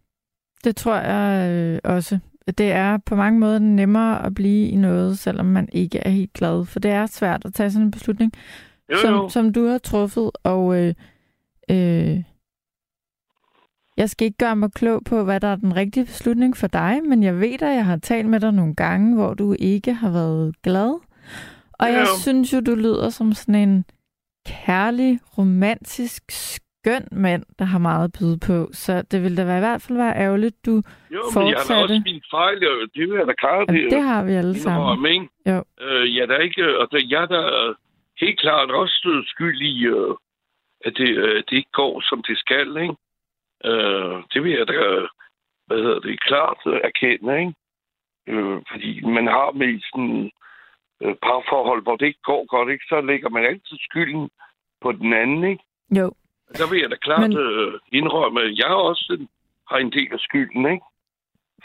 Det 0.63 0.75
tror 0.75 0.95
jeg 0.95 1.51
øh, 1.51 1.80
også. 1.84 2.19
Det 2.47 2.71
er 2.71 2.97
på 2.97 3.15
mange 3.15 3.39
måder 3.39 3.60
nemmere 3.60 4.25
at 4.25 4.34
blive 4.34 4.67
i 4.67 4.75
noget, 4.75 5.19
selvom 5.19 5.45
man 5.45 5.69
ikke 5.71 5.97
er 5.99 6.10
helt 6.10 6.34
glad. 6.34 6.65
For 6.65 6.80
det 6.80 6.91
er 6.91 7.06
svært 7.06 7.45
at 7.45 7.54
tage 7.54 7.71
sådan 7.71 7.86
en 7.86 7.91
beslutning, 7.91 8.34
Jo, 8.91 8.97
som, 9.01 9.13
jo. 9.13 9.30
som 9.30 9.54
du 9.54 9.67
har 9.67 9.77
truffet. 9.77 10.32
Og 10.43 10.75
øh, 10.80 10.93
øh, 11.71 12.23
jeg 13.97 14.10
skal 14.10 14.25
ikke 14.25 14.38
gøre 14.38 14.56
mig 14.56 14.71
klog 14.71 15.01
på, 15.06 15.23
hvad 15.23 15.39
der 15.39 15.47
er 15.47 15.56
den 15.56 15.75
rigtige 15.75 16.06
beslutning 16.06 16.58
for 16.58 16.67
dig, 16.67 16.99
men 17.10 17.23
jeg 17.23 17.39
ved, 17.39 17.62
at 17.62 17.75
jeg 17.75 17.86
har 17.86 17.97
talt 17.97 18.27
med 18.30 18.39
dig 18.39 18.51
nogle 18.54 18.75
gange, 18.75 19.15
hvor 19.15 19.34
du 19.34 19.56
ikke 19.60 19.93
har 19.93 20.10
været 20.12 20.62
glad. 20.62 20.99
Og 21.73 21.88
Ja, 21.88 21.93
jeg 21.93 22.01
jo. 22.01 22.19
synes 22.21 22.54
jo, 22.54 22.60
du 22.60 22.75
lyder 22.75 23.10
som 23.10 23.34
sådan 23.34 23.56
en 23.69 23.86
kærlig, 24.45 25.19
romantisk, 25.38 26.32
skøn 26.81 27.07
mand, 27.11 27.43
der 27.59 27.65
har 27.65 27.79
meget 27.79 28.03
at 28.03 28.15
byde 28.19 28.39
på. 28.47 28.57
Så 28.73 28.93
det 29.11 29.23
ville 29.23 29.37
da 29.37 29.45
være, 29.45 29.61
i 29.61 29.67
hvert 29.67 29.81
fald 29.81 29.97
være 29.97 30.15
ærgerligt, 30.25 30.65
du... 30.65 30.73
Jo, 31.15 31.21
men 31.35 31.47
jeg 31.49 31.57
har 31.57 31.67
fortsatte. 31.67 31.81
også 31.81 32.01
min 32.05 32.23
fejl, 32.31 32.57
og 32.71 32.87
det 32.95 33.03
vil 33.09 33.17
jeg 33.21 33.27
da 33.27 33.33
klare 33.43 33.65
det. 33.65 33.91
Det 33.91 34.01
har 34.01 34.23
vi 34.23 34.33
alle 34.41 34.55
sammen. 34.59 34.81
indrømme, 34.81 35.09
ikke? 35.09 35.27
Jo. 35.51 35.59
Øh, 35.85 36.15
jeg 36.15 36.21
er 36.21 36.29
da 36.33 36.37
ikke, 36.37 36.79
og 36.79 36.85
der, 36.91 36.99
jeg 37.13 37.21
er 37.23 37.31
da 37.35 37.41
øh, 37.59 37.75
helt 38.21 38.39
klart 38.39 38.71
også 38.71 39.23
skyld 39.33 39.61
i, 39.61 39.85
øh, 39.85 40.13
at 40.85 40.93
det, 40.97 41.09
øh, 41.25 41.43
det 41.47 41.55
ikke 41.61 41.77
går, 41.81 42.01
som 42.09 42.23
det 42.27 42.37
skal, 42.43 42.69
ikke? 42.85 42.95
Øh, 43.69 44.15
det 44.33 44.39
vil 44.43 44.51
jeg 44.59 44.67
da, 44.67 44.73
øh, 44.73 45.07
hvad 45.67 45.77
hedder 45.77 45.99
det, 45.99 46.23
klart 46.29 46.59
øh, 46.65 46.79
erkende, 46.89 47.39
ikke? 47.39 47.53
Øh, 48.31 48.57
fordi 48.71 48.91
man 49.17 49.27
har 49.27 49.51
med 49.51 49.71
sådan 49.89 50.31
øh, 51.01 51.15
parforhold, 51.25 51.81
hvor 51.83 51.95
det 51.95 52.05
ikke 52.05 52.27
går 52.31 52.43
godt, 52.53 52.69
ikke? 52.69 52.85
Så 52.89 53.01
lægger 53.01 53.29
man 53.29 53.43
altid 53.45 53.77
skylden 53.87 54.29
på 54.81 54.91
den 54.91 55.13
anden, 55.13 55.43
ikke? 55.51 55.63
Jo, 55.99 56.11
Der 56.57 56.69
vil 56.69 56.79
jeg 56.81 56.89
da 56.89 56.95
klart 56.95 57.29
Men- 57.29 57.37
øh, 57.37 57.73
indrømme, 57.91 58.41
at 58.41 58.57
jeg 58.57 58.67
også 58.89 59.17
en, 59.19 59.29
har 59.69 59.77
en 59.77 59.91
del 59.91 60.07
af 60.11 60.19
skylden, 60.19 60.65
ikke? 60.71 60.85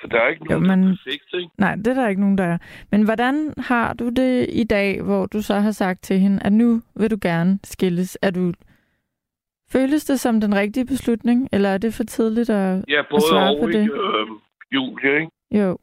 For 0.01 0.09
der 0.09 0.21
er 0.21 0.29
ikke 0.29 0.45
nogen, 0.45 0.65
jo, 0.65 0.69
men... 0.71 0.83
der 0.83 0.91
er 0.91 0.97
perfekt, 1.05 1.25
ikke? 1.35 1.51
nej, 1.59 1.75
det 1.75 1.87
er 1.87 1.95
der 1.95 2.09
ikke 2.09 2.21
nogen, 2.21 2.39
der 2.39 2.45
er. 2.45 2.59
Men 2.91 3.05
hvordan 3.05 3.55
har 3.59 3.93
du 3.93 4.09
det 4.09 4.47
i 4.53 4.65
dag, 4.65 5.03
hvor 5.03 5.27
du 5.27 5.43
så 5.43 5.55
har 5.55 5.71
sagt 5.71 6.03
til 6.03 6.19
hende, 6.19 6.39
at 6.45 6.53
nu 6.53 6.83
vil 6.95 7.11
du 7.11 7.19
gerne 7.23 7.59
skilles? 7.65 8.19
Er 8.23 8.31
du... 8.31 8.53
Føles 9.73 10.05
det 10.05 10.21
som 10.21 10.41
den 10.41 10.55
rigtige 10.55 10.87
beslutning, 10.87 11.49
eller 11.53 11.69
er 11.69 11.79
det 11.79 11.95
for 11.95 12.05
tidligt 12.05 12.51
at... 12.51 12.85
Ja, 12.89 13.03
både 13.11 13.23
svare 13.31 13.51
og, 13.57 13.61
på 13.63 13.67
det. 13.67 13.91
Øh, 13.93 14.27
Julie, 14.73 15.21
ikke? 15.21 15.31
Jo, 15.51 15.79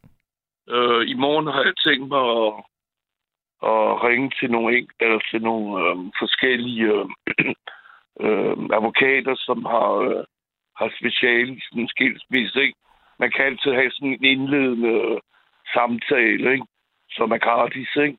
Øh, 0.70 1.08
I 1.10 1.14
morgen 1.14 1.48
har 1.48 1.64
jeg 1.64 1.74
tænkt 1.86 2.08
mig 2.08 2.24
at, 2.44 2.54
at 3.72 4.04
ringe 4.08 4.32
til 4.40 4.52
nogle, 4.52 4.88
eller 5.00 5.20
til 5.32 5.42
nogle 5.42 5.68
øh, 5.84 5.96
forskellige 6.22 6.84
øh, 6.84 7.06
øh, 8.20 8.58
advokater, 8.78 9.36
som 9.36 9.66
har, 9.66 9.92
øh, 9.94 10.24
har 10.78 10.90
speciale 11.00 11.54
i 11.56 11.62
sådan 11.62 11.88
skilsmisse. 11.88 12.62
Ikke? 12.62 12.80
Man 13.20 13.32
kan 13.32 13.46
altid 13.46 13.72
have 13.72 13.92
sådan 13.92 14.14
en 14.14 14.24
indledende 14.24 14.90
øh, 14.90 15.20
samtale, 15.74 16.52
ikke? 16.54 16.66
som 17.10 17.32
er 17.32 17.38
gratis. 17.38 17.96
Ikke? 17.96 18.18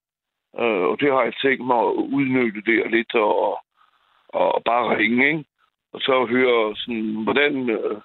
Øh, 0.60 0.84
og 0.90 1.00
det 1.00 1.12
har 1.12 1.22
jeg 1.22 1.34
tænkt 1.42 1.66
mig 1.66 1.78
at 1.78 1.94
udnytte 2.16 2.62
der 2.62 2.88
lidt 2.88 3.14
og, 3.14 3.58
og 4.28 4.62
bare 4.64 4.96
ringe. 4.96 5.26
Ikke? 5.26 5.44
Og 5.92 6.00
så 6.00 6.26
høre, 6.26 6.76
sådan, 6.76 7.22
hvordan 7.24 7.70
øh, 7.70 8.00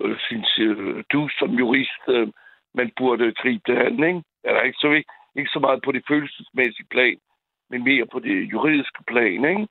øh, 0.00 0.16
synes 0.18 0.58
øh, 0.58 1.04
du 1.12 1.28
som 1.38 1.50
jurist, 1.50 2.02
øh, 2.08 2.28
man 2.74 2.92
burde 2.96 3.32
gribe 3.32 3.62
det 3.66 3.78
an, 3.78 4.04
ikke? 4.04 4.22
Eller 4.44 4.62
ikke 4.62 4.78
så, 4.78 4.90
ikke, 4.90 5.12
ikke 5.36 5.50
så 5.50 5.58
meget 5.58 5.82
på 5.82 5.92
det 5.92 6.04
følelsesmæssige 6.08 6.86
plan, 6.90 7.18
men 7.70 7.84
mere 7.84 8.06
på 8.06 8.18
det 8.18 8.52
juridiske 8.52 9.02
plan, 9.06 9.44
ikke? 9.44 9.68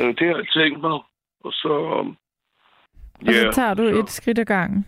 Øh, 0.00 0.08
det 0.18 0.26
har 0.28 0.36
jeg 0.36 0.48
tænkt 0.48 0.80
mig. 0.80 0.98
Og 1.44 1.52
så... 1.52 1.72
um, 2.00 2.16
og 3.26 3.32
så 3.34 3.50
tager 3.52 3.74
du 3.74 3.82
så- 3.88 3.98
et 4.00 4.10
skridt 4.10 4.38
ad 4.38 4.44
gangen. 4.44 4.86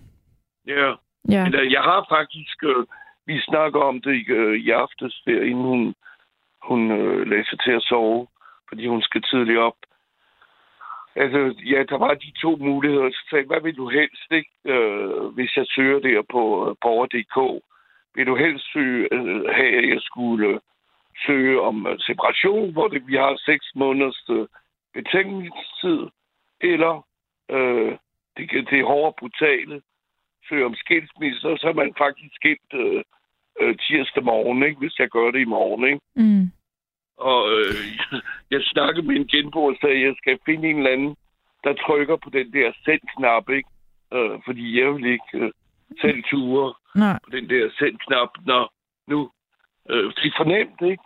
Ja, 0.66 0.94
Ja, 1.30 1.44
men 1.44 1.54
øh, 1.54 1.72
jeg 1.72 1.82
har 1.82 2.06
faktisk... 2.08 2.64
Øh, 2.64 2.86
vi 3.26 3.40
snakker 3.40 3.80
om 3.80 4.00
det 4.02 4.28
øh, 4.28 4.54
i 4.60 4.70
aftes, 4.70 5.22
der, 5.26 5.42
inden 5.42 5.64
hun, 5.64 5.94
hun 6.62 6.90
øh, 6.90 7.26
lagde 7.30 7.44
sig 7.50 7.58
til 7.64 7.70
at 7.72 7.82
sove, 7.82 8.26
fordi 8.68 8.86
hun 8.86 9.02
skal 9.02 9.22
tidligt 9.22 9.58
op. 9.58 9.76
Altså, 11.16 11.54
ja, 11.64 11.82
der 11.90 11.98
var 11.98 12.14
de 12.14 12.32
to 12.42 12.56
muligheder. 12.56 13.10
Så 13.10 13.26
sagde 13.30 13.46
hvad 13.46 13.60
vil 13.60 13.76
du 13.76 13.88
helst, 13.88 14.26
ikke? 14.30 14.50
Øh, 14.64 15.24
hvis 15.34 15.56
jeg 15.56 15.66
søger 15.68 15.98
der 16.00 16.22
på 16.32 16.42
øh, 16.70 16.76
borger.dk? 16.80 17.62
Vil 18.14 18.26
du 18.26 18.36
helst 18.36 18.72
søge, 18.72 19.14
øh, 19.14 19.44
have, 19.56 19.72
at 19.78 19.88
jeg 19.88 20.00
skulle 20.00 20.48
øh, 20.48 20.60
søge 21.26 21.60
om 21.60 21.86
øh, 21.86 21.98
separation, 21.98 22.72
hvor 22.72 22.88
det, 22.88 23.06
vi 23.06 23.14
har 23.16 23.36
seks 23.46 23.66
måneders 23.74 24.22
øh, 24.30 24.46
betænkningstid? 24.98 26.00
Eller 26.60 27.06
øh, 27.50 27.92
det, 28.36 28.50
kan- 28.50 28.66
det 28.70 28.84
hårde 28.90 29.14
brutale, 29.18 29.82
søge 30.48 30.64
om 30.66 30.74
skilsmisse, 30.74 31.40
så 31.60 31.66
er 31.68 31.72
man 31.82 31.94
faktisk 31.98 32.32
skilt 32.34 32.72
øh, 32.74 33.02
øh, 33.60 33.76
tirsdag 33.78 34.24
morgen, 34.24 34.62
ikke? 34.62 34.78
hvis 34.78 34.98
jeg 34.98 35.08
gør 35.08 35.30
det 35.30 35.40
i 35.40 35.52
morgen. 35.56 35.84
Ikke? 35.92 36.00
mm. 36.16 36.46
Og 37.30 37.40
øh, 37.56 37.74
jeg 38.54 38.60
snakkede 38.62 39.06
med 39.06 39.16
en 39.16 39.26
genbo 39.26 39.64
og 39.64 39.76
sagde, 39.80 39.96
at 39.96 40.02
jeg 40.06 40.14
skal 40.18 40.38
finde 40.46 40.68
en 40.70 40.78
eller 40.78 40.90
anden, 40.90 41.16
der 41.64 41.72
trykker 41.86 42.16
på 42.16 42.30
den 42.30 42.52
der 42.52 42.72
send-knap, 42.84 43.48
ikke? 43.50 43.68
Øh, 44.14 44.38
fordi 44.44 44.80
jeg 44.80 44.94
vil 44.94 45.04
ikke 45.06 45.32
øh, 45.34 45.50
selv 46.00 46.22
ture 46.30 46.74
Nej. 46.94 47.18
på 47.24 47.30
den 47.36 47.48
der 47.50 47.70
send-knap, 47.78 48.28
når 48.46 48.72
nu. 49.06 49.30
Øh, 49.90 50.04
det 50.16 50.26
er 50.26 50.36
fornemt, 50.36 50.80
ikke? 50.90 51.02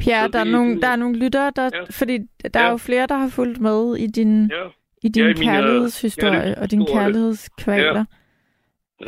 Pierre, 0.00 0.28
der 0.28 0.38
er, 0.38 0.44
nogle, 0.44 0.80
der 0.80 0.88
er 0.88 0.96
nogle 0.96 1.18
lyttere, 1.18 1.52
der, 1.56 1.70
Ja. 1.74 1.82
fordi 1.90 2.18
der 2.54 2.60
er 2.60 2.64
Ja. 2.64 2.70
jo 2.70 2.76
flere, 2.76 3.06
der 3.06 3.14
har 3.16 3.28
fulgt 3.28 3.60
med 3.60 3.96
i 3.96 4.06
din, 4.06 4.50
Ja. 4.50 4.68
i 5.02 5.08
din 5.08 5.22
Ja, 5.22 5.28
i 5.28 5.30
øh, 5.30 5.36
kærlighedshistorie 5.36 6.32
og 6.32 6.34
kærlighedshistorie. 6.36 6.86
kærlighedskvaler. 6.98 8.04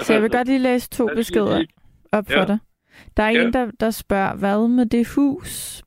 Så 0.00 0.12
jeg 0.12 0.22
vil 0.22 0.30
godt 0.30 0.48
lige 0.48 0.58
læse 0.58 0.90
to 0.90 1.08
siger 1.08 1.14
beskeder 1.16 1.58
de? 1.58 1.66
op 2.12 2.26
for 2.26 2.38
Ja. 2.38 2.44
dig. 2.44 2.58
Der 3.16 3.22
er 3.22 3.30
Ja. 3.30 3.42
en, 3.42 3.52
der, 3.52 3.70
der 3.80 3.90
spørger, 3.90 4.36
hvad 4.36 4.68
med 4.68 4.86
det 4.86 5.08
hus, 5.16 5.82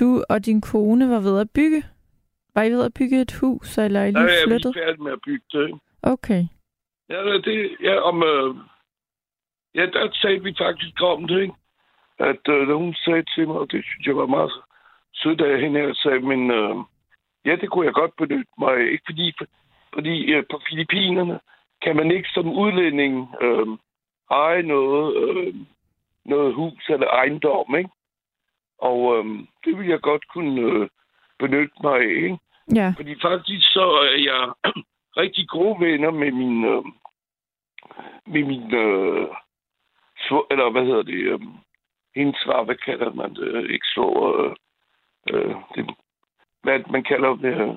du 0.00 0.24
og 0.28 0.46
din 0.46 0.60
kone 0.60 1.08
var 1.10 1.20
ved 1.20 1.40
at 1.40 1.50
bygge? 1.50 1.82
Var 2.54 2.62
I 2.62 2.70
ved 2.70 2.84
at 2.84 2.94
bygge 2.94 3.20
et 3.20 3.32
hus, 3.32 3.78
eller 3.78 4.00
er 4.00 4.04
I 4.04 4.10
lige 4.10 4.20
er 4.22 4.46
vi 4.46 4.50
flyttet? 4.50 4.74
færdige 4.74 5.02
med 5.02 5.12
at 5.12 5.18
bygge 5.26 5.44
det? 5.52 5.80
Okay. 6.02 6.44
Ja, 7.10 7.16
det, 7.44 7.70
ja, 7.82 7.94
om, 8.00 8.22
øh, 8.22 8.54
ja, 9.74 9.86
der 9.86 10.08
sagde 10.12 10.42
vi 10.42 10.54
faktisk 10.58 11.02
om 11.02 11.28
det, 11.28 11.40
ikke? 11.42 11.54
At 12.20 12.48
øh, 12.48 12.68
hun 12.68 12.94
sagde 12.94 13.24
til 13.34 13.46
mig, 13.48 13.56
og 13.56 13.72
det 13.72 13.84
synes 13.84 14.06
jeg 14.06 14.16
var 14.16 14.26
meget 14.26 14.52
sødt 15.14 15.40
af 15.40 15.60
hende, 15.60 15.80
jeg 15.80 15.96
sagde, 15.96 16.20
men 16.20 16.50
øh, 16.50 16.76
ja, 17.44 17.56
det 17.56 17.70
kunne 17.70 17.86
jeg 17.86 17.94
godt 17.94 18.16
benytte 18.16 18.52
mig. 18.58 18.92
Ikke 18.92 19.04
fordi, 19.06 19.32
fordi 19.94 20.32
øh, 20.32 20.44
på 20.50 20.60
Filippinerne 20.68 21.40
kan 21.82 21.96
man 21.96 22.10
ikke 22.10 22.28
som 22.34 22.48
udlænding 22.48 23.34
øh, 23.40 23.66
eje 24.30 24.62
noget, 24.62 25.16
øh, 25.16 25.54
noget 26.24 26.54
hus 26.54 26.88
eller 26.88 27.06
ejendom, 27.06 27.76
ikke? 27.76 27.90
Og 28.78 29.18
øh, 29.18 29.24
det 29.64 29.78
vil 29.78 29.88
jeg 29.88 30.00
godt 30.00 30.28
kunne 30.28 30.60
øh, 30.60 30.88
benytte 31.38 31.74
mig 31.82 31.94
af, 31.94 32.14
ikke? 32.26 32.38
Ja, 32.74 32.94
Fordi 32.96 33.14
faktisk 33.22 33.72
så 33.72 33.86
er 33.90 34.18
jeg 34.30 34.72
rigtig 35.22 35.48
gode 35.48 35.80
venner 35.80 36.10
med 36.10 36.30
min... 36.32 36.64
Øh, 36.64 36.84
med 38.26 38.44
min... 38.44 38.74
Øh, 38.74 39.28
eller 40.50 40.70
hvad 40.70 40.84
hedder 40.84 41.02
det? 41.02 41.14
Øh, 41.14 41.40
hvad 42.64 42.76
kalder 42.84 43.12
man 43.12 43.34
det? 43.34 43.70
Ikke 43.70 43.86
så... 43.94 44.06
Øh, 44.38 44.52
øh, 45.30 45.54
det, 45.74 45.94
hvad 46.62 46.80
man 46.90 47.04
kalder 47.04 47.36
det? 47.36 47.60
Øh, 47.60 47.74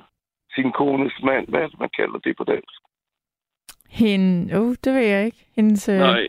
sin 0.55 0.71
kones 0.71 1.13
mand. 1.23 1.47
Hvad 1.47 1.61
er 1.61 1.69
man 1.79 1.89
kalder 1.89 2.19
det 2.19 2.38
på 2.38 2.43
dansk? 2.43 2.84
hende, 3.93 4.57
oh, 4.59 4.75
det 4.84 4.93
ved 4.93 5.05
jeg 5.13 5.25
ikke. 5.25 5.45
Hendes, 5.55 5.89
øh, 5.89 5.97
Nej. 5.99 6.27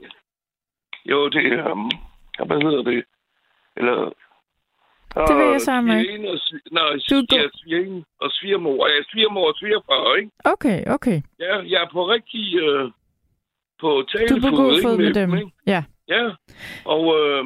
Jo, 1.04 1.28
det 1.28 1.52
er... 1.52 1.72
Um, 1.72 1.90
hvad 2.46 2.62
hedder 2.62 2.82
det? 2.82 3.04
Eller... 3.76 4.12
Det 5.28 5.36
ved 5.36 5.50
jeg 5.50 5.60
sammen 5.60 5.98
ikke. 5.98 6.30
Og 6.30 6.38
Nej, 6.70 6.82
Du 7.10 7.14
er 7.14 7.26
ja, 7.32 7.48
svigerinde 7.54 8.04
og 8.20 8.30
svigermor. 8.32 8.88
Ja, 8.88 9.02
svigermor 9.02 9.48
og 9.48 9.54
svigerfar, 9.56 10.14
ikke? 10.16 10.30
Okay, 10.44 10.84
okay. 10.86 11.22
Ja, 11.38 11.52
jeg 11.72 11.82
er 11.82 11.88
på 11.92 12.08
rigtig... 12.08 12.58
Øh, 12.58 12.90
på 13.80 13.88
Du 13.88 13.98
er 13.98 14.04
talefod, 14.04 14.40
på 14.50 14.56
god 14.56 14.82
fod 14.82 14.96
med 14.98 15.14
dem. 15.14 15.34
ikke? 15.34 15.50
Ja. 15.66 15.84
Ja, 16.08 16.30
og 16.84 17.02
øh, 17.20 17.44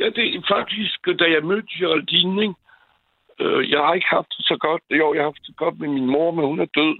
ja, 0.00 0.06
det 0.10 0.34
er 0.34 0.42
faktisk, 0.48 1.06
da 1.20 1.24
jeg 1.24 1.44
mødte 1.44 1.68
Geraldine, 1.78 2.42
ikke? 2.42 2.54
Øh, 3.40 3.70
jeg 3.70 3.80
har 3.80 3.94
ikke 3.94 4.14
haft 4.16 4.32
det 4.36 4.44
så 4.46 4.56
godt. 4.60 4.82
Jo, 4.90 5.14
jeg 5.14 5.22
har 5.22 5.30
haft 5.30 5.46
det 5.46 5.56
godt 5.56 5.78
med 5.78 5.88
min 5.88 6.06
mor, 6.06 6.30
men 6.30 6.44
hun 6.44 6.60
er 6.60 6.64
død. 6.64 6.98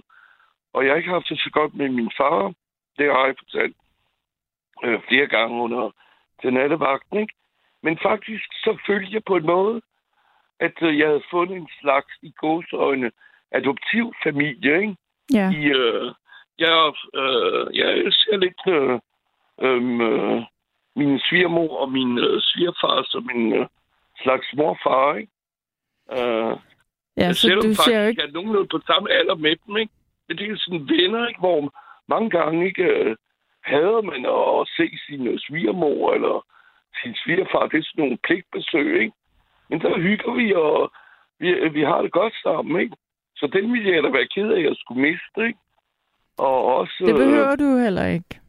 Og 0.73 0.83
jeg 0.83 0.91
har 0.91 0.97
ikke 0.97 1.09
haft 1.09 1.29
det 1.29 1.39
så 1.39 1.49
godt 1.53 1.73
med 1.75 1.89
min 1.89 2.11
far. 2.17 2.53
Det 2.97 3.05
har 3.05 3.25
jeg 3.25 3.35
fortalt 3.39 3.75
øh, 4.83 4.99
flere 5.07 5.27
gange 5.27 5.61
under 5.61 5.91
den 6.43 6.53
nattevagten, 6.53 7.17
ikke? 7.19 7.33
Men 7.83 7.99
faktisk 8.03 8.45
så 8.53 8.77
følte 8.87 9.13
jeg 9.13 9.23
på 9.23 9.35
en 9.35 9.45
måde, 9.45 9.81
at 10.59 10.73
øh, 10.81 10.99
jeg 10.99 11.07
havde 11.07 11.29
fundet 11.31 11.57
en 11.57 11.69
slags 11.81 12.13
i 12.21 12.31
gåsøjne 12.37 13.11
adoptiv 13.51 14.13
familie, 14.23 14.81
ikke? 14.81 14.95
Ja. 15.33 15.51
i, 15.51 15.63
øh, 15.65 16.13
jeg, 16.59 16.93
øh, 17.13 17.77
jeg 17.77 18.13
ser 18.13 18.37
lidt 18.37 18.61
øh, 18.67 18.99
øh, 19.61 20.43
min 20.95 21.19
svigermor 21.19 21.77
og 21.77 21.91
min 21.91 22.19
øh, 22.19 22.41
svigerfar 22.41 23.05
som 23.13 23.29
en 23.35 23.53
øh, 23.53 23.67
slags 24.23 24.47
morfar, 24.57 25.15
ikke? 25.15 25.31
Øh, 26.17 26.57
Ja, 27.17 27.33
så 27.33 27.41
selvom 27.41 27.63
du 27.63 27.67
faktisk 27.67 27.85
ser 27.85 28.07
ikke... 28.07 28.21
er 28.21 28.31
nogenlunde 28.31 28.67
på 28.67 28.79
samme 28.87 29.11
alder 29.11 29.35
med 29.35 29.55
dem, 29.65 29.77
ikke? 29.77 29.93
Men 30.27 30.37
det 30.37 30.51
er 30.51 30.57
sådan 30.57 30.89
venner, 30.89 31.27
ikke? 31.27 31.39
Hvor 31.39 31.73
mange 32.07 32.29
gange 32.29 32.65
ikke 32.65 32.83
øh, 32.83 33.15
hader 33.63 34.01
man 34.01 34.21
at 34.25 34.67
se 34.77 34.85
sin 35.05 35.27
øh, 35.27 35.39
svigermor 35.39 36.13
eller 36.13 36.45
sin 37.01 37.15
svigerfar. 37.23 37.67
Det 37.67 37.77
er 37.79 37.83
sådan 37.83 38.03
nogle 38.03 38.17
pligtbesøg, 38.27 39.01
ikke? 39.01 39.15
Men 39.69 39.81
der 39.81 39.99
hygger 39.99 40.31
vi, 40.33 40.53
og 40.53 40.91
vi, 41.39 41.69
vi 41.69 41.81
har 41.81 42.01
det 42.01 42.11
godt 42.11 42.33
sammen, 42.43 42.81
ikke? 42.81 42.95
Så 43.35 43.47
den 43.47 43.73
ville 43.73 43.95
jeg 43.95 44.03
da 44.03 44.09
være 44.09 44.27
ked 44.35 44.49
af, 44.51 44.59
at 44.59 44.63
jeg 44.63 44.75
skulle 44.75 45.01
miste, 45.01 45.39
ikke? 45.47 45.59
Og 46.37 46.65
også... 46.65 47.03
Det 47.05 47.15
behøver 47.15 47.55
du 47.55 47.77
heller 47.77 48.05
ikke. 48.05 48.40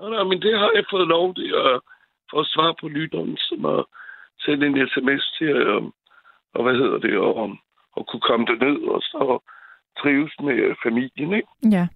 Øh, 0.00 0.10
nej, 0.10 0.24
men 0.30 0.38
det 0.44 0.58
har 0.58 0.70
jeg 0.74 0.84
fået 0.90 1.08
lov 1.08 1.34
til 1.34 1.50
at 1.66 1.80
få 2.30 2.40
at 2.40 2.46
svare 2.54 2.74
på 2.80 2.88
lytteren, 2.88 3.36
som 3.36 3.64
at 3.74 3.84
sende 4.44 4.66
en 4.66 4.88
sms 4.88 5.24
til, 5.38 5.46
øh, 5.48 5.82
og 6.54 6.62
hvad 6.64 6.74
hedder 6.80 6.98
det, 6.98 7.16
og, 7.18 7.50
og 7.96 8.02
kunne 8.08 8.20
komme 8.28 8.46
derned 8.46 8.78
og 8.94 9.00
så 9.02 9.38
trives 10.00 10.32
med 10.46 10.58
familien, 10.84 11.32
ikke? 11.38 11.48
Ja. 11.76 11.86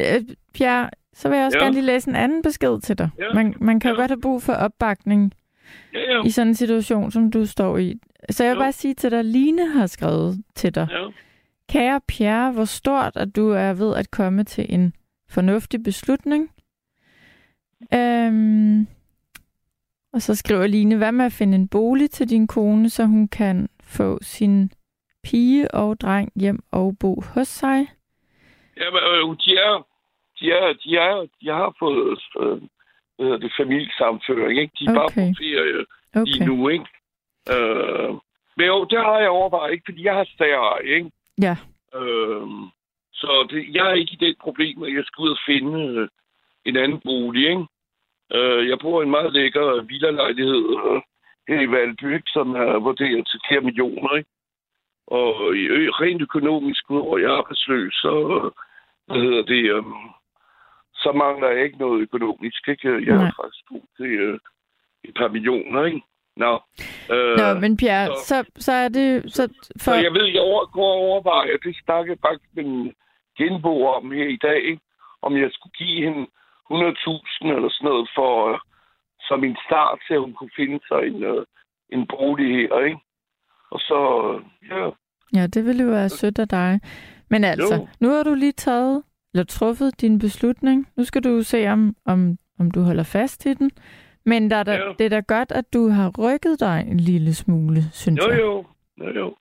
Øh, 0.00 0.20
Pierre, 0.54 0.90
så 1.12 1.28
vil 1.28 1.36
jeg 1.36 1.46
også 1.46 1.58
Ja. 1.58 1.64
gerne 1.64 1.74
lige 1.74 1.86
læse 1.86 2.10
en 2.10 2.16
anden 2.16 2.42
besked 2.42 2.80
til 2.80 2.98
dig. 2.98 3.10
Ja. 3.18 3.32
Man, 3.34 3.54
man 3.60 3.80
kan 3.80 3.90
jo 3.90 3.94
Ja. 3.96 4.00
godt 4.02 4.10
have 4.10 4.20
brug 4.20 4.42
for 4.42 4.52
opbakning 4.52 5.32
Ja, 5.94 5.98
ja. 6.12 6.22
i 6.24 6.30
sådan 6.30 6.48
en 6.48 6.54
situation, 6.54 7.10
som 7.10 7.30
du 7.30 7.46
står 7.46 7.78
i. 7.78 7.94
Så 8.30 8.44
jeg 8.44 8.50
vil 8.50 8.56
Jo. 8.56 8.62
bare 8.62 8.72
sige 8.72 8.94
til 8.94 9.10
dig, 9.10 9.24
Line 9.24 9.66
har 9.68 9.86
skrevet 9.86 10.44
til 10.54 10.74
dig. 10.74 10.88
ja. 10.90 11.06
Kære 11.68 12.00
Pierre, 12.08 12.52
hvor 12.52 12.64
stort, 12.64 13.16
at 13.16 13.36
du 13.36 13.50
er 13.50 13.72
ved 13.74 13.96
at 13.96 14.10
komme 14.10 14.44
til 14.44 14.66
en 14.74 14.92
fornuftig 15.30 15.82
beslutning. 15.82 16.50
Øhm, 17.94 18.86
og 20.12 20.22
så 20.22 20.34
skriver 20.34 20.66
Line, 20.66 20.96
hvad 20.96 21.12
med 21.12 21.24
at 21.24 21.32
finde 21.32 21.54
en 21.54 21.68
bolig 21.68 22.10
til 22.10 22.30
din 22.30 22.46
kone, 22.46 22.90
så 22.90 23.04
hun 23.04 23.28
kan 23.28 23.68
få 23.82 24.18
sin 24.22 24.72
pige 25.22 25.74
og 25.74 26.00
dreng 26.00 26.32
hjem 26.36 26.58
og 26.72 26.96
bo 27.00 27.20
hos 27.34 27.48
sig? 27.48 27.86
Ja, 28.76 28.90
men 28.90 29.00
øh, 29.12 29.36
de 29.44 29.50
er, 29.66 29.86
de 30.40 30.50
er, 30.52 30.72
de 30.84 30.96
er, 30.96 31.26
de 31.40 31.46
har 31.48 31.74
fået, 31.78 32.20
øh, 32.40 32.60
det, 33.42 33.52
familiesamføring, 33.60 34.60
ikke? 34.60 34.72
De 34.78 34.84
er 34.84 34.94
bare 34.94 35.04
Okay. 35.04 35.28
på 35.30 35.34
ferie 35.38 35.84
lige 36.24 36.42
Okay. 36.42 36.46
nu, 36.46 36.68
ikke? 36.68 36.86
Øh, 37.54 38.10
men 38.56 38.66
jo, 38.66 38.84
det 38.84 38.98
har 38.98 39.18
jeg 39.18 39.28
overvejet, 39.28 39.72
ikke? 39.72 39.84
Fordi 39.86 40.04
jeg 40.04 40.14
har 40.14 40.24
stærre, 40.34 40.86
ikke? 40.86 41.10
Ja. 41.40 41.56
Øh, 41.98 42.46
så 43.12 43.46
det, 43.50 43.74
jeg 43.74 43.90
er 43.90 43.94
ikke 43.94 44.12
i 44.12 44.24
det 44.26 44.36
problem, 44.40 44.82
at 44.82 44.94
jeg 44.94 45.04
skal 45.04 45.22
ud 45.22 45.30
og 45.30 45.38
finde 45.46 45.72
øh, 45.88 46.08
en 46.70 46.76
anden 46.84 47.00
bolig, 47.04 47.44
ikke? 47.48 47.66
Øh, 48.36 48.68
jeg 48.68 48.78
bor 48.78 49.00
i 49.00 49.04
en 49.04 49.10
meget 49.10 49.32
lækker 49.32 49.82
villalejlighed 49.82 50.64
øh, 50.78 51.00
her 51.48 51.60
i 51.60 51.70
Valby, 51.70 52.20
som 52.26 52.54
er 52.54 52.78
vurderet 52.78 53.26
til 53.30 53.40
flere 53.48 53.60
millioner, 53.60 54.16
ikke? 54.16 54.30
Og 55.06 55.56
i, 55.56 55.64
ø- 55.76 55.90
rent 56.00 56.22
økonomisk, 56.22 56.90
udover 56.90 57.18
jeg 57.18 57.26
er 57.30 57.38
arbejdsløs, 57.40 57.94
så, 57.94 58.12
øh, 58.34 58.50
hvad 59.06 59.20
hedder 59.24 59.42
det, 59.42 59.62
øh, 59.76 59.82
så 60.94 61.12
mangler 61.12 61.48
jeg 61.48 61.64
ikke 61.64 61.78
noget 61.78 62.00
økonomisk, 62.02 62.68
ikke? 62.68 62.88
Jeg 63.06 63.14
er 63.16 63.32
faktisk 63.40 63.64
god 63.72 63.84
til 63.96 64.06
øh, 64.26 64.38
et 65.04 65.14
par 65.16 65.28
millioner, 65.28 65.84
ikke? 65.84 66.02
Nå. 66.36 66.52
Øh, 67.14 67.36
Nå, 67.38 67.60
men 67.60 67.76
Pierre, 67.76 68.06
så- 68.06 68.24
så, 68.26 68.50
så 68.56 68.72
er 68.72 68.88
det... 68.88 69.32
Så 69.34 69.42
for, 69.84 69.90
så 69.90 69.94
jeg 69.94 70.12
ved, 70.12 70.24
jeg 70.26 70.40
over, 70.42 70.66
går 70.66 70.92
og 70.94 71.00
overvejer, 71.08 71.56
det 71.64 71.76
snakkede 71.84 72.10
jeg 72.16 72.30
faktisk 72.30 72.52
en 72.66 72.94
genbo 73.38 73.86
om 73.86 74.10
her 74.12 74.28
i 74.28 74.36
dag, 74.42 74.62
ikke? 74.64 74.80
om 75.22 75.36
jeg 75.36 75.48
skulle 75.52 75.72
give 75.72 76.04
hende 76.08 76.26
100.000 76.70 77.56
eller 77.56 77.70
sådan 77.72 77.88
noget 77.90 78.10
for, 78.16 78.52
øh, 78.52 78.58
som 79.28 79.44
en 79.44 79.56
start 79.66 79.98
til, 80.06 80.14
at 80.14 80.20
hun 80.20 80.32
kunne 80.32 80.50
finde 80.56 80.78
sig 80.88 81.00
en, 81.10 81.22
øh, 81.24 81.44
en 81.92 82.06
bolig 82.06 82.48
her, 82.56 82.84
ikke? 82.84 82.98
Og 83.70 83.78
så, 83.80 83.98
øh, 84.30 84.38
ja, 84.70 84.90
Ja, 85.34 85.46
det 85.46 85.64
ville 85.66 85.84
jo 85.84 85.90
være 85.90 86.08
sødt 86.08 86.38
af 86.38 86.48
dig. 86.48 86.80
Men 87.28 87.44
altså, 87.44 87.74
Jo. 87.74 87.88
nu 88.00 88.08
har 88.08 88.22
du 88.22 88.34
lige 88.34 88.52
taget, 88.52 89.02
eller 89.34 89.44
truffet 89.44 90.00
din 90.00 90.18
beslutning. 90.18 90.88
Nu 90.96 91.04
skal 91.04 91.24
du 91.24 91.42
se, 91.42 91.68
om, 91.68 91.96
om, 92.06 92.38
om 92.58 92.70
du 92.70 92.80
holder 92.82 93.02
fast 93.02 93.46
i 93.46 93.54
den. 93.54 93.70
Men 94.26 94.50
der 94.50 94.56
er 94.56 94.62
da, 94.62 94.72
Ja. 94.72 94.92
det 94.98 95.04
er 95.06 95.08
da 95.10 95.20
godt, 95.20 95.52
at 95.52 95.72
du 95.72 95.88
har 95.88 96.12
rykket 96.18 96.60
dig 96.60 96.84
en 96.90 97.00
lille 97.00 97.34
smule, 97.34 97.82
synes 97.92 98.20
jo 98.26 98.30
jeg. 98.30 98.40
jo, 98.40 98.64
jo 98.98 99.10
jo. 99.18 99.34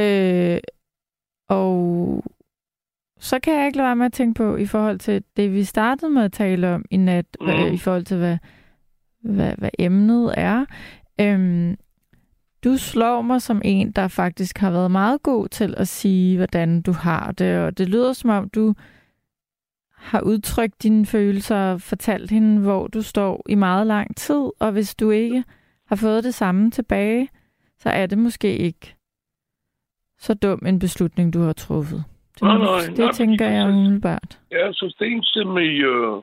Øh, 0.00 0.58
og 1.48 2.22
så 3.24 3.38
kan 3.40 3.54
jeg 3.58 3.66
ikke 3.66 3.76
lade 3.78 3.86
være 3.86 3.96
med 3.96 4.06
at 4.06 4.12
tænke 4.12 4.34
på, 4.38 4.56
i 4.56 4.66
forhold 4.66 4.98
til 4.98 5.24
det, 5.36 5.52
vi 5.52 5.64
startede 5.64 6.10
med 6.10 6.22
at 6.22 6.32
tale 6.32 6.68
om 6.74 6.84
i 6.90 6.96
nat, 6.96 7.26
Mhm. 7.40 7.48
øh, 7.50 7.72
i 7.74 7.78
forhold 7.78 8.04
til, 8.04 8.16
hvad, 8.16 8.38
hvad, 9.22 9.54
hvad 9.58 9.70
emnet 9.78 10.34
er. 10.36 10.64
Øhm, 11.20 11.76
du 12.64 12.76
slår 12.76 13.22
mig 13.22 13.42
som 13.42 13.60
en, 13.64 13.92
der 13.92 14.08
faktisk 14.08 14.58
har 14.58 14.70
været 14.70 14.90
meget 14.90 15.22
god 15.22 15.48
til 15.48 15.74
at 15.76 15.88
sige, 15.88 16.36
hvordan 16.36 16.82
du 16.82 16.92
har 16.92 17.32
det, 17.32 17.58
og 17.58 17.78
det 17.78 17.88
lyder 17.88 18.12
som 18.12 18.30
om, 18.30 18.48
du 18.48 18.74
har 19.96 20.20
udtrykt 20.20 20.82
dine 20.82 21.06
følelser 21.06 21.56
og 21.56 21.80
fortalt 21.80 22.30
hende, 22.30 22.60
hvor 22.60 22.86
du 22.86 23.02
står 23.02 23.42
i 23.48 23.54
meget 23.54 23.86
lang 23.86 24.16
tid, 24.16 24.50
og 24.60 24.72
hvis 24.72 24.94
du 24.94 25.10
ikke 25.10 25.44
har 25.86 25.96
fået 25.96 26.24
det 26.24 26.34
samme 26.34 26.70
tilbage, 26.70 27.28
så 27.78 27.88
er 27.90 28.06
det 28.06 28.18
måske 28.18 28.56
ikke 28.56 28.96
så 30.18 30.34
dum 30.34 30.62
en 30.66 30.78
beslutning, 30.78 31.32
du 31.32 31.42
har 31.42 31.52
truffet. 31.52 32.04
Det, 32.34 32.42
Nej, 32.42 32.58
nej, 32.58 32.80
det 32.86 32.98
nej, 32.98 33.12
tænker 33.12 33.44
fordi 33.44 33.56
jeg 33.56 33.68
umiddelbart. 33.68 34.38
Ja, 34.50 34.72
så 34.72 34.90
stenstemme 34.96 35.64
i, 35.64 35.76
øh, 35.76 36.22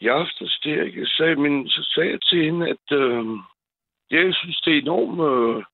i 0.00 0.06
aftes, 0.08 0.60
det 0.64 0.76
jeg 0.76 0.86
ikke 0.86 1.06
sagde, 1.06 1.36
men 1.36 1.68
så 1.68 1.90
sagde 1.94 2.10
jeg 2.10 2.20
til 2.22 2.44
hende, 2.44 2.68
at 2.68 2.86
øh, 2.98 3.24
jeg 4.10 4.34
synes, 4.34 4.60
det 4.60 4.76
er 4.76 4.80
enormt 4.82 5.20
øh, 5.30 5.64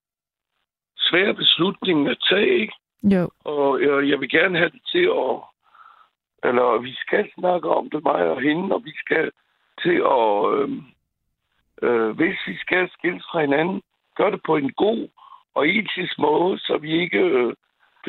svær 0.97 1.33
beslutning 1.33 2.07
at 2.07 2.17
tage, 2.29 2.59
ikke? 2.61 2.73
Jo, 3.03 3.29
Og 3.43 3.79
øh, 3.79 4.09
jeg 4.09 4.19
vil 4.19 4.29
gerne 4.29 4.57
have 4.57 4.69
det 4.69 4.81
til 4.91 5.05
at... 5.23 5.35
Eller 6.43 6.81
vi 6.81 6.93
skal 6.93 7.31
snakke 7.39 7.69
om 7.69 7.89
det, 7.89 8.03
mig 8.03 8.23
og 8.29 8.41
hende, 8.41 8.75
og 8.75 8.85
vi 8.85 8.93
skal 8.95 9.31
til 9.83 9.97
at... 10.19 10.33
Øh, 10.53 10.69
øh, 11.81 12.09
hvis 12.09 12.37
vi 12.47 12.57
skal 12.57 12.89
skilles 12.97 13.23
fra 13.31 13.41
hinanden, 13.41 13.81
gør 14.17 14.29
det 14.29 14.41
på 14.45 14.55
en 14.55 14.71
god 14.71 15.07
og 15.55 15.67
etisk 15.67 16.19
måde, 16.19 16.59
så 16.59 16.77
vi 16.77 17.01
ikke... 17.01 17.19
Øh, 17.19 17.53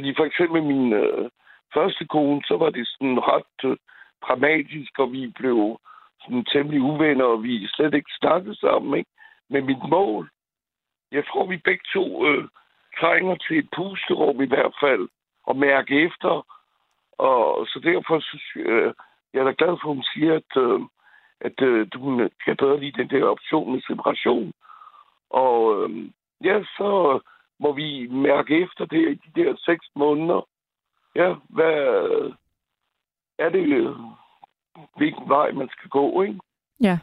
fordi 0.00 0.14
for 0.16 0.24
eksempel 0.24 0.62
min 0.62 0.92
øh, 0.92 1.30
første 1.74 2.04
kone, 2.06 2.42
så 2.44 2.56
var 2.56 2.70
det 2.70 2.86
sådan 2.88 3.18
ret 3.18 3.58
øh, 3.64 3.76
dramatisk, 4.26 4.98
og 4.98 5.12
vi 5.12 5.32
blev 5.40 5.80
sådan 6.22 6.44
temmelig 6.44 6.80
uvenner, 6.82 7.24
og 7.24 7.42
vi 7.42 7.66
slet 7.66 7.94
ikke 7.94 8.18
snakkede 8.20 8.56
sammen, 8.60 8.98
ikke? 8.98 9.10
Men 9.48 9.66
mit 9.66 9.88
mål, 9.88 10.30
jeg 11.12 11.24
tror, 11.26 11.46
vi 11.46 11.56
begge 11.56 11.84
to 11.92 12.26
øh, 12.26 12.48
trænger 13.00 13.36
til 13.36 13.58
et 13.58 13.68
pusterum 13.76 14.42
i 14.42 14.46
hvert 14.46 14.74
fald, 14.80 15.08
og 15.46 15.56
mærke 15.56 16.04
efter. 16.06 16.46
Og 17.18 17.66
så 17.66 17.80
derfor 17.84 18.20
synes 18.20 18.46
jeg, 18.56 18.62
øh, 18.62 18.92
jeg 19.32 19.40
er 19.40 19.44
da 19.44 19.54
glad 19.58 19.76
for, 19.82 19.88
at 19.90 19.96
hun 19.96 20.04
siger, 20.14 20.34
at, 20.34 20.52
øh, 20.56 20.80
at 21.40 21.62
øh, 21.62 21.86
du 21.92 22.28
kan 22.44 22.56
bedre 22.56 22.80
lide 22.80 23.02
den 23.02 23.10
der 23.10 23.24
option 23.24 23.72
med 23.72 23.80
separation. 23.80 24.52
Og 25.30 25.56
øh, 25.82 25.90
ja, 26.44 26.62
så 26.76 27.20
må 27.60 27.72
vi 27.72 28.08
mærke 28.10 28.62
efter 28.62 28.84
det 28.84 29.08
i 29.12 29.14
de 29.14 29.40
der 29.44 29.56
seks 29.58 29.86
måneder. 29.96 30.48
Ja, 31.16 31.34
hvad 31.48 31.76
er 33.38 33.48
det, 33.48 33.96
hvilken 34.96 35.28
vej 35.28 35.52
man 35.52 35.68
skal 35.68 35.88
gå, 35.90 36.22
ikke? 36.22 36.38
ja. 36.80 36.98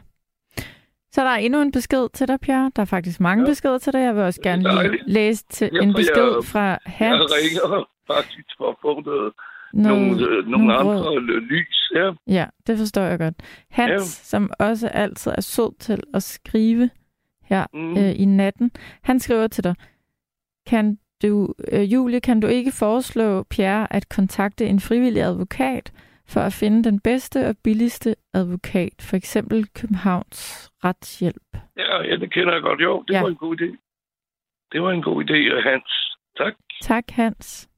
Så 1.10 1.24
der 1.24 1.30
er 1.30 1.36
endnu 1.36 1.60
en 1.62 1.72
besked 1.72 2.08
til 2.08 2.28
dig, 2.28 2.40
Pierre. 2.40 2.70
Der 2.76 2.82
er 2.82 2.86
faktisk 2.86 3.20
mange 3.20 3.42
Ja. 3.44 3.50
beskeder 3.50 3.78
til 3.78 3.92
dig. 3.92 3.98
Jeg 4.00 4.14
vil 4.14 4.22
også 4.22 4.40
gerne 4.42 4.62
lige 4.62 5.02
læse 5.06 5.44
til 5.50 5.70
en 5.82 5.94
besked 5.94 6.32
jeg- 6.34 6.44
fra 6.44 6.60
Jeg 6.60 6.78
Hans. 6.86 7.32
ringer 7.34 7.88
faktisk 8.06 8.46
for 8.58 8.68
at 8.70 8.76
få 8.82 9.00
noget, 9.00 9.32
Noget- 9.72 10.00
nogle, 10.00 10.10
øh, 10.36 10.46
nogle 10.46 10.50
nogle 10.66 10.74
andre 10.76 11.10
råd. 11.10 11.22
øh, 11.22 11.42
lys. 11.42 11.90
Ja. 11.94 12.10
Ja, 12.26 12.46
det 12.66 12.78
forstår 12.78 13.02
jeg 13.02 13.18
godt. 13.18 13.34
Hans, 13.70 13.92
Ja. 13.92 13.98
som 14.30 14.50
også 14.58 14.88
altid 14.88 15.32
er 15.36 15.40
sød 15.40 15.78
til 15.78 16.02
at 16.14 16.22
skrive 16.22 16.90
her 17.44 17.66
Mm. 17.72 17.96
øh, 17.98 18.20
i 18.20 18.24
natten. 18.24 18.70
Han 19.02 19.18
skriver 19.20 19.46
til 19.46 19.64
dig, 19.64 19.74
kan 20.68 20.98
du, 21.22 21.54
øh, 21.72 21.92
Julie, 21.92 22.20
kan 22.20 22.40
du 22.40 22.46
ikke 22.46 22.72
foreslå 22.78 23.42
Pierre 23.42 23.92
at 23.92 24.08
kontakte 24.08 24.66
en 24.66 24.80
frivillig 24.80 25.22
advokat 25.22 25.92
for 26.26 26.40
at 26.40 26.52
finde 26.52 26.84
den 26.84 27.00
bedste 27.00 27.46
og 27.48 27.54
billigste 27.64 28.14
advokat, 28.34 28.94
for 29.08 29.16
eksempel 29.16 29.66
Københavns 29.68 30.70
retshjælp? 30.84 31.46
Ja, 31.76 32.02
ja, 32.02 32.16
det 32.16 32.32
kender 32.32 32.52
jeg 32.52 32.62
godt. 32.62 32.80
Jo, 32.80 33.02
det 33.08 33.14
Ja. 33.14 33.20
var 33.22 33.28
en 33.28 33.36
god 33.36 33.60
idé. 33.60 33.68
Det 34.72 34.82
var 34.82 34.90
en 34.92 35.02
god 35.02 35.24
idé, 35.24 35.68
Hans. 35.68 36.16
Tak. 36.36 36.54
Tak, 36.82 37.04
Hans. 37.10 37.68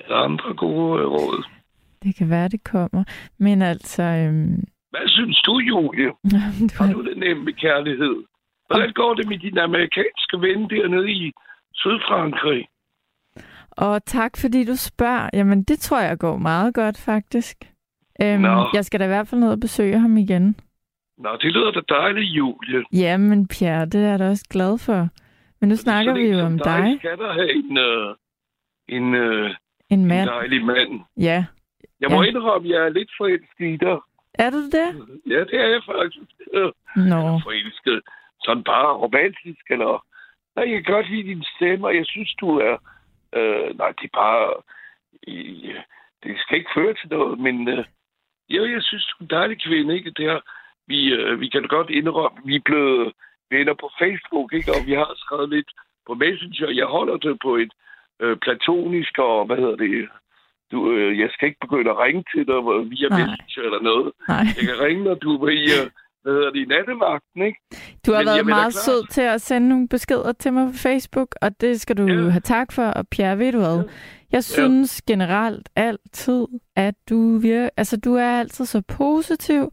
Er 0.00 0.08
der 0.08 0.16
andre 0.16 0.54
gode 0.54 1.00
øh, 1.00 1.06
råd? 1.06 1.44
Det 2.02 2.16
kan 2.16 2.30
være, 2.30 2.48
det 2.48 2.64
kommer. 2.64 3.04
Men 3.38 3.62
altså, 3.62 4.02
øhm, 4.02 4.64
Hvad 4.90 5.08
synes 5.08 5.42
du, 5.46 5.58
Julie? 5.58 6.06
du 6.30 6.36
Har 6.78 6.86
har, 6.86 6.92
du 6.92 7.04
det 7.04 7.16
nemt 7.18 7.44
med 7.44 7.52
kærlighed? 7.52 8.24
Hvordan 8.72 8.92
går 8.92 9.14
det 9.14 9.28
med 9.28 9.38
din 9.38 9.58
amerikanske 9.58 10.40
ven 10.40 10.70
dernede 10.70 11.10
i 11.12 11.32
Sydfrankrig? 11.74 12.68
og 13.70 14.04
tak, 14.04 14.32
fordi 14.36 14.64
du 14.64 14.76
spørger. 14.76 15.30
Jamen, 15.32 15.62
det 15.62 15.78
tror 15.78 16.00
jeg 16.00 16.18
går 16.18 16.36
meget 16.36 16.74
godt, 16.74 16.98
faktisk. 16.98 17.56
Øhm, 18.22 18.40
Nå. 18.40 18.68
jeg 18.74 18.84
skal 18.84 19.00
da 19.00 19.04
i 19.04 19.08
hvert 19.08 19.28
fald 19.28 19.40
ned 19.40 19.50
og 19.52 19.60
besøge 19.60 19.98
ham 19.98 20.16
igen. 20.16 20.56
Nå, 21.18 21.30
det 21.42 21.52
lyder 21.52 21.70
da 21.70 21.80
dejligt, 21.88 22.26
Julie. 22.26 22.84
Jamen, 22.92 23.48
Pierre, 23.48 23.86
det 23.86 24.04
er 24.04 24.08
jeg 24.08 24.18
da 24.18 24.28
også 24.30 24.46
glad 24.50 24.78
for. 24.78 25.08
Men 25.60 25.68
nu 25.68 25.76
snakker 25.76 26.14
vi 26.14 26.26
en 26.26 26.32
jo 26.34 26.40
om 26.40 26.58
dig. 26.58 26.96
Skal 26.98 27.18
der 27.18 27.32
have 27.32 27.52
en, 27.54 27.78
øh, 27.78 28.14
en, 28.88 29.14
øh, 29.14 29.50
En 29.90 29.98
en 30.00 30.06
mand. 30.06 30.28
dejlig 30.28 30.64
mand? 30.64 31.00
Ja. 31.16 31.44
Jeg 32.00 32.10
må 32.10 32.22
Ja. 32.22 32.28
indrømme, 32.28 32.68
at 32.68 32.74
jeg 32.74 32.86
er 32.86 32.88
lidt 32.88 33.10
forelsket 33.18 33.66
i 33.74 33.76
dig. 33.76 33.98
Er 34.34 34.50
du 34.50 34.56
det? 34.76 34.88
Ja, 35.30 35.40
det 35.40 35.54
er 35.64 35.68
jeg 35.74 35.80
faktisk. 35.86 36.30
Øh, 36.54 36.70
Nå. 36.96 37.40
forelsket. 37.46 38.00
Sådan 38.44 38.64
bare 38.64 38.96
romantisk, 39.04 39.64
eller... 39.70 40.04
Nej, 40.56 40.70
jeg 40.72 40.84
kan 40.84 40.94
godt 40.94 41.10
lide 41.10 41.28
din 41.28 41.44
stemme, 41.56 41.86
og 41.86 41.96
jeg 41.96 42.06
synes, 42.06 42.34
du 42.40 42.58
er... 42.58 42.76
Øh, 43.36 43.78
nej, 43.78 43.90
det 43.98 44.04
er 44.04 44.18
bare... 44.22 44.54
Øh, 45.28 45.80
det 46.22 46.40
skal 46.40 46.58
ikke 46.58 46.74
føre 46.74 46.94
til 46.94 47.08
noget, 47.10 47.38
men... 47.38 47.68
Øh, 47.68 47.84
jo, 48.48 48.64
jeg 48.64 48.82
synes, 48.82 49.04
du 49.06 49.14
er 49.18 49.22
en 49.24 49.30
dejlig 49.30 49.62
kvinde, 49.62 49.94
ikke? 49.94 50.10
Det 50.10 50.24
her, 50.30 50.40
vi, 50.86 51.12
øh, 51.12 51.40
vi 51.40 51.48
kan 51.48 51.62
godt 51.62 51.90
indrømme, 51.90 52.38
vi 52.44 52.54
er 52.56 52.64
blevet 52.64 53.12
venner 53.50 53.74
på 53.74 53.90
Facebook, 54.00 54.52
ikke? 54.52 54.70
Og 54.76 54.86
vi 54.86 54.92
har 54.92 55.12
skrevet 55.16 55.48
lidt 55.48 55.70
på 56.06 56.14
Messenger. 56.14 56.70
Jeg 56.70 56.86
holder 56.86 57.16
det 57.16 57.38
på 57.42 57.56
et 57.56 57.72
øh, 58.20 58.36
platonisk, 58.36 59.18
og 59.18 59.46
hvad 59.46 59.56
hedder 59.56 59.76
det... 59.76 60.08
Du, 60.72 60.90
øh, 60.92 61.18
jeg 61.18 61.28
skal 61.30 61.48
ikke 61.48 61.64
begynde 61.66 61.90
at 61.90 61.98
ringe 61.98 62.24
til 62.32 62.46
dig 62.50 62.60
via 62.92 63.08
Nej. 63.08 63.18
Messenger 63.18 63.62
eller 63.68 63.82
noget. 63.90 64.12
Nej. 64.28 64.44
Jeg 64.56 64.64
kan 64.68 64.80
ringe, 64.84 65.04
når 65.04 65.14
du 65.14 65.30
er 65.44 65.50
i, 65.50 65.64
øh, 65.78 65.86
hvad 66.22 66.32
hedder 66.32 66.50
det, 66.50 66.58
i 66.60 66.64
nattevagten, 66.64 67.42
ikke? 67.42 67.58
Du 68.06 68.12
har 68.12 68.18
Men 68.18 68.26
været 68.26 68.46
meget 68.46 68.72
klart- 68.72 68.84
sød 68.84 69.06
til 69.10 69.20
at 69.20 69.40
sende 69.40 69.68
nogle 69.68 69.88
beskeder 69.88 70.32
til 70.32 70.52
mig 70.52 70.66
på 70.72 70.76
Facebook, 70.76 71.34
og 71.42 71.60
det 71.60 71.80
skal 71.80 71.96
du 71.96 72.06
Ja. 72.06 72.28
have 72.30 72.40
tak 72.40 72.72
for. 72.72 72.84
Og 72.84 73.08
Pierre, 73.08 73.38
ved 73.38 73.52
du 73.52 73.58
hvad? 73.58 73.84
Jeg 74.32 74.44
synes 74.44 75.02
generelt 75.02 75.68
altid, 75.76 76.46
at 76.76 76.94
du 77.10 77.36
virker, 77.38 77.68
altså 77.76 77.96
du 77.96 78.14
er 78.14 78.30
altid 78.40 78.64
så 78.64 78.82
positiv. 78.88 79.70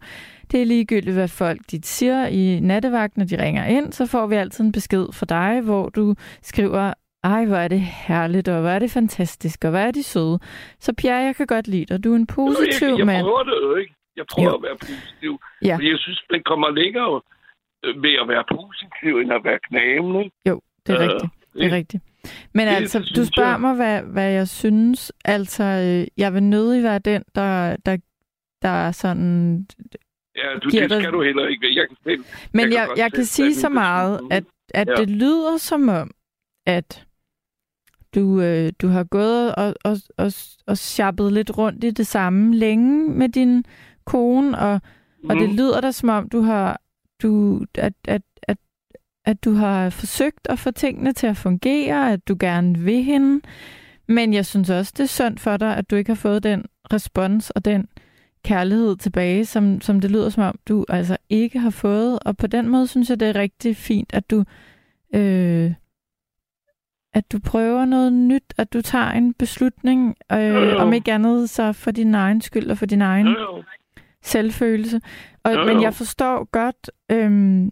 Det 0.52 0.62
er 0.62 0.66
ligegyldigt, 0.66 1.14
hvad 1.16 1.28
folk 1.28 1.60
de 1.72 1.80
siger 1.84 2.28
i 2.28 2.60
nattevagten, 2.60 3.20
når 3.20 3.26
de 3.28 3.44
ringer 3.44 3.66
ind, 3.66 3.94
så 3.94 4.06
får 4.06 4.28
vi 4.28 4.36
altid 4.36 4.64
en 4.66 4.72
besked 4.72 5.06
fra 5.14 5.26
dig, 5.26 5.62
hvor 5.62 5.90
du 5.90 6.16
skriver, 6.42 6.94
ej, 7.24 7.46
hvor 7.46 7.56
er 7.58 7.68
det 7.68 7.80
herligt, 7.82 8.48
og 8.48 8.62
hvor 8.62 8.70
er 8.70 8.80
det 8.80 8.92
fantastisk, 8.92 9.64
og 9.64 9.70
hvor 9.70 9.80
er 9.80 9.92
de 9.92 10.04
søde. 10.04 10.40
Så 10.80 10.94
Pierre, 10.94 11.18
jeg 11.18 11.36
kan 11.36 11.48
godt 11.48 11.68
lide 11.68 11.86
dig. 11.86 12.04
Du 12.04 12.12
er 12.12 12.16
en 12.16 12.28
positiv 12.28 12.88
jeg, 12.88 12.98
jeg 12.98 13.06
mand. 13.06 13.24
prøver 13.24 13.44
det 13.44 13.54
jo, 13.64 13.76
ikke? 13.76 13.94
Jeg 14.20 14.26
prøver 14.34 14.50
Jo. 14.50 14.56
at 14.60 14.64
være 14.68 14.78
positiv. 14.88 15.32
Ja. 15.68 15.76
Fordi 15.76 15.90
jeg 15.94 16.00
synes, 16.06 16.20
man 16.32 16.42
kommer 16.52 16.70
længere 16.82 17.22
ved 18.04 18.14
at 18.22 18.28
være 18.34 18.44
positiv, 18.58 19.14
end 19.22 19.32
at 19.38 19.42
være 19.44 19.60
knæmende. 19.68 20.24
Jo, 20.50 20.56
det 20.86 20.92
er 20.96 21.02
Øh, 21.02 21.08
rigtigt. 21.08 21.32
Det 21.54 21.66
er 21.72 21.76
rigtigt. 21.76 22.04
Men 22.54 22.68
det 22.68 22.74
altså, 22.74 23.00
du 23.16 23.26
spørger 23.26 23.50
jeg. 23.50 23.62
mig, 23.62 23.76
hvad, 23.76 24.02
hvad 24.02 24.30
jeg 24.32 24.48
synes. 24.48 25.12
Altså, 25.26 25.64
øh, 25.64 26.08
jeg 26.18 26.34
vil 26.34 26.44
nødig 26.44 26.84
være 26.84 27.00
den, 27.00 27.24
der, 27.36 27.76
der, 27.86 27.98
der 28.62 28.70
er 28.70 28.92
sådan... 28.92 29.68
Ja, 30.36 30.54
du, 30.64 30.70
det 30.70 30.90
dig- 30.90 31.02
skal 31.02 31.12
du 31.14 31.24
heller 31.24 31.48
ikke. 31.48 31.76
Jeg 31.80 31.88
kan 31.88 31.98
selv, 32.04 32.24
Men 32.54 32.60
Jeg 32.62 32.70
kan 32.70 32.78
jeg, 32.80 32.88
godt 32.88 33.00
jeg, 33.00 33.12
kan 33.14 33.26
sige 33.26 33.56
så 33.56 33.70
meget, 33.70 34.20
at, 34.32 34.44
at 34.74 34.88
Ja. 34.88 34.96
det 34.96 35.10
lyder 35.10 35.58
som 35.58 35.90
om, 35.90 36.12
at 36.66 37.06
du, 38.16 38.42
øh, 38.42 38.72
du 38.82 38.88
har 38.88 39.04
gået 39.04 39.56
og, 39.56 39.74
og, 39.86 39.98
og, 40.18 40.32
og 40.68 40.78
shoppet 40.78 41.34
lidt 41.34 41.58
rundt 41.58 41.84
i 41.84 41.90
det 41.92 42.08
samme 42.08 42.56
længe 42.56 43.10
med 43.10 43.30
din 43.30 43.66
kone, 44.10 44.58
og, 44.60 44.82
og 45.30 45.36
det 45.36 45.48
Mhm. 45.50 45.58
lyder 45.58 45.82
da 45.82 45.92
som 45.92 46.10
om, 46.10 46.30
du 46.30 46.42
har, 46.42 46.82
du, 47.22 47.62
at, 47.76 47.94
at, 48.08 48.22
at, 48.44 48.58
at 49.26 49.44
du 49.46 49.54
har 49.54 49.90
forsøgt 49.90 50.48
at 50.50 50.60
få 50.60 50.72
tingene 50.72 51.14
til 51.14 51.28
at 51.28 51.38
fungere, 51.38 52.14
at 52.14 52.28
du 52.28 52.36
gerne 52.40 52.78
vil 52.78 53.04
hende. 53.04 53.42
Men 54.08 54.34
jeg 54.34 54.46
synes 54.46 54.70
også, 54.70 54.94
det 54.98 55.04
er 55.04 55.08
synd 55.08 55.38
for 55.38 55.58
dig, 55.58 55.78
at 55.78 55.90
du 55.90 55.96
ikke 55.96 56.10
har 56.10 56.16
fået 56.16 56.44
den 56.44 56.66
respons 56.94 57.50
og 57.50 57.66
den 57.66 57.88
kærlighed 58.44 58.96
tilbage, 58.98 59.46
som, 59.46 59.82
som 59.82 60.00
det 60.00 60.12
lyder 60.12 60.30
som 60.30 60.44
om, 60.44 60.56
du 60.68 60.86
altså 60.90 61.18
ikke 61.30 61.60
har 61.60 61.70
fået. 61.70 62.20
Og 62.26 62.38
på 62.38 62.48
den 62.48 62.68
måde 62.70 62.88
synes 62.88 63.10
jeg, 63.10 63.20
det 63.20 63.28
er 63.30 63.36
rigtig 63.36 63.76
fint, 63.78 64.14
at 64.14 64.30
du, 64.32 64.44
øh, 65.16 65.74
at 67.14 67.32
du 67.32 67.40
prøver 67.40 67.86
noget 67.86 68.14
nyt, 68.14 68.54
at 68.58 68.74
du 68.74 68.82
tager 68.82 69.12
en 69.12 69.34
beslutning, 69.34 70.16
øh, 70.32 70.40
Jo, 70.40 70.64
jo. 70.64 70.78
om 70.78 70.94
ikke 70.94 71.14
andet 71.14 71.50
så 71.50 71.74
for 71.74 71.92
din 71.92 72.16
egen 72.16 72.42
skyld 72.42 72.72
og 72.72 72.78
for 72.78 72.86
din 72.86 73.02
egen 73.02 73.28
Jo, 73.28 73.40
jo. 73.40 73.64
Selvfølelse. 74.24 75.02
Og, 75.44 75.54
Jo, 75.54 75.66
men 75.66 75.76
jo. 75.76 75.82
jeg 75.82 75.94
forstår 75.94 76.44
godt, 76.52 76.92
øhm, 77.12 77.72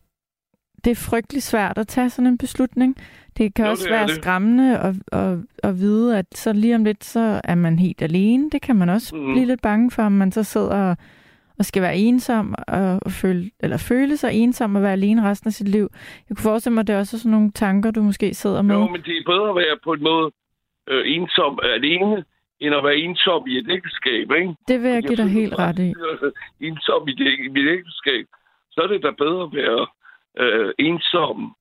det 0.85 0.91
er 0.91 0.95
frygtelig 0.95 1.43
svært 1.43 1.77
at 1.77 1.87
tage 1.87 2.09
sådan 2.09 2.27
en 2.27 2.37
beslutning. 2.37 2.95
Det 3.37 3.53
kan 3.53 3.65
Jo, 3.65 3.71
også 3.71 3.83
det 3.83 3.91
være 3.91 4.07
det. 4.07 4.15
skræmmende 4.15 4.77
at, 4.79 4.95
at, 5.11 5.37
at 5.63 5.79
vide, 5.79 6.17
at 6.17 6.25
så 6.35 6.53
lige 6.53 6.75
om 6.75 6.83
lidt, 6.83 7.03
så 7.03 7.41
er 7.43 7.55
man 7.55 7.79
helt 7.79 8.01
alene. 8.01 8.49
Det 8.49 8.61
kan 8.61 8.75
man 8.75 8.89
også 8.89 9.15
mm. 9.15 9.31
blive 9.33 9.45
lidt 9.45 9.61
bange 9.61 9.91
for, 9.91 10.03
om 10.03 10.11
man 10.11 10.31
så 10.31 10.43
sidder 10.43 10.89
og, 10.89 10.97
og 11.59 11.65
skal 11.65 11.81
være 11.81 11.95
ensom 11.97 12.55
og, 12.67 12.99
og 13.01 13.11
føle, 13.11 13.51
eller 13.59 13.77
føle 13.77 14.17
sig 14.17 14.33
ensom 14.33 14.75
og 14.75 14.81
være 14.81 14.91
alene 14.91 15.23
resten 15.23 15.47
af 15.47 15.53
sit 15.53 15.67
liv. 15.67 15.89
Jeg 16.29 16.37
kunne 16.37 16.43
forestille 16.43 16.73
mig, 16.73 16.81
at 16.81 16.87
det 16.87 16.93
er 16.95 16.99
også 16.99 17.19
sådan 17.19 17.31
nogle 17.31 17.51
tanker, 17.51 17.91
du 17.91 18.01
måske 18.03 18.33
sidder 18.33 18.61
med. 18.61 18.75
Jo, 18.75 18.87
men 18.87 19.01
det 19.01 19.17
er 19.17 19.23
bedre 19.25 19.49
at 19.49 19.55
være 19.55 19.77
på 19.83 19.93
en 19.93 20.03
måde 20.03 20.31
øh, 20.89 21.03
ensom 21.05 21.59
alene, 21.63 22.23
end 22.59 22.75
at 22.75 22.83
være 22.83 22.97
ensom 22.97 23.47
i 23.47 23.57
et 23.57 23.69
ægteskab, 23.69 24.31
ikke? 24.31 24.55
Det 24.67 24.81
vil 24.81 24.91
jeg 24.91 25.03
give 25.03 25.15
dig 25.15 25.29
helt 25.29 25.59
ret 25.59 25.79
i. 25.79 25.93
Ensom 26.67 27.07
i, 27.07 27.13
det, 27.13 27.39
i 27.45 27.47
mit 27.47 27.67
ægteskab, 27.67 28.25
så 28.71 28.81
er 28.81 28.87
det 28.87 29.03
da 29.03 29.11
bedre 29.11 29.43
at 29.43 29.53
være 29.53 29.87
øh, 30.37 30.73
ensom, 30.79 31.55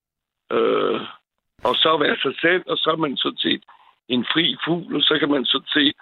øh, 0.53 1.01
og 1.65 1.75
så 1.75 1.97
være 1.99 2.17
sig 2.17 2.35
selv, 2.41 2.63
og 2.67 2.77
så 2.77 2.91
er 2.91 2.97
man 2.97 3.17
sådan 3.17 3.39
set 3.39 3.65
en 4.09 4.25
fri 4.33 4.57
fugl, 4.65 4.97
og 4.97 5.03
så 5.03 5.19
kan 5.19 5.31
man 5.31 5.45
sådan 5.45 5.73
set, 5.77 5.97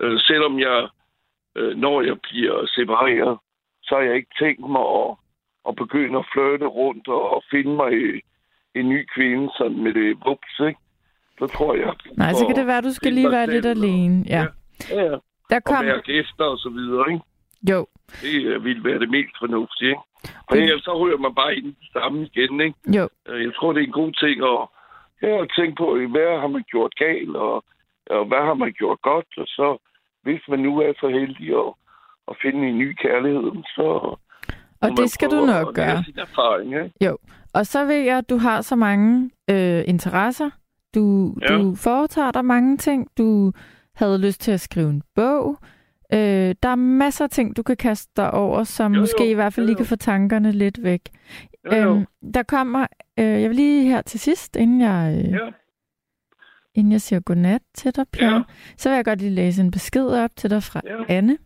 øh, 0.00 0.20
selvom 0.20 0.60
jeg, 0.60 0.88
øh, 1.56 1.76
når 1.76 2.02
jeg 2.02 2.20
bliver 2.20 2.66
separeret, 2.66 3.38
så 3.82 3.94
har 3.94 4.02
jeg 4.02 4.16
ikke 4.16 4.34
tænkt 4.38 4.70
mig 4.70 4.86
at, 5.00 5.10
at 5.68 5.76
begynde 5.76 6.18
at 6.18 6.28
flytte 6.32 6.66
rundt 6.66 7.08
og, 7.08 7.30
og 7.30 7.42
finde 7.50 7.74
mig 7.76 7.92
en 8.74 8.88
ny 8.88 9.06
kvinde 9.14 9.50
sådan 9.58 9.82
med 9.82 9.94
det 9.94 10.18
vups, 10.26 10.60
ikke? 10.68 10.80
Så 11.38 11.46
tror 11.46 11.74
jeg... 11.74 11.92
Nej, 12.16 12.32
så 12.32 12.46
kan 12.46 12.56
det 12.56 12.66
være, 12.66 12.80
du 12.82 12.92
skal 12.92 13.12
lige 13.12 13.30
være 13.30 13.46
lidt 13.46 13.66
og- 13.66 13.70
alene. 13.70 14.24
Ja. 14.26 14.44
Ja, 14.90 15.02
ja. 15.02 15.16
Der 15.50 15.56
Og 15.56 15.64
kom... 15.64 15.84
mærke 15.84 16.12
efter 16.12 16.44
og 16.44 16.58
så 16.58 16.68
videre, 16.68 17.12
ikke? 17.12 17.24
Jo, 17.70 17.86
Det 18.22 18.44
øh, 18.46 18.64
ville 18.64 18.84
være 18.84 18.98
det 18.98 19.10
mest 19.10 19.34
fornuftige, 19.38 19.88
ikke? 19.90 20.00
For 20.48 20.56
Det- 20.56 20.84
så 20.84 20.98
ryger 20.98 21.18
man 21.18 21.34
bare 21.34 21.56
ind 21.56 21.66
i 21.66 21.76
det 21.80 21.92
samme 21.92 22.26
igen, 22.26 22.60
ikke? 22.60 22.78
jo. 22.98 23.08
Øh, 23.28 23.42
Jeg 23.44 23.52
tror, 23.56 23.72
det 23.72 23.80
er 23.82 23.86
en 23.86 23.92
god 24.02 24.12
ting 24.12 24.36
at, 24.52 24.60
ja, 25.22 25.44
tænke 25.56 25.74
på, 25.82 25.86
hvad 26.14 26.40
har 26.40 26.46
man 26.48 26.64
gjort 26.72 26.94
galt, 26.94 27.36
og, 27.36 27.64
og 28.10 28.24
hvad 28.26 28.42
har 28.48 28.54
man 28.54 28.72
gjort 28.72 28.98
godt, 29.02 29.26
og 29.36 29.46
så 29.46 29.68
hvis 30.22 30.40
man 30.48 30.58
nu 30.58 30.78
er 30.80 30.92
så 31.00 31.08
heldig 31.08 31.48
at, 31.62 31.72
at 32.28 32.34
finde 32.42 32.68
en 32.68 32.78
ny 32.78 32.96
kærlighed, 33.02 33.52
så... 33.76 34.16
Og 34.82 34.90
det 34.96 35.10
skal 35.10 35.30
du 35.30 35.40
nok 35.46 35.74
gøre. 35.74 36.04
Erfaring, 36.16 36.74
ikke? 36.84 37.16
Og 37.54 37.66
så 37.66 37.84
ved 37.84 37.96
jeg, 38.00 38.18
at 38.18 38.30
du 38.30 38.36
har 38.36 38.60
så 38.60 38.76
mange 38.76 39.30
øh, 39.50 39.82
interesser. 39.86 40.50
Du, 40.94 41.36
Ja. 41.42 41.54
du 41.58 41.74
foretager 41.74 42.30
dig 42.30 42.44
mange 42.44 42.76
ting. 42.76 43.08
Du 43.18 43.52
havde 43.94 44.18
lyst 44.18 44.40
til 44.40 44.50
at 44.52 44.60
skrive 44.60 44.90
en 44.90 45.02
bog. 45.14 45.58
Øh, 46.12 46.54
der 46.62 46.68
er 46.68 46.74
masser 46.74 47.24
af 47.24 47.30
ting, 47.30 47.56
du 47.56 47.62
kan 47.62 47.76
kaste 47.76 48.12
dig 48.16 48.30
over, 48.30 48.64
som 48.64 48.92
Jo, 48.92 48.96
jo. 48.96 49.00
måske 49.02 49.30
i 49.30 49.34
hvert 49.34 49.52
fald 49.52 49.66
Jo, 49.66 49.68
lige 49.68 49.76
kan 49.76 49.86
få 49.86 49.96
tankerne 49.96 50.52
lidt 50.52 50.82
væk. 50.82 51.00
Jo, 51.66 51.76
jo. 51.76 51.94
Øhm, 51.94 52.04
der 52.34 52.42
kommer, 52.42 52.86
øh, 53.18 53.24
jeg 53.24 53.48
vil 53.50 53.56
lige 53.56 53.84
her 53.88 54.02
til 54.02 54.20
sidst, 54.20 54.56
inden 54.56 54.80
jeg, 54.80 55.24
øh, 55.24 55.32
Ja. 55.32 55.38
inden 56.74 56.92
jeg 56.92 57.00
siger 57.00 57.20
godnat 57.20 57.62
til 57.74 57.96
dig, 57.96 58.06
Pierre, 58.12 58.34
Ja. 58.34 58.42
så 58.76 58.88
vil 58.88 58.96
jeg 58.96 59.04
godt 59.04 59.18
lige 59.18 59.30
læse 59.30 59.62
en 59.62 59.70
besked 59.70 60.06
op 60.06 60.30
til 60.36 60.50
dig 60.50 60.62
fra 60.62 60.80
Ja. 60.84 61.14
Anne. 61.14 61.38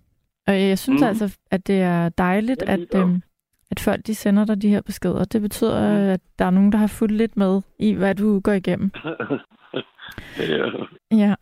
Og 0.47 0.61
jeg 0.63 0.79
synes 0.79 1.01
Mhm. 1.01 1.09
altså, 1.09 1.37
at 1.51 1.67
det 1.67 1.81
er 1.81 2.09
dejligt, 2.09 2.63
Ja, 2.67 2.73
at, 2.73 2.95
øhm, 2.95 3.23
at 3.71 3.81
folk 3.81 4.07
de 4.07 4.15
sender 4.15 4.45
dig 4.45 4.63
de 4.63 4.69
her 4.69 4.81
beskeder. 4.81 5.25
Det 5.25 5.43
betyder, 5.43 5.99
Mhm. 5.99 6.09
at 6.09 6.21
der 6.39 6.45
er 6.45 6.51
nogen, 6.51 6.73
der 6.73 6.79
har 6.79 6.87
fulgt 6.87 7.15
lidt 7.15 7.37
med 7.37 7.61
i, 7.79 7.93
hvad 7.93 8.15
du 8.15 8.41
går 8.41 8.53
igennem. 8.53 8.91
ja. 10.39 10.67
Ja. 11.11 11.35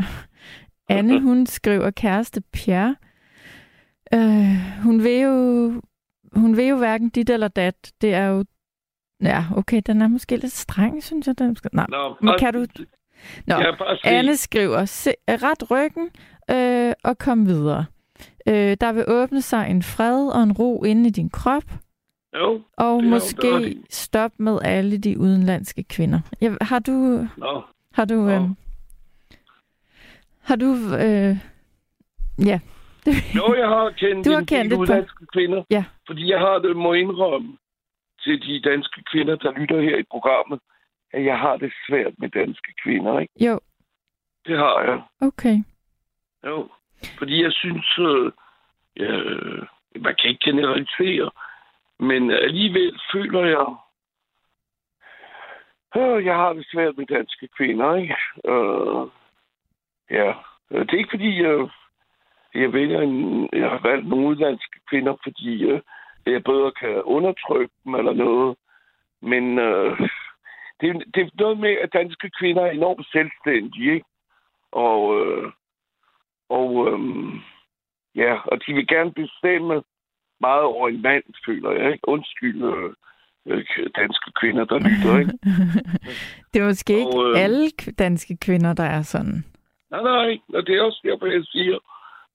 Anne, 0.89 1.21
hun 1.21 1.47
skriver 1.47 1.91
kæreste 1.91 2.41
Pierre. 2.53 2.97
Øh, 4.15 4.83
hun 4.83 5.05
vil 5.05 5.21
jo 5.21 5.73
hun 6.35 6.57
vil 6.57 6.65
jo 6.67 6.77
hverken 6.77 7.09
dit 7.09 7.31
eller 7.31 7.49
dat. 7.49 7.93
Det 8.01 8.15
er 8.15 8.27
jo... 8.27 8.45
Ja, 9.23 9.45
okay, 9.57 9.83
den 9.87 10.03
er 10.03 10.09
måske 10.09 10.37
lidt 10.37 10.53
streng, 10.53 11.03
synes 11.03 11.27
jeg. 11.27 11.39
Den 11.39 11.57
skal... 11.57 11.71
Nej, 11.73 11.87
Nå, 11.89 12.17
men 12.21 12.35
kan 12.39 12.55
du... 12.55 12.67
Nå. 13.47 13.55
Anne 14.05 14.37
skriver, 14.37 14.85
se, 14.85 15.11
ret 15.29 15.71
ryggen 15.71 16.09
øh, 16.51 16.93
og 17.05 17.19
kom 17.19 17.47
videre. 17.47 17.85
Øh, 18.49 18.77
der 18.81 18.93
vil 18.93 19.05
åbne 19.09 19.43
sig 19.43 19.71
en 19.71 19.83
fred 19.83 20.29
og 20.29 20.43
en 20.43 20.53
ro 20.53 20.85
inde 20.85 21.09
i 21.09 21.11
din 21.13 21.31
krop, 21.31 21.65
Jo, 22.37 22.63
og 22.77 23.05
måske 23.05 23.77
stop 23.91 24.31
med 24.39 24.59
alle 24.65 24.99
de 24.99 25.19
udenlandske 25.19 25.83
kvinder. 25.83 26.21
Jeg, 26.41 26.57
har 26.61 26.79
du... 26.79 26.93
nå. 27.37 27.63
Har 27.95 28.05
du... 28.05 28.15
Nå. 28.15 28.31
Øh, 28.31 28.41
har 30.43 30.57
du... 30.57 30.67
Øh, 30.75 31.37
ja. 32.47 32.61
Jo, 33.37 33.55
jeg 33.55 33.69
har 33.69 33.91
kendt 33.91 34.27
Du 34.27 34.31
har 34.31 34.39
en 34.39 34.47
kendt 34.47 34.73
par- 34.73 34.79
udenlandske 34.79 35.27
kvinder. 35.33 35.63
Ja. 35.71 35.85
Fordi 36.07 36.31
jeg 36.31 36.39
har 36.41 36.59
det, 36.59 36.77
må 36.77 36.93
indrømme 36.93 37.57
til 38.23 38.43
de 38.43 38.61
danske 38.71 39.03
kvinder, 39.13 39.37
der 39.37 39.53
lytter 39.59 39.81
her 39.81 39.97
i 39.97 40.03
programmet, 40.11 40.61
at 41.13 41.25
jeg 41.25 41.39
har 41.39 41.57
det 41.57 41.73
svært 41.89 42.13
med 42.19 42.29
danske 42.29 42.73
kvinder, 42.83 43.19
ikke? 43.19 43.45
Jo, 43.45 43.61
Det 44.47 44.59
har 44.59 44.83
jeg. 44.83 45.03
okay. 45.29 45.57
Jo. 46.47 46.69
Fordi 47.19 47.43
jeg 47.43 47.53
synes, 47.53 47.99
øh, 47.99 48.33
ja, 48.97 49.17
øh, 49.21 49.63
man 50.01 50.15
kan 50.21 50.31
ikke 50.31 50.45
generalisere, 50.45 51.31
men 51.99 52.31
alligevel 52.31 53.01
føler 53.13 53.45
jeg, 53.45 53.67
øh, 55.97 56.25
jeg 56.25 56.35
har 56.35 56.53
det 56.53 56.67
svært 56.73 56.97
med 56.99 57.07
danske 57.07 57.49
kvinder, 57.57 57.95
ikke? 57.97 58.17
Øh, 58.45 59.09
ja, 60.11 60.29
øh, 60.71 60.81
det 60.81 60.93
er 60.95 60.99
ikke 60.99 61.11
fordi, 61.17 61.39
øh, 61.39 61.69
jeg 62.55 62.73
vælger 62.73 63.01
en, 63.01 63.49
jeg 63.53 63.71
har 63.71 63.79
valgt 63.79 64.09
nogle 64.09 64.27
udlandske 64.27 64.81
kvinder, 64.91 65.17
fordi 65.23 65.65
øh, 65.65 65.81
jeg 66.27 66.45
bedre 66.45 66.73
kan 66.73 67.03
undertrykke 67.03 67.75
dem 67.85 67.95
eller 67.95 68.13
noget. 68.13 68.57
Men 69.21 69.59
øh, 69.59 69.99
det, 70.81 70.89
er- 70.89 71.05
det 71.15 71.23
er 71.23 71.31
noget 71.35 71.59
med, 71.59 71.71
at 71.71 71.93
danske 71.93 72.31
kvinder 72.39 72.63
er 72.63 72.71
enormt 72.71 73.07
selvstændige, 73.13 73.95
ikke? 73.95 74.07
Og, 74.73 75.27
øh, 75.27 75.53
og 76.49 76.89
øh, 76.89 77.01
ja, 78.15 78.39
og 78.45 78.67
de 78.67 78.73
vil 78.75 78.87
gerne 78.89 79.13
bestemme 79.13 79.83
meget 80.41 80.63
over 80.63 80.89
en 80.89 81.03
mand, 81.03 81.25
føler 81.47 81.71
jeg. 81.71 81.93
Ikke? 81.93 82.09
Undskyld 82.09 82.63
øh, 82.65 82.91
øh, 83.47 83.65
danske 83.97 84.31
kvinder, 84.41 84.65
der 84.65 84.79
lytter, 84.79 85.19
ikke? 85.19 85.33
det 86.55 86.61
er 86.63 86.67
måske 86.67 86.93
ikke 86.99 87.19
Og, 87.19 87.31
øh, 87.31 87.41
alle 87.45 87.71
danske 87.99 88.37
kvinder, 88.37 88.73
der 88.75 88.85
er 88.85 89.03
sådan. 89.03 89.45
Nej, 89.91 90.03
nej, 90.03 90.39
og 90.55 90.67
det 90.67 90.75
er 90.77 90.83
også 90.83 91.01
derfor, 91.05 91.27
jeg 91.27 91.45
siger, 91.45 91.79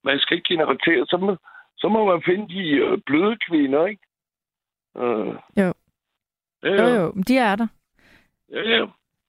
man 0.03 0.19
skal 0.19 0.37
ikke 0.37 0.47
generalisere. 0.53 1.05
Så 1.07 1.17
må, 1.17 1.37
så 1.77 1.87
må 1.89 2.05
man 2.11 2.21
finde 2.25 2.53
de 2.53 2.69
øh, 2.69 2.97
bløde 3.05 3.37
kvinder, 3.49 3.85
ikke? 3.85 4.01
Øh, 4.97 5.35
Jo. 5.57 5.73
Ja, 6.63 6.69
Jo, 6.69 6.87
ja, 6.87 7.01
jo, 7.01 7.11
de 7.27 7.37
er 7.37 7.55
der. 7.55 7.67
ja, 8.51 8.69
ja. 8.69 8.85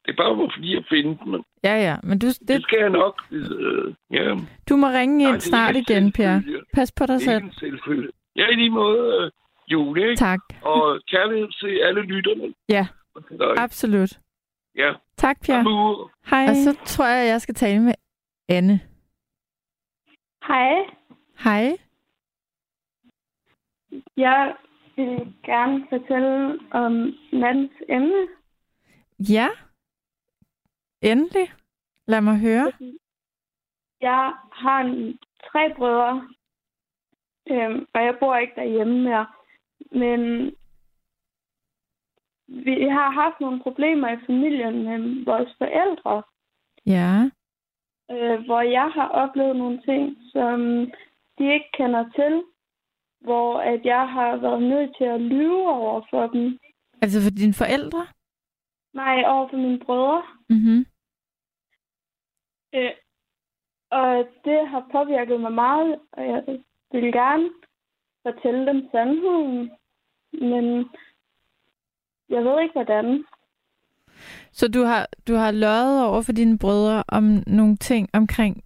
Det 0.06 0.10
er 0.12 0.16
bare 0.16 0.50
fordi, 0.54 0.74
jeg 0.74 0.84
finder 0.88 1.24
dem. 1.24 1.42
Ja, 1.64 1.74
ja, 1.82 1.96
men 2.02 2.18
du, 2.18 2.26
Det 2.26 2.48
det, 2.48 2.62
skal 2.62 2.78
jeg 2.80 2.90
nok. 2.90 3.22
Øh, 3.30 3.94
ja. 4.10 4.36
du 4.68 4.76
må 4.76 4.86
ringe 4.86 5.18
Nej, 5.18 5.26
ind 5.28 5.36
er 5.36 5.40
snart 5.40 5.76
ikke 5.76 5.94
en 5.94 6.02
igen, 6.02 6.12
Per. 6.12 6.40
Pas 6.74 6.92
på 6.92 7.06
dig 7.06 7.14
Det 7.14 7.20
er 7.22 7.24
selv. 7.24 7.36
ikke 7.36 7.46
en 7.46 7.52
selvfølge. 7.52 8.08
Ja, 8.36 8.48
i 8.48 8.54
lige 8.54 8.70
måde, 8.70 9.24
øh, 9.24 9.30
Julie, 9.68 10.10
ikke? 10.10 10.16
Tak. 10.18 10.40
Og 10.62 11.00
kærlighed 11.06 11.48
til 11.60 11.78
alle 11.78 12.02
lytterne. 12.02 12.54
Ja, 12.68 12.86
absolut. 13.56 14.18
Ja. 14.74 14.92
Tak. 15.16 15.48
Amu. 15.48 16.08
Hej. 16.30 16.46
Og 16.48 16.54
så 16.56 16.78
tror 16.84 17.06
jeg, 17.06 17.28
jeg 17.28 17.40
skal 17.40 17.54
tale 17.54 17.80
med 17.82 17.94
Anne. 18.48 18.80
Hej, 20.48 20.74
Hej. 21.44 21.76
jeg 24.16 24.56
vil 24.96 25.34
gerne 25.44 25.86
fortælle 25.88 26.58
om 26.70 26.92
nattens 27.32 27.72
emne. 27.88 28.28
Ja. 29.18 29.48
Endelig. 31.02 31.52
Lad 32.06 32.20
mig 32.20 32.38
høre. 32.38 32.72
Jeg 34.00 34.32
har 34.52 34.80
en, 34.80 35.18
tre 35.52 35.74
brødre, 35.76 36.28
øhm, 37.50 37.86
og 37.94 38.04
jeg 38.04 38.16
bor 38.20 38.36
ikke 38.36 38.52
derhjemme 38.56 39.02
mere. 39.02 39.26
Men 39.90 40.20
vi 42.48 42.88
har 42.88 43.10
haft 43.10 43.40
nogle 43.40 43.60
problemer 43.62 44.08
i 44.08 44.24
familien 44.26 44.82
med 44.84 45.24
vores 45.24 45.54
forældre, 45.58 46.22
Ja. 46.86 47.30
øh, 48.10 48.44
hvor 48.44 48.60
jeg 48.60 48.90
har 48.90 49.08
oplevet 49.08 49.56
nogle 49.56 49.82
ting, 49.82 50.16
som 50.32 50.60
de 51.38 51.52
ikke 51.54 51.70
kender 51.72 52.04
til. 52.14 52.42
Hvor 53.20 53.60
at 53.60 53.84
jeg 53.84 54.08
har 54.08 54.36
været 54.36 54.62
nødt 54.62 54.96
til 54.98 55.04
at 55.04 55.20
lyve 55.20 55.68
over 55.68 56.02
for 56.10 56.26
dem. 56.26 56.58
Altså 57.02 57.18
for 57.22 57.30
dine 57.30 57.54
forældre? 57.54 58.06
Nej, 58.94 59.22
over 59.26 59.48
for 59.48 59.56
mine 59.56 59.78
brødre. 59.78 60.22
Mhm. 60.48 60.86
Øh, 62.74 62.90
og 63.90 64.28
det 64.44 64.68
har 64.68 64.88
påvirket 64.92 65.40
mig 65.40 65.52
meget, 65.52 66.00
og 66.12 66.26
jeg 66.26 66.44
vil 67.00 67.12
gerne 67.12 67.50
fortælle 68.26 68.66
dem 68.66 68.88
sandheden. 68.92 69.70
Men 70.32 70.64
jeg 72.28 72.44
ved 72.44 72.60
ikke, 72.62 72.72
hvordan. 72.72 73.24
Så 74.52 74.68
du 74.68 74.82
har, 74.82 75.08
du 75.28 75.34
har 75.34 75.50
løjet 75.50 76.06
over 76.06 76.22
for 76.22 76.32
dine 76.32 76.58
brødre 76.58 77.04
om 77.08 77.42
nogle 77.46 77.76
ting 77.76 78.08
omkring 78.12 78.64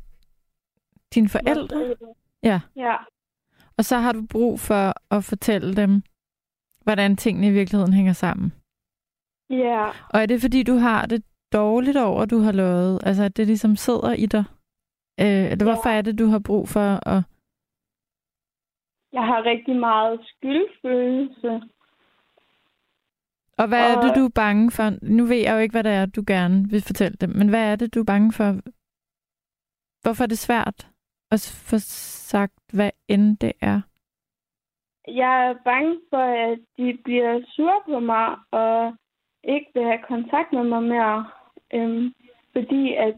dine 1.14 1.29
forældre? 1.29 1.95
Ja. 2.43 2.61
Ja, 2.77 2.97
Og 3.77 3.85
så 3.85 3.97
har 3.97 4.12
du 4.12 4.27
brug 4.31 4.61
for 4.61 5.14
at 5.14 5.24
fortælle 5.24 5.77
dem, 5.77 6.03
hvordan 6.83 7.16
tingene 7.16 7.47
i 7.47 7.51
virkeligheden 7.53 7.93
hænger 7.93 8.12
sammen. 8.12 8.53
ja. 9.51 9.85
Og 10.11 10.20
er 10.22 10.27
det 10.27 10.41
fordi, 10.41 10.62
du 10.62 10.77
har 10.77 11.07
det 11.07 11.24
dårligt 11.53 11.97
over, 11.97 12.22
at 12.22 12.31
du 12.31 12.39
har 12.39 12.53
løjet? 12.53 13.01
Altså, 13.07 13.22
at 13.22 13.37
det 13.37 13.47
ligesom 13.47 13.77
sidder 13.77 14.12
i 14.12 14.27
dig? 14.27 14.45
Øh, 15.20 15.51
eller 15.53 15.64
hvorfor 15.64 15.89
er 15.89 16.03
det, 16.03 16.18
du 16.18 16.27
har 16.27 16.39
brug 16.39 16.68
for 16.68 17.09
at... 17.09 17.22
Jeg 19.13 19.23
har 19.27 19.45
rigtig 19.45 19.77
meget 19.77 20.21
skyldfølelse. 20.27 21.63
Og 23.59 23.69
hvad 23.69 23.91
er 23.93 23.97
Og- 23.97 24.03
det, 24.03 24.17
du 24.17 24.25
er 24.25 24.33
bange 24.35 24.71
for? 24.71 25.05
Nu 25.17 25.25
ved 25.25 25.37
jeg 25.37 25.53
jo 25.55 25.59
ikke, 25.59 25.73
hvad 25.73 25.85
det 25.85 25.93
er, 25.93 26.07
du 26.07 26.25
gerne 26.27 26.69
vil 26.71 26.83
fortælle 26.87 27.17
dem, 27.21 27.31
men 27.31 27.49
hvad 27.49 27.73
er 27.73 27.77
det, 27.77 27.95
du 27.95 28.01
er 28.01 28.05
bange 28.05 28.33
for? 28.33 28.61
Hvorfor 30.03 30.23
er 30.25 30.29
det 30.29 30.39
svært 30.39 30.89
at 31.31 31.41
få 31.71 31.77
sagt, 31.79 32.55
hvad 32.73 32.91
end 33.09 33.37
det 33.39 33.53
er? 33.61 33.81
Jeg 35.09 35.47
er 35.49 35.55
bange 35.65 36.01
for, 36.11 36.51
at 36.53 36.59
de 36.79 36.99
bliver 37.05 37.41
sure 37.49 37.81
på 37.87 38.01
mig 38.01 38.37
og 38.51 38.95
ikke 39.45 39.71
vil 39.75 39.85
have 39.85 40.03
kontakt 40.09 40.53
med 40.53 40.65
mig 40.65 40.83
mere, 40.83 41.31
øhm, 41.75 42.13
fordi 42.53 42.95
at 42.95 43.15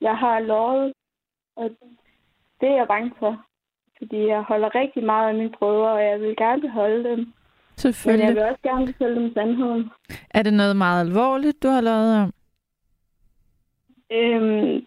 jeg 0.00 0.16
har 0.18 0.40
lovet, 0.40 0.92
og 1.56 1.70
det 2.60 2.68
er 2.68 2.76
jeg 2.76 2.88
bange 2.88 3.12
for. 3.18 3.44
Fordi 3.98 4.26
jeg 4.26 4.42
holder 4.42 4.74
rigtig 4.74 5.04
meget 5.04 5.28
af 5.28 5.34
mine 5.34 5.50
brødre, 5.58 5.92
og 5.92 6.04
jeg 6.04 6.20
vil 6.20 6.36
gerne 6.36 6.60
beholde 6.60 7.04
dem. 7.04 7.18
Men 7.18 7.26
jeg 7.26 7.80
Selvfølgelig. 7.94 8.34
vil 8.34 8.42
også 8.42 8.62
gerne 8.62 8.86
fortælle 8.86 9.22
dem 9.22 9.34
sandheden. 9.34 9.90
Er 10.30 10.42
det 10.42 10.54
noget 10.54 10.76
meget 10.76 11.06
alvorligt, 11.06 11.62
du 11.62 11.68
har 11.68 11.80
løjet 11.80 12.22
om? 12.22 12.32
Øhm, 14.10 14.86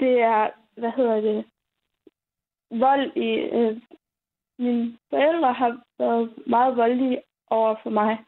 det 0.00 0.20
er, 0.20 0.50
hvad 0.76 0.92
hedder 0.96 1.20
det, 1.20 1.44
vold 2.70 3.16
i... 3.16 3.30
Øh, 3.58 3.80
mine 4.58 4.98
forældre 5.10 5.52
har 5.52 5.80
været 5.98 6.32
meget 6.46 6.76
voldelige 6.76 7.22
over 7.50 7.74
for 7.82 7.90
mig. 7.90 8.18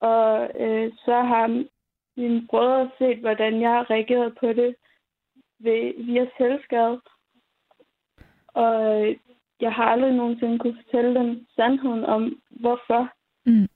Og 0.00 0.50
øh, 0.60 0.92
så 1.04 1.22
har 1.22 1.64
mine 2.16 2.46
brødre 2.46 2.90
set, 2.98 3.18
hvordan 3.18 3.60
jeg 3.60 3.70
har 3.70 3.90
reageret 3.90 4.38
på 4.40 4.46
det 4.52 4.74
ved, 5.60 6.04
via 6.04 6.26
selvskade. 6.38 7.00
Og 8.46 8.74
jeg 9.60 9.72
har 9.72 9.84
aldrig 9.84 10.12
nogensinde 10.14 10.58
kunne 10.58 10.78
fortælle 10.84 11.14
dem 11.20 11.46
sandheden 11.56 12.04
om, 12.04 12.42
hvorfor. 12.50 13.02
Mm. 13.46 13.68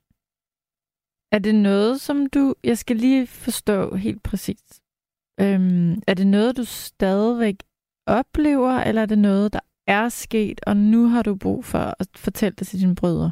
Er 1.33 1.39
det 1.39 1.55
noget, 1.55 2.01
som 2.01 2.27
du... 2.27 2.55
Jeg 2.65 2.79
skal 2.79 2.97
lige 2.97 3.27
forstå 3.27 3.95
helt 3.95 4.23
præcis. 4.23 4.83
Øhm, 5.41 5.93
er 6.09 6.15
det 6.15 6.27
noget, 6.27 6.57
du 6.57 6.65
stadigvæk 6.65 7.55
oplever, 8.07 8.73
eller 8.87 9.03
er 9.03 9.07
det 9.07 9.19
noget, 9.19 9.53
der 9.53 9.61
er 9.87 10.09
sket, 10.09 10.61
og 10.67 10.77
nu 10.77 11.09
har 11.09 11.23
du 11.23 11.37
brug 11.43 11.65
for 11.65 11.85
at 12.01 12.09
fortælle 12.17 12.57
det 12.57 12.67
til 12.67 12.81
dine 12.81 12.97
brødre? 12.97 13.31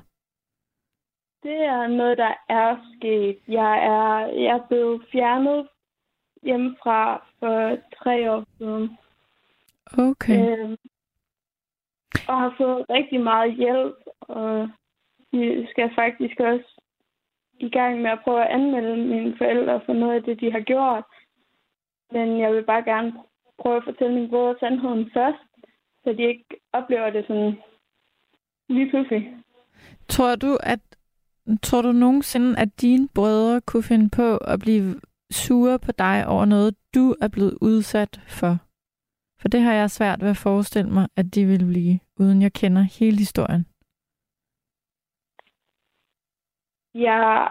Det 1.43 1.61
er 1.75 1.87
noget, 1.87 2.19
der 2.19 2.35
er 2.49 2.77
sket. 2.97 3.39
Jeg 3.49 3.75
er, 3.95 4.27
jeg 4.27 4.57
er 4.59 4.67
blevet 4.69 5.03
fjernet 5.13 5.69
hjemmefra 6.43 7.27
for 7.39 7.79
tre 8.03 8.33
år 8.33 8.45
siden. 8.59 8.99
Okay. 9.99 10.59
Øhm, 10.59 10.77
og 12.29 12.41
har 12.41 12.55
fået 12.59 12.87
rigtig 12.91 13.21
meget 13.21 13.55
hjælp. 13.55 13.97
Og 14.21 14.69
vi 15.33 15.67
skal 15.71 15.91
faktisk 15.95 16.41
også 16.41 16.81
i 17.61 17.71
gang 17.71 18.03
med 18.03 18.11
at 18.11 18.21
prøve 18.25 18.45
at 18.45 18.53
anmelde 18.61 18.97
mine 18.97 19.35
forældre 19.39 19.81
for 19.87 19.93
noget 19.93 20.15
af 20.15 20.23
det, 20.23 20.41
de 20.41 20.53
har 20.53 20.61
gjort. 20.61 21.05
Men 22.13 22.41
jeg 22.41 22.53
vil 22.53 22.65
bare 22.65 22.85
gerne 22.85 23.13
prøve 23.59 23.77
at 23.77 23.85
fortælle 23.85 24.15
mine 24.15 24.29
brødre 24.29 24.57
sandheden 24.61 25.11
først, 25.15 25.45
så 26.05 26.13
de 26.13 26.23
ikke 26.23 26.45
oplever 26.73 27.11
det 27.11 27.25
sådan 27.27 27.57
lige 28.69 28.91
pludselig. 28.91 29.37
Tror 30.09 30.35
du, 30.35 30.59
at 30.63 30.81
tror 31.63 31.83
du 31.83 31.93
nogensinde, 31.93 32.59
at 32.59 32.81
dine 32.81 33.09
brødre 33.15 33.61
kunne 33.61 33.83
finde 33.83 34.11
på 34.11 34.37
at 34.37 34.59
blive 34.61 35.01
sure 35.33 35.79
på 35.79 35.93
dig 35.93 36.27
over 36.27 36.45
noget, 36.45 36.75
du 36.95 37.15
er 37.21 37.29
blevet 37.29 37.59
udsat 37.61 38.21
for? 38.29 38.59
For 39.41 39.49
det 39.49 39.61
har 39.61 39.73
jeg 39.73 39.91
svært 39.91 40.23
ved 40.23 40.31
at 40.31 40.37
forestille 40.37 40.91
mig, 40.91 41.09
at 41.17 41.35
de 41.35 41.45
vil 41.47 41.67
blive, 41.67 42.01
uden 42.21 42.43
jeg 42.43 42.53
kender 42.53 42.83
hele 42.83 43.19
historien. 43.19 43.67
Jeg, 46.95 47.51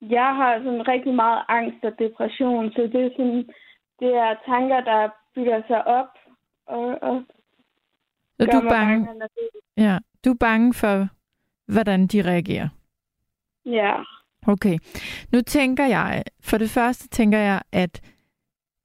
jeg 0.00 0.36
har 0.36 0.58
sådan 0.58 0.88
rigtig 0.88 1.14
meget 1.14 1.44
angst 1.48 1.84
og 1.84 1.92
depression, 1.98 2.70
så 2.70 2.80
det 2.92 3.04
er 3.06 3.10
sådan, 3.16 3.44
det 4.00 4.14
er 4.14 4.34
tanker, 4.46 4.80
der 4.80 5.08
bygger 5.34 5.62
sig 5.66 5.86
op 5.86 6.08
og, 6.66 7.02
og 7.02 7.24
Så 8.40 8.46
du 8.52 8.56
er 8.56 8.70
bange, 8.70 9.06
bange, 9.06 9.28
ja, 9.76 9.98
du 10.24 10.30
er 10.30 10.36
bange 10.40 10.74
for, 10.74 11.08
hvordan 11.72 12.06
de 12.06 12.22
reagerer. 12.22 12.68
ja. 13.66 13.94
Okay. 14.46 14.78
Nu 15.32 15.40
tænker 15.40 15.86
jeg, 15.86 16.24
for 16.40 16.58
det 16.58 16.70
første 16.70 17.08
tænker 17.08 17.38
jeg, 17.38 17.62
at 17.72 18.00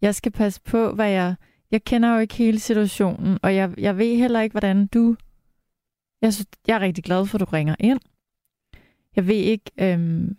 jeg 0.01 0.15
skal 0.15 0.31
passe 0.31 0.61
på, 0.61 0.91
hvad 0.91 1.09
jeg... 1.09 1.35
Jeg 1.71 1.83
kender 1.83 2.13
jo 2.13 2.19
ikke 2.19 2.35
hele 2.35 2.59
situationen, 2.59 3.39
og 3.43 3.55
jeg, 3.55 3.79
jeg 3.79 3.97
ved 3.97 4.17
heller 4.17 4.41
ikke, 4.41 4.53
hvordan 4.53 4.87
du... 4.87 5.15
Jeg, 6.21 6.33
synes, 6.33 6.47
jeg 6.67 6.75
er 6.75 6.79
rigtig 6.79 7.03
glad 7.03 7.25
for, 7.25 7.37
at 7.37 7.39
du 7.39 7.45
ringer 7.45 7.75
ind. 7.79 7.99
Jeg 9.15 9.27
ved 9.27 9.35
ikke... 9.35 9.71
Øhm, 9.81 10.37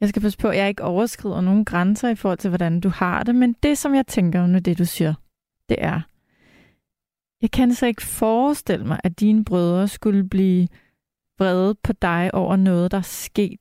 jeg 0.00 0.08
skal 0.08 0.22
passe 0.22 0.38
på, 0.38 0.48
at 0.48 0.56
jeg 0.56 0.68
ikke 0.68 0.84
overskrider 0.84 1.40
nogen 1.40 1.64
grænser 1.64 2.08
i 2.08 2.14
forhold 2.14 2.38
til, 2.38 2.48
hvordan 2.48 2.80
du 2.80 2.88
har 2.88 3.22
det, 3.22 3.34
men 3.34 3.52
det, 3.62 3.78
som 3.78 3.94
jeg 3.94 4.06
tænker 4.06 4.46
med 4.46 4.60
det, 4.60 4.78
du 4.78 4.84
siger, 4.84 5.14
det 5.68 5.76
er, 5.80 6.00
jeg 7.42 7.50
kan 7.50 7.74
så 7.74 7.86
ikke 7.86 8.02
forestille 8.02 8.86
mig, 8.86 9.00
at 9.04 9.20
dine 9.20 9.44
brødre 9.44 9.88
skulle 9.88 10.28
blive 10.28 10.68
vrede 11.38 11.74
på 11.74 11.92
dig 11.92 12.30
over 12.34 12.56
noget, 12.56 12.90
der 12.90 12.98
er 12.98 13.02
sket 13.02 13.60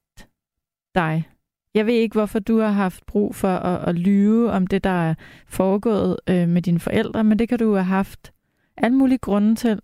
dig. 0.95 1.27
Jeg 1.73 1.85
ved 1.85 1.93
ikke, 1.93 2.13
hvorfor 2.13 2.39
du 2.39 2.59
har 2.59 2.71
haft 2.71 3.05
brug 3.05 3.35
for 3.35 3.47
at, 3.47 3.89
at 3.89 3.95
lyve 3.95 4.51
om 4.51 4.67
det, 4.67 4.83
der 4.83 4.89
er 5.09 5.13
foregået 5.47 6.17
øh, 6.29 6.49
med 6.49 6.61
dine 6.61 6.79
forældre, 6.79 7.23
men 7.23 7.39
det 7.39 7.49
kan 7.49 7.59
du 7.59 7.73
have 7.73 7.83
haft 7.83 8.33
alle 8.77 8.97
mulige 8.97 9.17
grunde 9.17 9.55
til. 9.55 9.79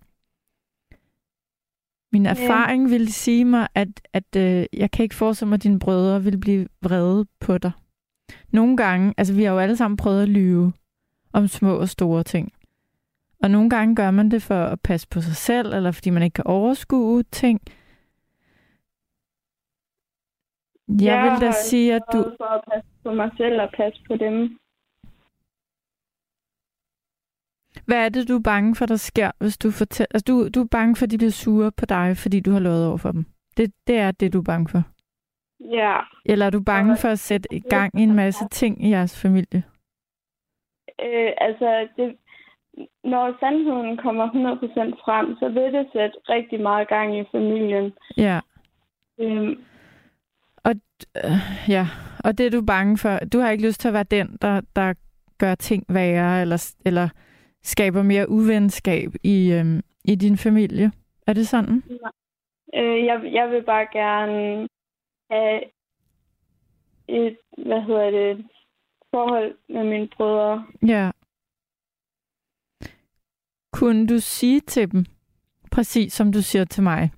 Min 2.12 2.26
erfaring 2.26 2.90
vil 2.90 3.14
sige 3.14 3.46
mig, 3.46 3.68
at, 3.76 3.88
at 4.14 4.36
øh, 4.38 4.66
jeg 4.74 4.92
kan 4.92 5.04
ikke 5.04 5.16
forestille 5.16 5.50
mig, 5.50 5.56
at 5.56 5.64
dine 5.64 5.80
brødre 5.80 6.24
vil 6.24 6.38
blive 6.38 6.68
vrede 6.82 7.26
på 7.40 7.58
dig. 7.58 7.72
Nogle 8.52 8.78
gange, 8.78 9.14
altså 9.18 9.34
vi 9.34 9.44
har 9.44 9.52
jo 9.52 9.60
alle 9.60 9.78
sammen 9.78 9.98
prøvet 9.98 10.22
at 10.22 10.30
lyve 10.30 10.74
om 11.34 11.48
små 11.48 11.76
og 11.76 11.90
store 11.90 12.24
ting. 12.24 12.54
Og 13.44 13.52
nogle 13.52 13.70
gange 13.70 13.96
gør 13.96 14.12
man 14.12 14.32
det 14.32 14.44
for 14.44 14.64
at 14.64 14.82
passe 14.82 15.08
på 15.08 15.22
sig 15.22 15.36
selv, 15.36 15.74
eller 15.74 15.92
fordi 15.92 16.10
man 16.10 16.24
ikke 16.24 16.34
kan 16.34 16.48
overskue 16.48 17.24
ting. 17.32 17.62
Jeg, 20.88 21.06
jeg 21.06 21.32
vil 21.32 21.48
da 21.48 21.52
sige, 21.52 21.96
at 21.96 22.02
du... 22.14 22.24
for 22.38 22.46
at 22.46 22.62
passe 22.72 22.90
på 23.04 23.12
mig 23.12 23.32
selv 23.38 23.62
og 23.62 23.70
passe 23.78 24.00
på 24.08 24.16
dem. 24.16 24.58
Hvad 27.86 28.06
er 28.06 28.10
det, 28.10 28.28
du 28.28 28.36
er 28.36 28.42
bange 28.44 28.76
for, 28.76 28.86
der 28.86 28.96
sker, 28.96 29.32
hvis 29.40 29.58
du 29.58 29.72
fortæller... 29.72 30.08
Altså, 30.14 30.26
du, 30.28 30.48
du 30.56 30.60
er 30.62 30.68
bange 30.72 30.96
for, 30.96 31.06
at 31.06 31.12
de 31.12 31.18
bliver 31.18 31.32
sure 31.32 31.72
på 31.72 31.86
dig, 31.86 32.18
fordi 32.18 32.40
du 32.40 32.52
har 32.52 32.60
lovet 32.60 32.88
over 32.88 32.98
for 32.98 33.12
dem. 33.12 33.26
Det, 33.58 33.74
det 33.88 33.98
er 33.98 34.12
det, 34.12 34.34
du 34.34 34.40
er 34.40 34.44
bange 34.44 34.68
for. 34.70 34.84
Ja. 35.60 36.00
Eller 36.26 36.46
er 36.46 36.50
du 36.50 36.64
bange 36.64 36.98
for 37.02 37.08
at 37.08 37.20
sætte 37.20 37.48
i 37.52 37.60
gang 37.60 38.00
i 38.00 38.04
en 38.04 38.16
masse 38.16 38.48
ting 38.52 38.86
i 38.86 38.90
jeres 38.90 39.22
familie? 39.22 39.64
Øh, 41.06 41.32
altså, 41.38 41.88
det, 41.98 42.18
når 43.04 43.38
sandheden 43.40 43.98
kommer 43.98 44.26
100% 44.28 44.34
frem, 45.06 45.36
så 45.40 45.50
vil 45.50 45.74
det 45.74 45.88
sætte 45.94 46.18
rigtig 46.30 46.62
meget 46.62 46.88
gang 46.88 47.20
i 47.20 47.24
familien. 47.32 47.94
Ja. 48.18 48.40
Øhm, 49.20 49.64
Øh, 50.70 51.70
ja, 51.70 51.88
og 52.24 52.38
det 52.38 52.46
er 52.46 52.50
du 52.50 52.62
bange 52.62 52.98
for. 52.98 53.20
Du 53.34 53.40
har 53.40 53.52
ikke 53.52 53.68
lyst 53.68 53.80
til 53.80 53.88
at 53.88 53.94
være 53.94 54.04
den, 54.04 54.38
der, 54.42 54.62
der 54.76 54.94
gør 55.38 55.56
ting 55.56 55.84
værre, 55.90 56.42
eller, 56.42 56.74
eller 56.86 57.10
skaber 57.64 58.04
mere 58.04 58.30
uvenskab 58.30 59.10
i, 59.24 59.52
øhm, 59.54 59.82
i 60.04 60.16
din 60.16 60.38
familie. 60.38 60.92
Er 61.28 61.34
det 61.34 61.48
sådan? 61.48 61.84
øh, 62.74 63.06
jeg, 63.06 63.22
jeg 63.34 63.50
vil 63.52 63.64
bare 63.64 63.88
gerne 63.94 64.68
have 65.32 65.62
et, 67.08 67.38
hvad 67.58 67.82
hedder 67.82 68.12
det, 68.12 68.46
forhold 69.12 69.58
med 69.70 69.84
mine 69.84 70.08
brødre. 70.08 70.66
Ja. 70.88 71.12
Kunne 73.74 74.08
du 74.08 74.20
sige 74.20 74.60
til 74.60 74.92
dem, 74.92 75.06
præcis 75.72 76.14
som 76.14 76.32
du 76.32 76.42
siger 76.42 76.66
til 76.66 76.84
mig, 76.84 77.12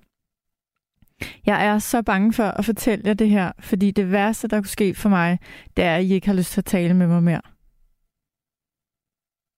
jeg 1.46 1.66
er 1.66 1.78
så 1.78 2.02
bange 2.02 2.32
for 2.32 2.44
at 2.44 2.64
fortælle 2.64 3.02
jer 3.06 3.14
det 3.14 3.30
her, 3.30 3.52
fordi 3.60 3.90
det 3.90 4.12
værste, 4.12 4.48
der 4.48 4.56
kunne 4.56 4.66
ske 4.66 4.94
for 4.94 5.08
mig, 5.08 5.38
det 5.76 5.84
er, 5.84 5.96
at 5.96 6.04
I 6.04 6.12
ikke 6.12 6.26
har 6.26 6.34
lyst 6.34 6.52
til 6.52 6.60
at 6.60 6.64
tale 6.64 6.94
med 6.94 7.06
mig 7.06 7.22
mere. 7.22 7.42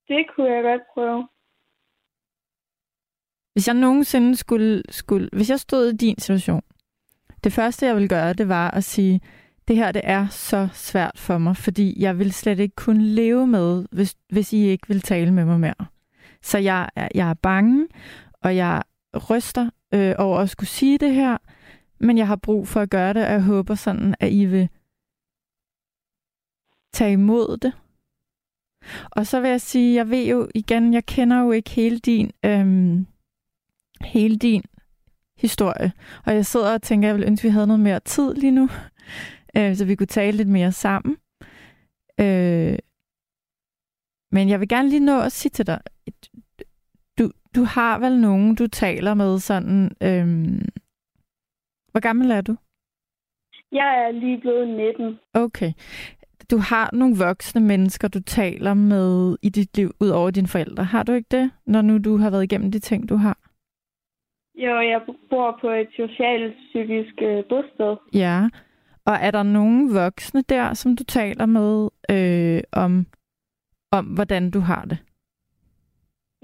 Det 0.09 0.27
kunne 0.37 0.51
jeg 0.55 0.63
godt 0.63 0.83
prøve. 0.95 1.29
Hvis 3.53 3.69
jeg 3.69 3.75
nogensinde 3.75 4.37
skulle, 4.37 4.83
skulle, 4.91 5.29
hvis 5.33 5.51
jeg 5.51 5.61
stod 5.61 5.93
i 5.93 5.97
din 5.97 6.19
situation, 6.19 6.63
det 7.45 7.53
første, 7.53 7.87
jeg 7.87 7.95
ville 7.95 8.09
gøre, 8.09 8.33
det 8.33 8.49
var 8.49 8.71
at 8.71 8.85
sige, 8.85 9.21
det 9.69 9.77
her, 9.77 9.93
det 9.93 10.03
er 10.05 10.27
så 10.29 10.69
svært 10.73 11.19
for 11.19 11.39
mig, 11.39 11.57
fordi 11.57 12.03
jeg 12.03 12.19
vil 12.19 12.33
slet 12.33 12.59
ikke 12.59 12.77
kunne 12.77 13.05
leve 13.05 13.47
med, 13.47 13.87
hvis, 13.93 14.17
hvis 14.29 14.53
I 14.53 14.57
ikke 14.57 14.89
vil 14.89 15.01
tale 15.01 15.33
med 15.33 15.45
mig 15.45 15.61
mere. 15.61 15.87
Så 16.43 16.59
jeg, 16.59 16.89
jeg 17.15 17.31
er 17.31 17.35
bange, 17.35 17.89
og 18.43 18.57
jeg 18.57 18.83
ryster 19.31 19.71
øh, 19.95 20.15
over 20.19 20.39
at 20.39 20.51
skulle 20.51 20.71
sige 20.71 20.99
det 20.99 21.15
her, 21.15 21.39
men 22.01 22.19
jeg 22.19 22.27
har 22.27 22.37
brug 22.37 22.69
for 22.69 22.81
at 22.81 22.91
gøre 22.91 23.15
det, 23.15 23.27
og 23.27 23.33
jeg 23.33 23.43
håber 23.43 23.75
sådan, 23.75 24.15
at 24.21 24.33
I 24.33 24.45
vil 24.45 24.69
tage 26.93 27.13
imod 27.13 27.57
det. 27.57 27.73
Og 29.11 29.27
så 29.27 29.41
vil 29.41 29.51
jeg 29.51 29.61
sige, 29.61 29.95
jeg 29.95 30.11
ved 30.11 30.27
jo 30.27 30.49
igen, 30.55 30.95
jeg 30.95 31.07
kender 31.07 31.41
jo 31.41 31.51
ikke 31.51 31.71
hele 31.71 31.99
din, 31.99 32.31
øhm, 32.45 33.07
hele 34.01 34.37
din 34.37 34.63
historie. 35.37 35.93
Og 36.27 36.35
jeg 36.35 36.47
sidder 36.47 36.75
og 36.75 36.83
tænker, 36.83 37.09
jeg 37.09 37.17
vil 37.17 37.27
ønske, 37.27 37.45
at 37.45 37.49
vi 37.49 37.53
havde 37.53 37.67
noget 37.67 37.81
mere 37.81 38.01
tid 38.01 38.35
lige 38.35 38.51
nu, 38.51 38.69
øh, 39.57 39.77
så 39.77 39.85
vi 39.85 39.95
kunne 39.95 40.07
tale 40.07 40.37
lidt 40.37 40.49
mere 40.49 40.73
sammen. 40.73 41.17
Øh, 42.21 42.79
men 44.33 44.49
jeg 44.49 44.61
vil 44.61 44.69
gerne 44.69 44.89
lige 44.89 45.05
nå 45.05 45.21
at 45.21 45.33
sige 45.33 45.51
til 45.51 45.67
dig, 45.67 45.81
du, 47.55 47.65
har 47.65 47.99
vel 47.99 48.21
nogen, 48.21 48.55
du 48.55 48.67
taler 48.67 49.15
med 49.15 49.39
sådan... 49.39 49.85
Øh, 50.03 50.27
hvor 51.91 52.01
gammel 52.01 52.31
er 52.31 52.41
du? 52.41 52.57
Jeg 53.73 54.05
er 54.07 54.11
lige 54.11 54.41
blevet 54.41 54.69
19. 54.69 55.19
Okay. 55.35 55.73
Du 56.51 56.57
har 56.59 56.91
nogle 56.93 57.17
voksne 57.17 57.61
mennesker, 57.61 58.09
du 58.09 58.21
taler 58.21 58.75
med 58.75 59.37
i 59.43 59.49
dit 59.49 59.77
liv, 59.77 59.91
ud 60.01 60.09
over 60.09 60.31
dine 60.31 60.49
forældre. 60.49 60.85
Har 60.85 61.03
du 61.03 61.13
ikke 61.13 61.29
det, 61.31 61.51
når 61.67 61.83
nu 61.83 61.99
du 61.99 62.17
har 62.17 62.31
været 62.31 62.45
igennem 62.45 62.73
de 62.73 62.79
ting, 62.79 63.09
du 63.09 63.17
har? 63.17 63.39
Jo, 64.55 64.81
jeg 64.81 65.01
bor 65.31 65.59
på 65.61 65.71
et 65.71 65.89
socialt 65.97 66.57
psykisk 66.69 67.15
øh, 67.23 67.45
bosted. 67.49 67.97
Ja. 68.15 68.49
Og 69.07 69.15
er 69.15 69.31
der 69.31 69.43
nogen 69.43 69.95
voksne 69.95 70.43
der, 70.43 70.75
som 70.75 70.97
du 70.97 71.05
taler 71.05 71.47
med 71.47 71.89
øh, 72.11 72.63
om, 72.73 73.07
om, 73.93 74.05
hvordan 74.05 74.51
du 74.51 74.61
har 74.61 74.85
det? 74.85 74.99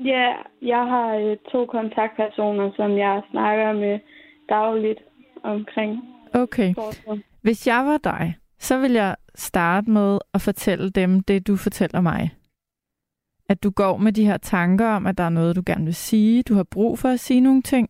Ja, 0.05 0.33
jeg 0.63 0.85
har 0.93 1.15
øh, 1.15 1.37
to 1.53 1.67
kontaktpersoner, 1.67 2.71
som 2.77 2.99
jeg 2.99 3.23
snakker 3.31 3.73
med 3.73 3.99
dagligt 4.49 5.01
omkring 5.43 6.03
Okay. 6.35 6.75
Hvis 7.43 7.67
jeg 7.67 7.87
var 7.87 7.99
dig, 7.99 8.37
så 8.59 8.79
vil 8.79 8.93
jeg 8.93 9.17
starte 9.35 9.91
med 9.91 10.19
at 10.35 10.41
fortælle 10.41 10.91
dem 10.91 11.21
det, 11.21 11.47
du 11.47 11.57
fortæller 11.57 12.01
mig. 12.01 12.31
At 13.49 13.63
du 13.63 13.71
går 13.71 13.97
med 13.97 14.13
de 14.13 14.25
her 14.25 14.37
tanker 14.37 14.87
om, 14.87 15.07
at 15.07 15.19
der 15.19 15.25
er 15.25 15.29
noget, 15.29 15.57
du 15.57 15.63
gerne 15.67 15.85
vil 15.85 15.95
sige. 15.95 16.43
Du 16.43 16.55
har 16.55 16.63
brug 16.63 16.99
for 16.99 17.09
at 17.09 17.21
sige 17.21 17.41
nogle 17.41 17.63
ting 17.63 17.89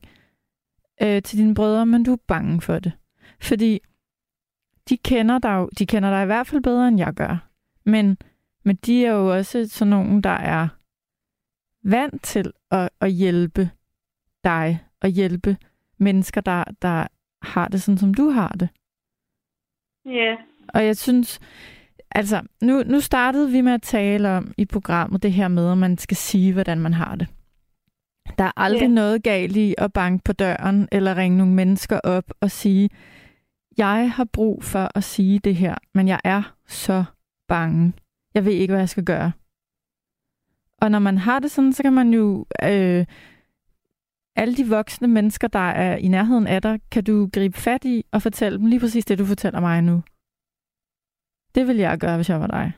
øh, 1.02 1.22
til 1.22 1.38
dine 1.38 1.54
brødre, 1.54 1.86
men 1.86 2.04
du 2.04 2.12
er 2.12 2.24
bange 2.28 2.60
for 2.60 2.78
det. 2.78 2.92
Fordi 3.40 3.80
de 4.88 4.96
kender 4.96 5.38
dig 5.38 5.54
jo, 5.54 5.68
de 5.78 5.86
kender 5.86 6.10
dig 6.10 6.22
i 6.22 6.26
hvert 6.26 6.46
fald 6.46 6.62
bedre, 6.62 6.88
end 6.88 6.98
jeg 6.98 7.14
gør. 7.14 7.48
Men, 7.84 8.18
men 8.64 8.76
de 8.76 9.06
er 9.06 9.12
jo 9.12 9.36
også 9.36 9.68
sådan 9.68 9.90
nogen, 9.90 10.22
der 10.22 10.30
er 10.30 10.68
vant 11.90 12.22
til 12.22 12.52
at, 12.70 12.88
at 13.00 13.12
hjælpe 13.12 13.70
dig 14.44 14.84
og 15.02 15.08
hjælpe 15.08 15.56
mennesker, 15.98 16.40
der, 16.40 16.64
der 16.82 17.06
har 17.42 17.68
det 17.68 17.82
sådan, 17.82 17.98
som 17.98 18.14
du 18.14 18.28
har 18.30 18.48
det. 18.48 18.68
Ja, 20.06 20.36
Og 20.68 20.86
jeg 20.86 20.96
synes, 20.96 21.40
altså, 22.10 22.42
nu, 22.62 22.82
nu 22.82 23.00
startede 23.00 23.50
vi 23.50 23.60
med 23.60 23.72
at 23.72 23.82
tale 23.82 24.28
om 24.28 24.52
i 24.56 24.64
programmet 24.64 25.22
det 25.22 25.32
her 25.32 25.48
med, 25.48 25.72
at 25.72 25.78
man 25.78 25.98
skal 25.98 26.16
sige, 26.16 26.52
hvordan 26.52 26.80
man 26.80 26.94
har 26.94 27.14
det. 27.16 27.28
Der 28.38 28.44
er 28.44 28.52
aldrig 28.56 28.82
Ja. 28.82 28.94
noget 28.94 29.22
galt 29.22 29.56
i 29.56 29.74
at 29.78 29.92
banke 29.92 30.24
på 30.24 30.32
døren 30.32 30.88
eller 30.92 31.16
ringe 31.16 31.38
nogle 31.38 31.54
mennesker 31.54 32.00
op 32.04 32.30
og 32.40 32.50
sige, 32.50 32.90
jeg 33.78 34.12
har 34.12 34.24
brug 34.24 34.64
for 34.64 34.88
at 34.94 35.04
sige 35.04 35.38
det 35.38 35.56
her, 35.56 35.74
men 35.94 36.08
jeg 36.08 36.20
er 36.24 36.54
så 36.66 37.04
bange. 37.48 37.92
Jeg 38.34 38.44
ved 38.44 38.52
ikke, 38.52 38.72
hvad 38.72 38.80
jeg 38.80 38.88
skal 38.88 39.04
gøre. 39.04 39.32
Og 40.82 40.90
når 40.90 40.98
man 40.98 41.18
har 41.18 41.38
det 41.38 41.50
sådan, 41.50 41.72
så 41.72 41.82
kan 41.82 41.92
man 41.92 42.14
jo 42.14 42.46
øh, 42.62 43.06
alle 44.36 44.56
de 44.56 44.68
voksne 44.68 45.08
mennesker, 45.08 45.48
der 45.48 45.58
er 45.58 45.96
i 45.96 46.08
nærheden 46.08 46.46
af 46.46 46.62
dig, 46.62 46.80
kan 46.90 47.04
du 47.04 47.28
gribe 47.32 47.58
fat 47.58 47.84
i 47.84 48.04
og 48.12 48.22
fortælle 48.22 48.58
dem 48.58 48.66
lige 48.66 48.80
præcis 48.80 49.04
det, 49.04 49.18
du 49.18 49.24
fortæller 49.24 49.60
mig 49.60 49.82
nu. 49.82 50.02
Det 51.54 51.66
vil 51.66 51.76
jeg 51.76 51.98
gøre, 51.98 52.16
hvis 52.16 52.30
jeg 52.30 52.40
var 52.40 52.46
dig. 52.46 52.72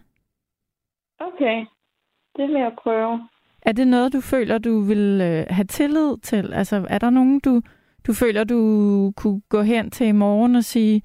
Okay, 1.20 1.64
det 2.36 2.48
vil 2.48 2.60
jeg 2.60 2.72
prøve. 2.82 3.28
Er 3.62 3.72
det 3.72 3.88
noget, 3.88 4.12
du 4.12 4.20
føler, 4.20 4.58
du 4.58 4.80
vil 4.80 5.20
øh, 5.22 5.46
have 5.50 5.64
tillid 5.64 6.18
til? 6.22 6.52
Altså, 6.52 6.86
er 6.90 6.98
der 6.98 7.10
nogen, 7.10 7.40
du, 7.40 7.62
du 8.06 8.12
føler, 8.12 8.44
du 8.44 9.12
kunne 9.16 9.40
gå 9.48 9.62
hen 9.62 9.90
til 9.90 10.06
i 10.06 10.12
morgen 10.12 10.56
og 10.56 10.64
sige, 10.64 11.02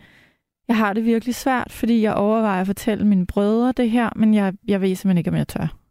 jeg 0.68 0.78
har 0.78 0.94
det 0.94 1.06
virkelig 1.06 1.36
svært, 1.36 1.72
fordi 1.72 2.02
jeg 2.02 2.14
overvejer 2.14 2.62
at 2.62 2.68
fortælle 2.68 3.08
mine 3.08 3.28
brødre 3.28 3.72
det 3.72 3.92
her, 3.92 4.10
men 4.16 4.34
jeg, 4.34 4.54
jeg 4.68 4.82
ved 4.82 4.96
simpelthen 4.96 5.18
ikke, 5.18 5.30
om 5.30 5.38
jeg 5.38 5.48
tør. 5.48 5.85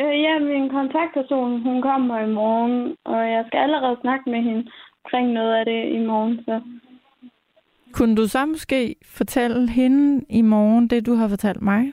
Øh, 0.00 0.20
ja, 0.22 0.38
min 0.38 0.68
kontaktperson, 0.70 1.62
hun 1.62 1.82
kommer 1.82 2.18
i 2.20 2.32
morgen, 2.32 2.96
og 3.04 3.30
jeg 3.30 3.44
skal 3.46 3.58
allerede 3.58 3.98
snakke 4.00 4.30
med 4.30 4.42
hende 4.42 4.70
omkring 5.04 5.32
noget 5.32 5.54
af 5.54 5.64
det 5.64 5.92
i 5.94 6.06
morgen. 6.06 6.36
Så. 6.44 6.62
Kunne 7.92 8.16
du 8.16 8.26
så 8.28 8.46
måske 8.46 8.96
fortælle 9.04 9.70
hende 9.70 10.24
i 10.28 10.42
morgen 10.42 10.90
det, 10.90 11.06
du 11.06 11.14
har 11.14 11.28
fortalt 11.28 11.62
mig? 11.62 11.92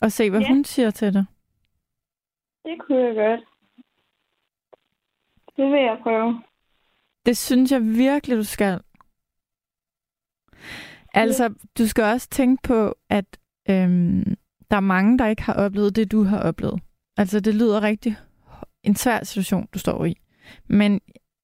Og 0.00 0.12
se, 0.12 0.30
hvad 0.30 0.40
Ja. 0.40 0.48
hun 0.48 0.64
siger 0.64 0.90
til 0.90 1.14
det? 1.14 1.26
Det 2.64 2.76
kunne 2.80 2.98
jeg 2.98 3.14
godt. 3.14 3.40
Det 5.56 5.64
vil 5.72 5.80
jeg 5.80 5.98
prøve. 6.02 6.42
Det 7.26 7.36
synes 7.36 7.72
jeg 7.72 7.80
virkelig, 7.82 8.36
du 8.36 8.44
skal. 8.44 8.80
Altså, 11.14 11.54
du 11.78 11.86
skal 11.86 12.04
også 12.04 12.28
tænke 12.30 12.62
på, 12.62 12.94
at 13.10 13.38
øhm, 13.70 14.34
der 14.70 14.76
er 14.76 14.80
mange, 14.80 15.18
der 15.18 15.26
ikke 15.26 15.42
har 15.42 15.54
oplevet 15.54 15.96
det, 15.96 16.12
du 16.12 16.22
har 16.24 16.38
oplevet. 16.38 16.80
Altså, 17.16 17.40
det 17.40 17.54
lyder 17.54 17.82
rigtig 17.82 18.16
en 18.82 18.96
svær 18.96 19.24
situation, 19.24 19.68
du 19.74 19.78
står 19.78 20.04
i. 20.04 20.16
Men 20.66 21.00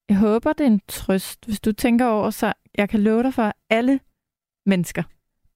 jeg 0.08 0.16
håber, 0.16 0.52
det 0.52 0.66
er 0.66 0.70
en 0.70 0.80
trøst, 0.88 1.46
hvis 1.46 1.60
du 1.60 1.72
tænker 1.72 2.06
over, 2.06 2.30
så 2.30 2.52
jeg 2.78 2.88
kan 2.88 3.00
love 3.00 3.22
dig 3.22 3.34
for, 3.34 3.42
at 3.42 3.52
alle 3.70 4.00
mennesker, 4.66 5.02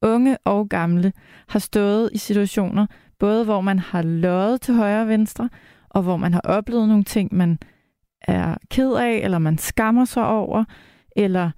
unge 0.03 0.39
og 0.45 0.69
gamle, 0.69 1.13
har 1.49 1.59
stået 1.59 2.11
i 2.13 2.19
situationer, 2.19 2.87
både 3.19 3.45
hvor 3.45 3.61
man 3.61 3.79
har 3.79 4.03
løjet 4.03 4.61
til 4.61 4.75
højre 4.75 5.03
og 5.03 5.09
venstre, 5.09 5.51
og 5.89 6.03
hvor 6.03 6.17
man 6.17 6.33
har 6.33 6.41
oplevet 6.41 6.89
nogle 6.89 7.05
ting, 7.05 7.35
man 7.35 7.59
er 8.21 8.57
ked 8.71 8.93
af, 8.93 9.21
eller 9.23 9.39
man 9.39 9.59
skammer 9.59 10.05
sig 10.05 10.27
over, 10.27 10.65
eller 11.17 11.51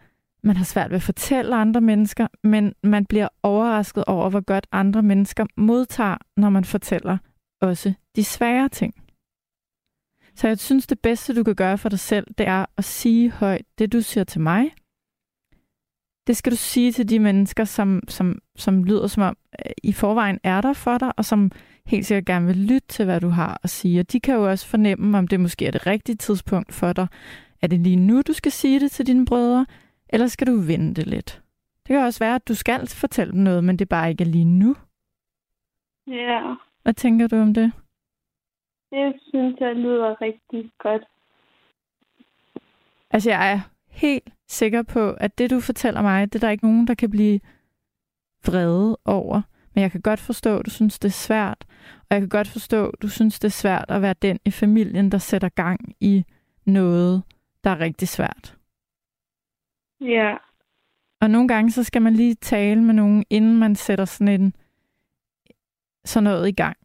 man 0.43 0.57
har 0.57 0.65
svært 0.65 0.91
ved 0.91 0.97
at 0.97 1.03
fortælle 1.03 1.57
andre 1.57 1.81
mennesker, 1.81 2.27
men 2.45 2.75
man 2.83 3.07
bliver 3.07 3.29
overrasket 3.43 4.05
over, 4.05 4.31
hvor 4.31 4.41
godt 4.41 4.67
andre 4.73 5.03
mennesker 5.03 5.47
modtager, 5.57 6.17
når 6.37 6.51
man 6.51 6.65
fortæller 6.65 7.19
også 7.61 7.93
de 8.17 8.25
svære 8.25 8.69
ting. 8.69 8.95
Så 10.35 10.49
jeg 10.49 10.59
synes, 10.59 10.87
det 10.87 11.01
bedste, 11.01 11.35
du 11.35 11.45
kan 11.45 11.55
gøre 11.55 11.79
for 11.79 11.89
dig 11.89 11.99
selv, 11.99 12.27
det 12.39 12.47
er 12.47 12.67
at 12.77 12.85
sige 12.85 13.31
højt 13.31 13.65
det, 13.79 13.93
du 13.93 14.01
siger 14.01 14.25
til 14.25 14.41
mig. 14.41 14.71
Det 16.27 16.37
skal 16.37 16.53
du 16.53 16.57
sige 16.57 16.93
til 16.93 17.09
de 17.09 17.19
mennesker, 17.19 17.65
som, 17.65 18.03
som, 18.09 18.39
som 18.57 18.85
lyder 18.85 19.07
som 19.07 19.23
om, 19.23 19.37
øh, 19.67 19.73
i 19.83 19.93
forvejen 19.93 20.39
er 20.43 20.61
der 20.61 20.73
for 20.73 20.99
dig, 20.99 21.13
og 21.17 21.25
som 21.25 21.51
helt 21.87 22.07
sikkert 22.07 22.27
gerne 22.27 22.47
vil 22.47 22.57
lytte 22.57 22.89
til, 22.89 23.05
hvad 23.05 23.21
du 23.21 23.29
har 23.29 23.61
at 23.63 23.71
sige. 23.71 24.01
Og 24.01 24.13
de 24.13 24.21
kan 24.21 24.35
jo 24.35 24.51
også 24.51 24.67
fornemme, 24.67 25.19
om 25.19 25.29
det 25.29 25.41
måske 25.41 25.67
er 25.67 25.71
det 25.71 25.87
rigtige 25.87 26.17
tidspunkt 26.17 26.75
for 26.75 26.93
dig. 26.93 27.07
Er 27.63 27.67
det 27.67 27.81
lige 27.81 27.97
nu, 27.97 28.23
du 28.23 28.33
skal 28.33 28.53
sige 28.53 28.81
det 28.81 28.91
til 28.91 29.07
dine 29.07 29.27
brødre, 29.27 29.67
eller 30.13 30.27
skal 30.27 30.47
du 30.47 30.57
vente 30.57 31.03
lidt? 31.03 31.43
Det 31.87 31.95
kan 31.95 32.05
også 32.05 32.19
være, 32.19 32.35
at 32.35 32.49
du 32.49 32.55
skal 32.55 32.87
fortælle 32.89 33.33
dem 33.33 33.41
noget, 33.41 33.65
men 33.65 33.79
det 33.79 33.85
er 33.85 33.97
bare 33.97 34.11
ikke 34.11 34.25
lige 34.25 34.45
nu. 34.45 34.77
Ja, 36.07 36.55
Hvad 36.83 36.95
tænker 36.95 37.27
du 37.27 37.37
om 37.37 37.55
det? 37.55 37.73
det 38.91 39.15
synes 39.29 39.61
jeg 39.61 39.77
lyder 39.77 40.21
rigtig 40.23 40.71
godt. 40.79 41.03
Altså, 43.11 43.31
jeg 43.31 43.53
er 43.53 43.61
helt 43.89 44.33
sikker 44.49 44.83
på, 44.83 45.11
at 45.11 45.39
det, 45.39 45.51
du 45.51 45.61
fortæller 45.61 46.03
mig, 46.03 46.33
det 46.33 46.43
er 46.43 46.47
der 46.47 46.51
ikke 46.51 46.67
nogen, 46.67 46.87
der 46.87 46.95
kan 46.95 47.11
blive 47.11 47.41
vrede 48.47 48.99
over. 49.05 49.43
Men 49.75 49.83
jeg 49.83 49.91
kan 49.93 50.01
godt 50.01 50.21
forstå, 50.21 50.59
at 50.59 50.67
du 50.67 50.71
synes, 50.71 50.99
det 50.99 51.09
er 51.09 51.13
svært. 51.13 51.67
Og 51.99 52.07
jeg 52.11 52.21
kan 52.21 52.29
godt 52.29 52.49
forstå, 52.49 52.87
at 52.89 53.03
du 53.03 53.09
synes, 53.09 53.39
det 53.39 53.49
er 53.49 53.53
svært 53.53 53.85
at 53.89 54.03
være 54.03 54.15
den 54.23 54.39
i 54.45 54.51
familien, 54.51 55.13
der 55.13 55.19
sætter 55.19 55.49
gang 55.49 55.95
i 56.01 56.25
noget, 56.65 57.23
der 57.65 57.71
er 57.71 57.81
rigtig 57.81 58.09
svært. 58.09 58.57
Ja, 60.01 60.37
Og 61.21 61.31
nogle 61.31 61.49
gange, 61.49 61.71
så 61.71 61.83
skal 61.85 62.03
man 62.03 62.13
lige 62.15 62.35
tale 62.35 62.83
med 62.83 62.95
nogen, 62.95 63.25
inden 63.31 63.59
man 63.59 63.75
sætter 63.77 64.05
sådan 64.05 64.41
en 64.41 64.55
sådan 66.05 66.25
noget 66.25 66.49
i 66.49 66.53
gang. 66.53 66.77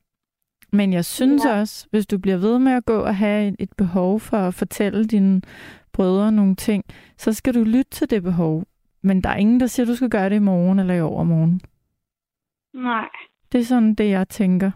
Men 0.71 0.93
jeg 0.93 1.05
synes 1.05 1.45
Ja. 1.45 1.59
også, 1.59 1.87
hvis 1.91 2.07
du 2.07 2.17
bliver 2.17 2.37
ved 2.37 2.59
med 2.59 2.71
at 2.71 2.85
gå 2.85 2.99
og 2.99 3.15
have 3.15 3.55
et, 3.59 3.69
behov 3.77 4.19
for 4.19 4.37
at 4.37 4.53
fortælle 4.53 5.05
dine 5.05 5.41
brødre 5.93 6.31
nogle 6.31 6.55
ting, 6.55 6.83
så 7.17 7.33
skal 7.33 7.53
du 7.53 7.63
lytte 7.63 7.91
til 7.91 8.09
det 8.09 8.23
behov. 8.23 8.63
Men 9.01 9.21
der 9.21 9.29
er 9.29 9.35
ingen, 9.35 9.59
der 9.59 9.67
siger, 9.67 9.83
at 9.85 9.87
du 9.87 9.95
skal 9.95 10.09
gøre 10.09 10.29
det 10.29 10.35
i 10.35 10.39
morgen 10.39 10.79
eller 10.79 10.93
i 10.93 11.01
overmorgen. 11.01 11.61
nej. 12.73 13.09
Det 13.51 13.59
er 13.59 13.65
sådan 13.65 13.95
det, 13.95 14.09
jeg 14.09 14.29
tænker. 14.29 14.71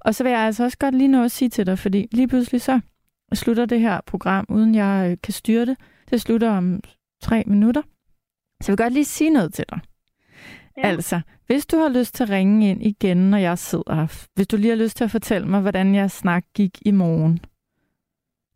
Og 0.00 0.14
så 0.14 0.24
vil 0.24 0.30
jeg 0.30 0.40
altså 0.40 0.64
også 0.64 0.78
godt 0.78 0.94
lige 0.94 1.08
nå 1.08 1.24
at 1.24 1.30
sige 1.30 1.48
til 1.48 1.66
dig, 1.66 1.78
fordi 1.78 2.06
lige 2.12 2.28
pludselig 2.28 2.60
så 2.60 2.80
slutter 3.34 3.66
det 3.66 3.80
her 3.80 4.00
program, 4.06 4.46
uden 4.48 4.74
jeg 4.74 5.10
øh, 5.10 5.16
kan 5.22 5.32
styre 5.32 5.66
det. 5.66 5.76
Det 6.10 6.20
slutter 6.20 6.50
om 6.50 6.80
tre 7.20 7.42
minutter. 7.46 7.82
Så 8.62 8.72
jeg 8.72 8.78
vil 8.78 8.84
godt 8.84 8.92
lige 8.92 9.04
sige 9.04 9.30
noget 9.30 9.54
til 9.54 9.64
dig. 9.68 9.80
Ja. 10.76 10.82
Altså, 10.88 11.20
hvis 11.46 11.66
du 11.66 11.76
har 11.78 11.88
lyst 11.88 12.14
til 12.14 12.22
at 12.22 12.30
ringe 12.30 12.70
ind 12.70 12.82
igen, 12.82 13.16
når 13.30 13.38
jeg 13.38 13.58
sidder 13.58 13.94
her, 13.94 14.26
hvis 14.34 14.46
du 14.46 14.56
lige 14.56 14.68
har 14.68 14.76
lyst 14.76 14.96
til 14.96 15.04
at 15.04 15.10
fortælle 15.10 15.48
mig, 15.48 15.60
hvordan 15.60 15.94
jeg 15.94 16.10
snak 16.10 16.44
gik 16.54 16.78
i 16.86 16.90
morgen. 16.90 17.32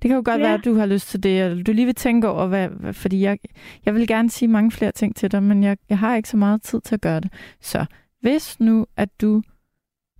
Det 0.02 0.08
kan 0.08 0.16
jo 0.16 0.22
godt 0.24 0.40
Ja. 0.40 0.46
være, 0.46 0.54
at 0.54 0.64
du 0.64 0.74
har 0.74 0.86
lyst 0.86 1.08
til 1.08 1.22
det, 1.22 1.40
eller 1.40 1.62
du 1.64 1.72
lige 1.72 1.86
vil 1.86 1.94
tænke 1.94 2.28
over, 2.28 2.46
hvad, 2.46 2.68
hvad 2.68 2.92
fordi 2.92 3.20
jeg, 3.20 3.38
jeg 3.84 3.94
vil 3.94 4.06
gerne 4.06 4.30
sige 4.30 4.48
mange 4.48 4.70
flere 4.70 4.92
ting 4.92 5.16
til 5.16 5.30
dig, 5.32 5.42
men 5.42 5.62
jeg, 5.62 5.76
jeg 5.88 5.98
har 5.98 6.16
ikke 6.16 6.28
så 6.28 6.36
meget 6.36 6.62
tid 6.62 6.80
til 6.80 6.94
at 6.94 7.00
gøre 7.00 7.20
det. 7.20 7.32
Så 7.60 7.86
hvis 8.20 8.60
nu, 8.60 8.86
at 8.96 9.20
du... 9.20 9.42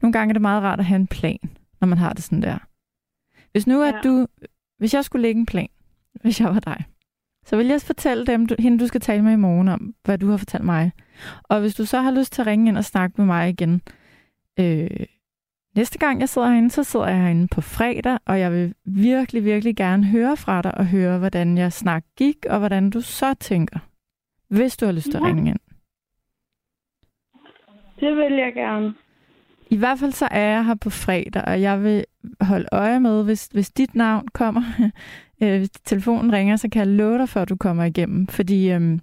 Nogle 0.03 0.13
gange 0.13 0.31
er 0.31 0.33
det 0.33 0.43
meget 0.43 0.63
rart 0.63 0.79
at 0.79 0.85
have 0.85 0.97
en 1.01 1.07
plan, 1.07 1.39
når 1.81 1.87
man 1.89 1.99
har 1.99 2.13
det 2.13 2.25
sådan 2.25 2.43
der. 2.43 2.59
Hvis 3.53 3.67
nu, 3.67 3.83
at 3.83 3.95
Ja. 3.95 4.01
du... 4.05 4.27
Hvis 4.79 4.95
jeg 4.95 5.05
skulle 5.05 5.23
lægge 5.23 5.39
en 5.41 5.47
plan, 5.47 5.69
hvis 6.23 6.41
jeg 6.41 6.49
var 6.49 6.61
dig, 6.61 6.85
så 7.45 7.57
vil 7.57 7.67
jeg 7.67 7.81
fortælle 7.81 8.27
dem, 8.27 8.47
du, 8.47 8.55
hende 8.59 8.79
du 8.79 8.87
skal 8.87 9.01
tale 9.01 9.23
med 9.23 9.33
i 9.33 9.37
morgen 9.37 9.69
om, 9.69 9.95
hvad 10.05 10.19
du 10.19 10.31
har 10.31 10.37
fortalt 10.37 10.65
mig. 10.65 10.93
Og 11.43 11.61
hvis 11.61 11.75
du 11.75 11.85
så 11.85 12.01
har 12.01 12.11
lyst 12.11 12.33
til 12.33 12.43
at 12.43 12.47
ringe 12.47 12.69
ind 12.69 12.77
og 12.79 12.85
snakke 12.85 13.15
med 13.19 13.27
mig 13.27 13.49
igen, 13.49 13.83
øh, 14.61 15.07
næste 15.77 15.99
gang 15.99 16.21
jeg 16.21 16.29
sidder 16.29 16.49
herinde, 16.49 16.71
så 16.71 16.85
sidder 16.85 17.07
jeg 17.09 17.21
herinde 17.23 17.49
på 17.49 17.61
fredag, 17.61 18.19
og 18.27 18.41
jeg 18.41 18.53
vil 18.53 18.75
virkelig, 18.85 19.45
virkelig 19.45 19.77
gerne 19.77 20.05
høre 20.07 20.37
fra 20.37 20.63
dig 20.63 20.79
og 20.79 20.87
høre, 20.87 21.19
hvordan 21.19 21.59
jeg 21.59 21.73
snak 21.73 22.05
gik, 22.17 22.37
og 22.51 22.59
hvordan 22.59 22.91
du 22.91 23.01
så 23.01 23.35
tænker, 23.35 23.79
hvis 24.49 24.77
du 24.77 24.85
har 24.87 24.93
lyst 24.93 25.05
til 25.11 25.17
at 25.17 25.23
Ja. 25.23 25.27
ringe 25.27 25.51
ind. 25.51 25.59
Det 28.01 28.17
vil 28.17 28.33
jeg 28.33 28.53
gerne. 28.55 28.95
I 29.71 29.77
hvert 29.77 29.99
fald 29.99 30.13
så 30.13 30.29
er 30.31 30.41
jeg 30.55 30.65
her 30.67 30.75
på 30.75 30.91
fredag, 30.91 31.45
og 31.47 31.61
jeg 31.61 31.83
vil 31.83 32.05
holde 32.41 32.67
øje 32.73 33.01
med, 33.01 33.25
hvis, 33.25 33.47
hvis 33.47 33.71
dit 33.71 33.95
navn 33.95 34.29
kommer, 34.29 34.63
øh, 35.43 35.59
hvis 35.59 35.71
telefonen 35.71 36.33
ringer, 36.33 36.57
så 36.57 36.69
kan 36.73 36.81
jeg 36.81 36.89
love 36.97 37.19
dig 37.19 37.43
at 37.43 37.49
du 37.49 37.57
kommer 37.57 37.85
igennem. 37.85 38.27
Fordi 38.27 38.71
øhm, 38.73 39.01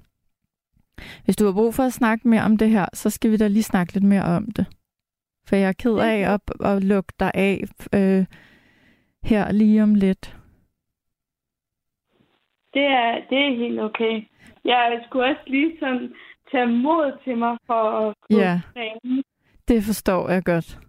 hvis 1.25 1.35
du 1.35 1.45
har 1.45 1.53
brug 1.53 1.73
for 1.73 1.83
at 1.83 1.93
snakke 1.93 2.27
mere 2.27 2.41
om 2.43 2.57
det 2.57 2.69
her, 2.69 2.85
så 2.93 3.09
skal 3.09 3.31
vi 3.31 3.37
da 3.37 3.47
lige 3.47 3.63
snakke 3.63 3.93
lidt 3.93 4.03
mere 4.03 4.23
om 4.23 4.51
det. 4.51 4.65
For 5.47 5.55
jeg 5.55 5.67
er 5.69 5.73
ked 5.73 5.97
af 5.97 6.33
at, 6.33 6.41
at 6.65 6.83
lukke 6.83 7.13
dig 7.19 7.31
af 7.33 7.63
øh, 7.93 8.25
her 9.23 9.51
lige 9.51 9.83
om 9.83 9.95
lidt. 9.95 10.35
Det 12.73 12.83
er, 12.83 13.11
det 13.29 13.37
er 13.37 13.57
helt 13.57 13.79
okay. 13.79 14.23
Jeg 14.65 15.01
skulle 15.07 15.25
også 15.25 15.41
lige 15.47 15.71
sådan 15.79 16.13
tage 16.51 16.67
mod 16.67 17.17
til 17.23 17.37
mig 17.37 17.57
for 17.67 17.83
at 17.99 18.13
gå 18.21 18.37
Ja. 18.39 18.61
træne. 18.73 19.23
Det 19.67 19.83
forstår 19.83 20.29
jeg 20.29 20.43
godt. 20.43 20.79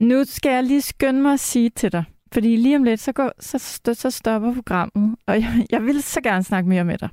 Nu 0.00 0.24
skal 0.24 0.52
jeg 0.52 0.64
lige 0.64 0.80
skynde 0.80 1.22
mig 1.22 1.32
at 1.32 1.40
sige 1.40 1.70
til 1.70 1.92
dig, 1.92 2.04
fordi 2.36 2.56
lige 2.56 2.76
om 2.76 2.84
lidt, 2.84 3.00
så, 3.00 3.12
går, 3.12 3.32
så, 3.38 3.80
så 3.94 4.10
stopper 4.10 4.54
programmet, 4.54 5.16
og 5.26 5.34
jeg, 5.34 5.66
jeg 5.70 5.82
vil 5.82 6.02
så 6.02 6.20
gerne 6.20 6.42
snakke 6.42 6.68
mere 6.68 6.84
med 6.84 6.98
dig. 6.98 7.08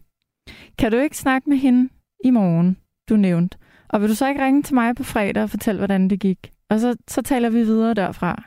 Kan 0.80 0.92
du 0.92 0.98
ikke 0.98 1.18
snakke 1.18 1.50
med 1.50 1.58
hende 1.58 1.90
i 2.24 2.30
morgen, 2.30 2.78
du 3.10 3.16
nævnte? 3.16 3.58
Og 3.90 4.02
vil 4.02 4.10
du 4.10 4.16
så 4.16 4.28
ikke 4.30 4.46
ringe 4.46 4.62
til 4.62 4.76
mig 4.76 4.96
på 4.96 5.04
fredag 5.04 5.44
og 5.44 5.50
fortælle, 5.50 5.80
hvordan 5.80 6.10
det 6.10 6.20
gik? 6.20 6.52
Og 6.70 6.80
så, 6.80 6.98
så 7.08 7.22
taler 7.22 7.50
vi 7.50 7.58
videre 7.58 7.94
derfra. 7.94 8.44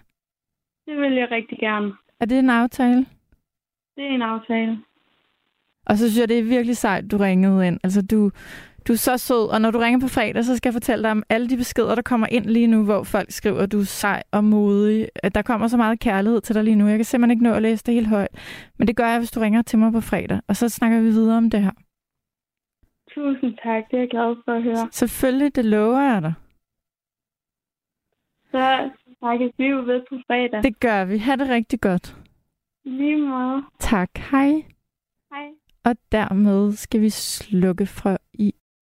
Det 0.87 0.97
vil 1.01 1.13
jeg 1.13 1.29
rigtig 1.31 1.59
gerne. 1.59 1.93
Er 2.21 2.27
det 2.27 2.39
en 2.39 2.51
aftale? 2.51 3.07
Det 3.97 4.05
er 4.05 4.15
en 4.15 4.23
aftale. 4.23 4.79
Og 5.87 5.99
så 5.99 6.11
synes 6.11 6.21
jeg, 6.21 6.29
det 6.29 6.39
er 6.39 6.43
virkelig 6.43 6.77
sejt, 6.77 7.11
du 7.11 7.17
ringede 7.17 7.67
ind. 7.67 7.81
Altså, 7.85 8.03
du, 8.03 8.31
du 8.89 8.93
er 8.93 8.97
så 8.97 9.19
sød, 9.19 9.49
og 9.55 9.61
når 9.61 9.71
du 9.71 9.79
ringer 9.79 10.01
på 10.01 10.09
fredag, 10.09 10.45
så 10.45 10.57
skal 10.57 10.69
jeg 10.69 10.75
fortælle 10.75 11.03
dig 11.03 11.11
om 11.11 11.23
alle 11.29 11.49
de 11.49 11.57
beskeder, 11.57 11.95
der 11.95 12.03
kommer 12.03 12.27
ind 12.31 12.45
lige 12.45 12.67
nu, 12.67 12.85
hvor 12.85 13.03
folk 13.03 13.31
skriver, 13.31 13.61
at 13.61 13.73
du 13.73 13.81
er 13.81 13.85
sej 13.85 14.23
og 14.33 14.45
modig. 14.45 15.09
At 15.23 15.35
der 15.35 15.43
kommer 15.43 15.69
så 15.69 15.77
meget 15.77 16.01
kærlighed 16.01 16.41
til 16.41 16.55
dig 16.55 16.65
lige 16.65 16.77
nu. 16.77 16.87
Jeg 16.87 16.99
kan 16.99 17.05
simpelthen 17.05 17.31
ikke 17.31 17.45
nå 17.45 17.53
at 17.53 17.63
læse 17.63 17.85
det 17.85 17.95
helt 17.95 18.07
højt. 18.09 18.29
Men 18.79 18.89
det 18.89 18.97
gør 18.97 19.09
jeg, 19.09 19.19
hvis 19.19 19.31
du 19.31 19.41
ringer 19.41 19.63
til 19.63 19.79
mig 19.79 19.93
på 19.93 20.01
fredag. 20.01 20.41
Og 20.49 20.57
så 20.57 20.69
snakker 20.69 21.01
vi 21.01 21.09
videre 21.09 21.37
om 21.37 21.51
det 21.51 21.61
her. 21.63 21.71
Tusind 23.15 23.55
tak. 23.65 23.83
Det 23.91 23.97
er 23.97 24.01
jeg 24.01 24.11
glad 24.11 24.37
for 24.45 24.53
at 24.53 24.63
høre. 24.63 24.89
Selvfølgelig, 24.93 25.57
det 25.57 25.65
lover 25.65 26.01
jeg 26.01 26.23
dig. 26.23 26.35
Så 28.51 28.91
snakkes 29.19 29.53
vi 29.59 29.65
jo 29.65 29.77
ved 29.77 30.01
på 30.09 30.17
fredag. 30.27 30.63
Det 30.63 30.81
gør 30.81 31.05
vi. 31.05 31.19
Ha' 31.19 31.37
det 31.37 31.49
rigtig 31.49 31.81
godt. 31.81 32.17
Lige 32.85 33.17
måde. 33.17 33.63
Tak, 33.79 34.11
hej. 34.31 34.49
Hej. 35.33 35.47
Og 35.85 35.97
dermed 36.13 36.73
skal 36.73 37.01
vi 37.01 37.11
slukke 37.11 37.87
for 37.87 38.19